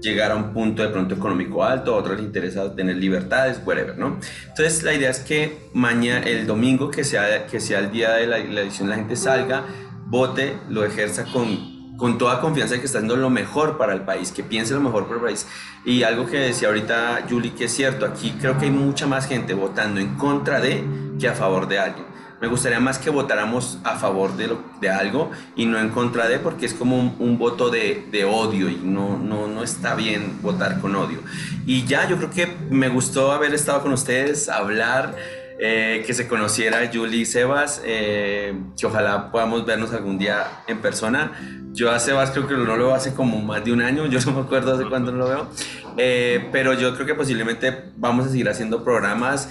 llegar 0.00 0.32
a 0.32 0.36
un 0.36 0.52
punto 0.52 0.82
de 0.82 0.88
pronto 0.88 1.14
económico 1.14 1.62
alto, 1.62 1.94
a 1.94 1.98
otros 1.98 2.16
les 2.16 2.24
interesa 2.24 2.74
tener 2.74 2.96
libertades, 2.96 3.60
whatever, 3.64 3.98
¿no? 3.98 4.18
Entonces 4.48 4.82
la 4.82 4.94
idea 4.94 5.10
es 5.10 5.20
que 5.20 5.68
mañana, 5.74 6.24
el 6.26 6.46
domingo, 6.46 6.90
que 6.90 7.04
sea, 7.04 7.46
que 7.46 7.60
sea 7.60 7.80
el 7.80 7.90
día 7.90 8.12
de 8.12 8.26
la, 8.26 8.38
la 8.38 8.62
la 8.62 8.94
gente 8.94 9.16
salga, 9.16 9.64
vote, 10.06 10.58
lo 10.68 10.84
ejerza 10.84 11.24
con 11.32 11.69
con 12.00 12.16
toda 12.16 12.40
confianza 12.40 12.74
de 12.74 12.80
que 12.80 12.86
está 12.86 12.98
haciendo 12.98 13.16
lo 13.16 13.28
mejor 13.28 13.76
para 13.76 13.92
el 13.92 14.00
país, 14.00 14.32
que 14.32 14.42
piense 14.42 14.72
lo 14.72 14.80
mejor 14.80 15.04
para 15.04 15.16
el 15.16 15.22
país. 15.22 15.46
Y 15.84 16.02
algo 16.02 16.24
que 16.24 16.38
decía 16.38 16.68
ahorita 16.68 17.26
Julie, 17.28 17.52
que 17.52 17.66
es 17.66 17.74
cierto, 17.74 18.06
aquí 18.06 18.34
creo 18.40 18.58
que 18.58 18.64
hay 18.64 18.70
mucha 18.70 19.06
más 19.06 19.28
gente 19.28 19.52
votando 19.52 20.00
en 20.00 20.16
contra 20.16 20.60
de 20.60 20.82
que 21.20 21.28
a 21.28 21.34
favor 21.34 21.68
de 21.68 21.78
alguien. 21.78 22.06
Me 22.40 22.48
gustaría 22.48 22.80
más 22.80 22.98
que 22.98 23.10
votáramos 23.10 23.78
a 23.84 23.96
favor 23.96 24.34
de, 24.34 24.46
lo, 24.46 24.62
de 24.80 24.88
algo 24.88 25.30
y 25.56 25.66
no 25.66 25.78
en 25.78 25.90
contra 25.90 26.26
de, 26.26 26.38
porque 26.38 26.64
es 26.64 26.72
como 26.72 26.98
un, 26.98 27.14
un 27.18 27.36
voto 27.36 27.68
de, 27.68 28.06
de, 28.10 28.24
odio 28.24 28.70
y 28.70 28.76
no, 28.76 29.18
no, 29.18 29.46
no 29.46 29.62
está 29.62 29.94
bien 29.94 30.38
votar 30.40 30.80
con 30.80 30.96
odio. 30.96 31.18
Y 31.66 31.84
ya, 31.84 32.08
yo 32.08 32.16
creo 32.16 32.30
que 32.30 32.56
me 32.70 32.88
gustó 32.88 33.32
haber 33.32 33.52
estado 33.52 33.82
con 33.82 33.92
ustedes, 33.92 34.48
hablar. 34.48 35.16
Eh, 35.62 36.04
que 36.06 36.14
se 36.14 36.26
conociera 36.26 36.90
Julie 36.90 37.20
y 37.20 37.24
Sebas, 37.26 37.82
eh, 37.84 38.58
que 38.78 38.86
ojalá 38.86 39.30
podamos 39.30 39.66
vernos 39.66 39.92
algún 39.92 40.16
día 40.16 40.62
en 40.66 40.78
persona. 40.78 41.32
Yo 41.74 41.90
a 41.90 41.98
Sebas 41.98 42.30
creo 42.30 42.48
que 42.48 42.54
no 42.54 42.64
lo 42.64 42.78
veo 42.78 42.94
hace 42.94 43.12
como 43.12 43.38
más 43.42 43.62
de 43.62 43.70
un 43.70 43.82
año, 43.82 44.06
yo 44.06 44.18
no 44.26 44.32
me 44.32 44.40
acuerdo 44.40 44.72
hace 44.72 44.88
cuánto 44.88 45.12
no 45.12 45.18
lo 45.18 45.28
veo, 45.28 45.50
eh, 45.98 46.48
pero 46.50 46.72
yo 46.72 46.94
creo 46.94 47.06
que 47.06 47.14
posiblemente 47.14 47.90
vamos 47.98 48.24
a 48.24 48.30
seguir 48.30 48.48
haciendo 48.48 48.82
programas, 48.82 49.50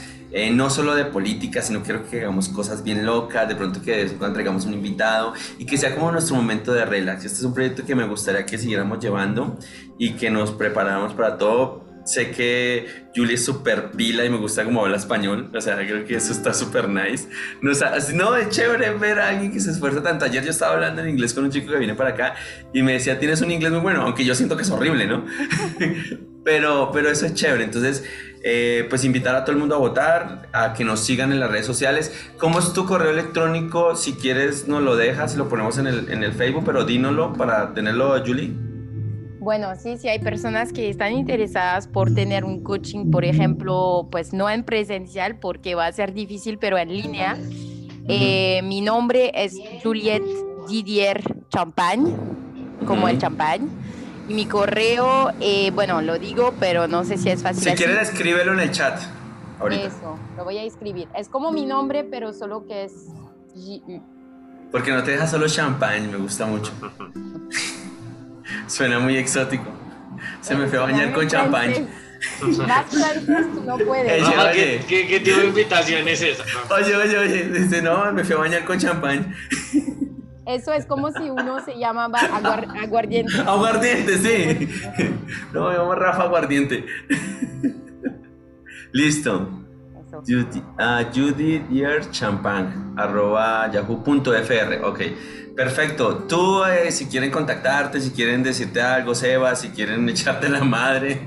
no 0.51 0.71
solo 0.71 0.95
de 0.95 1.05
política, 1.05 1.61
sino 1.61 1.83
quiero 1.83 2.07
que 2.09 2.21
hagamos 2.21 2.49
cosas 2.49 2.83
bien 2.83 3.05
locas, 3.05 3.47
de 3.47 3.55
pronto 3.55 3.81
que 3.81 4.05
de 4.05 4.49
un 4.49 4.73
invitado 4.73 5.33
y 5.59 5.65
que 5.65 5.77
sea 5.77 5.93
como 5.93 6.11
nuestro 6.11 6.35
momento 6.35 6.73
de 6.73 6.85
relax. 6.85 7.25
Este 7.25 7.37
es 7.37 7.43
un 7.43 7.53
proyecto 7.53 7.85
que 7.85 7.95
me 7.95 8.05
gustaría 8.05 8.45
que 8.45 8.57
siguiéramos 8.57 8.99
llevando 8.99 9.57
y 9.99 10.13
que 10.13 10.29
nos 10.31 10.51
preparáramos 10.51 11.13
para 11.13 11.37
todo 11.37 11.88
sé 12.09 12.31
que 12.31 13.05
Julie 13.15 13.35
es 13.35 13.45
súper 13.45 13.91
pila 13.91 14.25
y 14.25 14.29
me 14.29 14.37
gusta 14.37 14.63
cómo 14.65 14.83
habla 14.83 14.97
español. 14.97 15.51
O 15.55 15.61
sea, 15.61 15.75
creo 15.75 16.05
que 16.05 16.15
eso 16.15 16.31
está 16.31 16.53
súper 16.53 16.89
nice. 16.89 17.27
No, 17.61 17.71
no, 18.15 18.35
es 18.35 18.49
chévere 18.49 18.91
ver 18.95 19.19
a 19.19 19.29
alguien 19.29 19.51
que 19.51 19.59
se 19.59 19.71
esfuerza 19.71 20.01
tanto. 20.01 20.25
Ayer 20.25 20.43
yo 20.43 20.49
estaba 20.49 20.73
hablando 20.73 21.01
en 21.03 21.09
inglés 21.09 21.33
con 21.33 21.43
un 21.43 21.51
chico 21.51 21.71
que 21.71 21.77
viene 21.77 21.93
para 21.93 22.11
acá 22.11 22.35
y 22.73 22.81
me 22.81 22.93
decía, 22.93 23.19
tienes 23.19 23.41
un 23.41 23.51
inglés 23.51 23.71
muy 23.71 23.81
bueno, 23.81 24.01
aunque 24.01 24.25
yo 24.25 24.33
siento 24.33 24.57
que 24.57 24.63
es 24.63 24.71
horrible, 24.71 25.05
¿no? 25.05 25.25
pero, 26.43 26.89
pero 26.91 27.09
eso 27.09 27.27
es 27.27 27.35
chévere. 27.35 27.63
Entonces, 27.63 28.03
eh, 28.43 28.87
pues 28.89 29.03
invitar 29.03 29.35
a 29.35 29.43
todo 29.43 29.51
el 29.51 29.59
mundo 29.59 29.75
a 29.75 29.79
votar, 29.79 30.49
a 30.51 30.73
que 30.73 30.83
nos 30.83 31.01
sigan 31.01 31.31
en 31.31 31.39
las 31.39 31.51
redes 31.51 31.67
sociales. 31.67 32.11
¿Cómo 32.39 32.57
es 32.57 32.73
tu 32.73 32.85
correo 32.85 33.11
electrónico? 33.11 33.95
Si 33.95 34.13
quieres, 34.13 34.67
nos 34.67 34.81
lo 34.81 34.95
dejas, 34.95 35.35
lo 35.35 35.47
ponemos 35.47 35.77
en 35.77 35.85
el, 35.85 36.09
en 36.09 36.23
el 36.23 36.33
Facebook, 36.33 36.63
pero 36.65 36.85
dínoslo 36.85 37.33
para 37.33 37.75
tenerlo, 37.75 38.19
Julie. 38.25 38.68
Bueno, 39.39 39.73
sí, 39.77 39.97
sí 39.97 40.09
hay 40.09 40.19
personas 40.19 40.73
que 40.73 40.89
están 40.89 41.13
interesadas 41.13 41.87
por 41.87 42.13
tener 42.13 42.43
un 42.43 42.61
coaching, 42.61 43.09
por 43.09 43.23
ejemplo, 43.23 44.07
pues 44.11 44.33
no 44.33 44.49
en 44.49 44.63
presencial 44.63 45.39
porque 45.39 45.75
va 45.75 45.87
a 45.87 45.91
ser 45.93 46.13
difícil, 46.13 46.57
pero 46.57 46.77
en 46.77 46.89
línea. 46.89 47.37
Eh, 48.09 48.61
mi 48.63 48.81
nombre 48.81 49.31
es 49.33 49.55
Juliette 49.81 50.25
Didier 50.67 51.21
Champagne, 51.49 52.13
como 52.85 53.07
el 53.07 53.17
champagne. 53.17 53.67
Y 54.27 54.33
mi 54.33 54.45
correo, 54.45 55.31
eh, 55.39 55.71
bueno, 55.71 56.01
lo 56.01 56.19
digo, 56.19 56.53
pero 56.59 56.87
no 56.87 57.05
sé 57.05 57.17
si 57.17 57.29
es 57.29 57.41
fácil. 57.41 57.63
Si 57.63 57.75
quieres, 57.75 58.09
escríbelo 58.09 58.53
en 58.53 58.59
el 58.59 58.71
chat. 58.71 58.99
Ahorita. 59.59 59.87
Eso, 59.87 60.19
lo 60.37 60.43
voy 60.43 60.57
a 60.57 60.63
escribir. 60.63 61.07
Es 61.15 61.29
como 61.29 61.51
mi 61.51 61.65
nombre, 61.65 62.03
pero 62.03 62.33
solo 62.33 62.65
que 62.65 62.83
es 62.83 62.93
Porque 64.71 64.91
no 64.91 65.01
te 65.03 65.11
deja 65.11 65.27
solo 65.27 65.47
champagne, 65.47 66.07
me 66.07 66.17
gusta 66.17 66.45
mucho. 66.45 66.71
Suena 68.67 68.99
muy 68.99 69.17
exótico. 69.17 69.65
Se 70.41 70.55
me 70.55 70.67
fue 70.67 70.79
a 70.79 70.83
bañar 70.83 71.13
con 71.13 71.27
champán. 71.27 71.87
Más 72.67 72.85
tú 72.89 73.63
no 73.65 73.77
puedes. 73.77 74.23
Oye, 74.23 74.37
oye. 74.37 74.85
¿Qué, 74.87 75.07
qué, 75.07 75.19
tipo 75.21 75.37
de 75.37 75.45
invitación 75.47 76.07
es 76.07 76.21
esa? 76.21 76.43
Oye, 76.73 76.95
oye, 76.95 77.17
oye. 77.17 77.43
Dice, 77.49 77.81
no, 77.81 78.11
me 78.11 78.23
fui 78.23 78.35
a 78.35 78.39
bañar 78.39 78.65
con 78.65 78.77
champán. 78.77 79.33
Eso 80.45 80.73
es 80.73 80.85
como 80.87 81.11
si 81.11 81.29
uno 81.29 81.63
se 81.63 81.77
llamaba 81.77 82.19
aguardiente. 82.81 83.33
Aguardiente, 83.45 84.17
sí. 84.17 84.67
No, 85.53 85.69
me 85.69 85.77
llamo 85.77 85.93
Rafa 85.93 86.23
Aguardiente. 86.23 86.85
Listo. 88.91 89.47
Judy, 90.25 90.59
uh, 90.79 91.05
Judy 91.13 91.63
Champagne, 92.11 92.93
arroba 92.97 93.69
yahoo.fr. 93.71 94.83
Ok, 94.83 94.99
perfecto. 95.55 96.25
Tú, 96.27 96.63
eh, 96.65 96.91
si 96.91 97.07
quieren 97.07 97.31
contactarte, 97.31 97.99
si 98.01 98.11
quieren 98.11 98.43
decirte 98.43 98.81
algo, 98.81 99.15
Seba, 99.15 99.55
si 99.55 99.69
quieren 99.69 100.07
echarte 100.09 100.49
la 100.49 100.63
madre. 100.63 101.21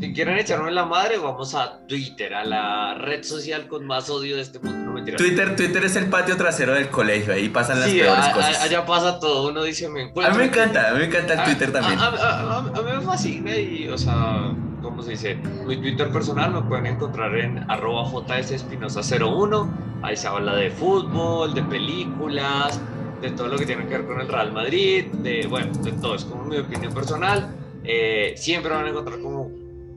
Si 0.00 0.12
quieren 0.12 0.38
echarme 0.38 0.70
la 0.70 0.84
madre, 0.84 1.18
vamos 1.18 1.54
a 1.56 1.80
Twitter, 1.88 2.32
a 2.32 2.44
la 2.44 2.94
red 2.94 3.24
social 3.24 3.66
con 3.66 3.84
más 3.84 4.08
odio 4.08 4.36
de 4.36 4.42
este 4.42 4.60
mundo. 4.60 4.92
No, 4.92 5.04
Twitter, 5.16 5.56
Twitter 5.56 5.84
es 5.84 5.96
el 5.96 6.06
patio 6.06 6.36
trasero 6.36 6.74
del 6.74 6.88
colegio, 6.88 7.32
ahí 7.32 7.48
pasan 7.48 7.80
las 7.80 7.88
peores 7.88 8.28
cosas. 8.28 8.60
allá 8.62 8.86
pasa 8.86 9.18
todo, 9.18 9.48
uno 9.48 9.64
dice, 9.64 9.88
me 9.88 10.02
encuentro. 10.02 10.32
A 10.32 10.36
mí 10.36 10.38
me 10.38 10.44
encanta, 10.44 10.90
a 10.90 10.92
mí 10.92 11.00
me 11.00 11.04
encanta 11.06 11.34
el 11.34 11.44
Twitter 11.44 11.72
también. 11.72 11.98
A, 11.98 12.60
mí 12.60 12.92
me 12.96 13.00
fascina 13.00 13.56
y, 13.56 13.88
o 13.88 13.98
sea, 13.98 14.54
¿cómo 14.82 15.02
se 15.02 15.12
dice? 15.12 15.34
Mi 15.66 15.76
Twitter 15.76 16.10
personal 16.10 16.52
me 16.52 16.62
pueden 16.62 16.86
encontrar 16.86 17.34
en 17.36 17.70
arroba 17.70 18.04
jsespinosa01, 18.04 19.68
ahí 20.02 20.16
se 20.16 20.28
habla 20.28 20.54
de 20.54 20.70
fútbol, 20.70 21.54
de 21.54 21.62
películas, 21.62 22.80
de 23.20 23.30
todo 23.30 23.48
lo 23.48 23.58
que 23.58 23.66
tiene 23.66 23.86
que 23.86 23.98
ver 23.98 24.06
con 24.06 24.20
el 24.20 24.28
Real 24.28 24.52
Madrid, 24.52 25.06
de, 25.06 25.46
bueno, 25.46 25.72
de 25.82 25.92
todo, 25.92 26.14
es 26.14 26.24
como 26.24 26.44
mi 26.44 26.58
opinión 26.58 26.92
personal. 26.92 27.54
Eh, 27.84 28.34
siempre 28.36 28.72
van 28.72 28.86
a 28.86 28.88
encontrar 28.90 29.20
como 29.20 29.50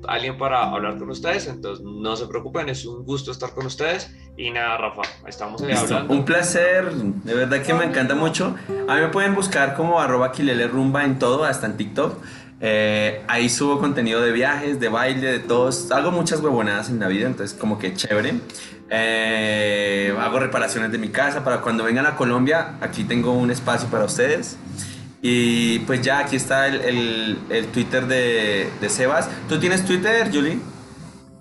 alguien 0.07 0.37
para 0.37 0.63
hablar 0.63 0.97
con 0.97 1.09
ustedes, 1.09 1.47
entonces 1.47 1.85
no 1.85 2.15
se 2.15 2.27
preocupen, 2.27 2.69
es 2.69 2.85
un 2.85 3.03
gusto 3.05 3.31
estar 3.31 3.53
con 3.53 3.65
ustedes. 3.65 4.15
Y 4.37 4.49
nada, 4.49 4.77
Rafa, 4.77 5.01
estamos 5.27 5.61
ahí 5.61 5.73
hablando. 5.73 6.13
Un 6.13 6.25
placer, 6.25 6.91
de 6.91 7.33
verdad 7.33 7.61
que 7.61 7.73
me 7.73 7.85
encanta 7.85 8.15
mucho. 8.15 8.55
A 8.87 8.95
mí 8.95 9.01
me 9.01 9.09
pueden 9.09 9.35
buscar 9.35 9.75
como 9.75 9.99
arroba 9.99 10.31
Rumba 10.71 11.03
en 11.03 11.19
todo, 11.19 11.43
hasta 11.43 11.67
en 11.67 11.77
TikTok. 11.77 12.15
Eh, 12.63 13.23
ahí 13.27 13.49
subo 13.49 13.79
contenido 13.79 14.21
de 14.21 14.31
viajes, 14.31 14.79
de 14.79 14.87
baile, 14.87 15.31
de 15.31 15.39
todos. 15.39 15.91
Hago 15.91 16.11
muchas 16.11 16.39
huevonadas 16.41 16.89
en 16.89 16.99
la 16.99 17.07
vida, 17.07 17.25
entonces 17.25 17.57
como 17.57 17.79
que 17.79 17.93
chévere. 17.93 18.35
Eh, 18.89 20.15
hago 20.19 20.39
reparaciones 20.39 20.91
de 20.91 20.97
mi 20.99 21.09
casa 21.09 21.43
para 21.43 21.61
cuando 21.61 21.83
vengan 21.83 22.05
a 22.05 22.15
Colombia. 22.15 22.75
Aquí 22.81 23.03
tengo 23.03 23.33
un 23.33 23.49
espacio 23.49 23.89
para 23.89 24.05
ustedes. 24.05 24.57
Y 25.23 25.79
pues 25.79 26.01
ya 26.01 26.19
aquí 26.19 26.35
está 26.35 26.67
el, 26.67 27.37
el, 27.49 27.67
Twitter 27.67 28.05
de, 28.05 28.69
de, 28.79 28.89
Sebas. 28.89 29.29
¿Tú 29.47 29.59
tienes 29.59 29.85
Twitter, 29.85 30.29
Julie? 30.31 30.59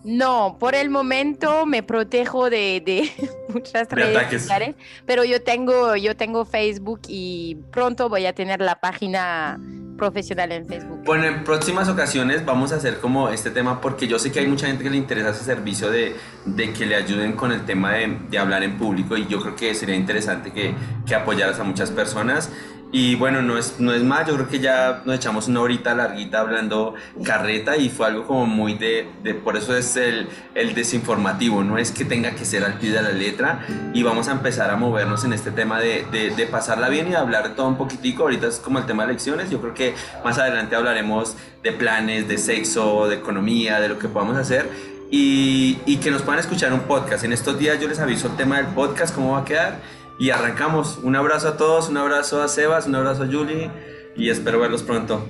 No, 0.04 0.56
por 0.58 0.74
el 0.74 0.90
momento 0.90 1.66
me 1.66 1.82
protejo 1.82 2.48
de, 2.48 2.82
de 2.84 3.10
muchas 3.52 3.88
redes 3.90 4.42
sociales, 4.42 4.74
pero 5.06 5.24
yo 5.24 5.42
tengo, 5.42 5.96
yo 5.96 6.16
tengo 6.16 6.44
Facebook 6.44 7.00
y 7.08 7.56
pronto 7.70 8.08
voy 8.08 8.26
a 8.26 8.34
tener 8.34 8.60
la 8.60 8.80
página 8.80 9.58
profesional 10.00 10.50
en 10.50 10.66
Facebook. 10.66 11.02
Bueno, 11.04 11.26
en 11.26 11.44
próximas 11.44 11.88
ocasiones 11.90 12.44
vamos 12.44 12.72
a 12.72 12.76
hacer 12.76 13.00
como 13.00 13.28
este 13.28 13.50
tema 13.50 13.82
porque 13.82 14.08
yo 14.08 14.18
sé 14.18 14.32
que 14.32 14.40
hay 14.40 14.46
mucha 14.46 14.66
gente 14.66 14.82
que 14.82 14.88
le 14.88 14.96
interesa 14.96 15.30
ese 15.30 15.44
servicio 15.44 15.90
de, 15.90 16.16
de 16.46 16.72
que 16.72 16.86
le 16.86 16.96
ayuden 16.96 17.34
con 17.34 17.52
el 17.52 17.66
tema 17.66 17.92
de, 17.92 18.16
de, 18.30 18.38
hablar 18.38 18.62
en 18.62 18.78
público 18.78 19.18
y 19.18 19.26
yo 19.26 19.40
creo 19.40 19.54
que 19.54 19.74
sería 19.74 19.94
interesante 19.94 20.52
que, 20.52 20.74
que 21.06 21.14
apoyaras 21.14 21.60
a 21.60 21.64
muchas 21.64 21.90
personas. 21.90 22.50
Y 22.92 23.14
bueno, 23.14 23.40
no 23.40 23.56
es, 23.56 23.78
no 23.78 23.92
es 23.92 24.02
más, 24.02 24.26
yo 24.26 24.34
creo 24.34 24.48
que 24.48 24.58
ya 24.58 25.02
nos 25.04 25.14
echamos 25.14 25.46
una 25.46 25.60
horita 25.60 25.94
larguita 25.94 26.40
hablando 26.40 26.94
carreta 27.24 27.76
y 27.76 27.88
fue 27.88 28.08
algo 28.08 28.26
como 28.26 28.46
muy 28.46 28.74
de, 28.74 29.08
de 29.22 29.34
por 29.34 29.56
eso 29.56 29.76
es 29.76 29.96
el, 29.96 30.28
el, 30.56 30.74
desinformativo, 30.74 31.62
no 31.62 31.78
es 31.78 31.92
que 31.92 32.04
tenga 32.04 32.32
que 32.32 32.44
ser 32.44 32.64
al 32.64 32.74
pie 32.78 32.90
de 32.90 33.00
la 33.00 33.10
letra 33.10 33.64
y 33.94 34.02
vamos 34.02 34.26
a 34.26 34.32
empezar 34.32 34.70
a 34.70 34.76
movernos 34.76 35.24
en 35.24 35.32
este 35.32 35.52
tema 35.52 35.78
de, 35.78 36.04
de, 36.10 36.30
de 36.30 36.46
pasarla 36.46 36.88
bien 36.88 37.08
y 37.12 37.14
hablar 37.14 37.54
todo 37.54 37.68
un 37.68 37.76
poquitico, 37.76 38.24
ahorita 38.24 38.48
es 38.48 38.58
como 38.58 38.80
el 38.80 38.86
tema 38.86 39.04
de 39.04 39.10
elecciones, 39.10 39.50
yo 39.50 39.60
creo 39.60 39.74
que 39.74 39.89
más 40.24 40.38
adelante 40.38 40.76
hablaremos 40.76 41.36
de 41.62 41.72
planes, 41.72 42.28
de 42.28 42.38
sexo, 42.38 43.08
de 43.08 43.16
economía, 43.16 43.80
de 43.80 43.88
lo 43.88 43.98
que 43.98 44.08
podamos 44.08 44.36
hacer 44.36 44.68
y, 45.10 45.78
y 45.86 45.96
que 45.98 46.10
nos 46.10 46.22
puedan 46.22 46.40
escuchar 46.40 46.72
un 46.72 46.80
podcast. 46.80 47.24
En 47.24 47.32
estos 47.32 47.58
días 47.58 47.80
yo 47.80 47.88
les 47.88 47.98
aviso 47.98 48.28
el 48.28 48.36
tema 48.36 48.56
del 48.58 48.66
podcast, 48.66 49.14
cómo 49.14 49.32
va 49.32 49.40
a 49.40 49.44
quedar 49.44 49.78
y 50.18 50.30
arrancamos. 50.30 50.98
Un 50.98 51.16
abrazo 51.16 51.48
a 51.48 51.56
todos, 51.56 51.88
un 51.88 51.96
abrazo 51.96 52.42
a 52.42 52.48
Sebas, 52.48 52.86
un 52.86 52.94
abrazo 52.94 53.24
a 53.24 53.26
Julie 53.26 53.70
y 54.16 54.30
espero 54.30 54.60
verlos 54.60 54.82
pronto. 54.82 55.26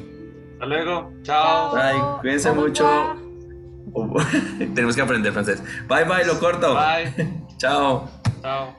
Hasta 0.55 0.67
luego, 0.67 1.13
chao. 1.23 1.75
Bye, 1.75 2.21
cuídense 2.21 2.53
mucho. 2.53 3.17
Tenemos 4.75 4.95
que 4.95 5.03
aprender 5.03 5.33
francés. 5.33 5.63
Bye 5.89 6.05
bye, 6.05 6.25
lo 6.25 6.39
corto. 6.39 6.75
Bye. 6.75 7.47
chao. 7.57 8.11
Chao. 8.43 8.77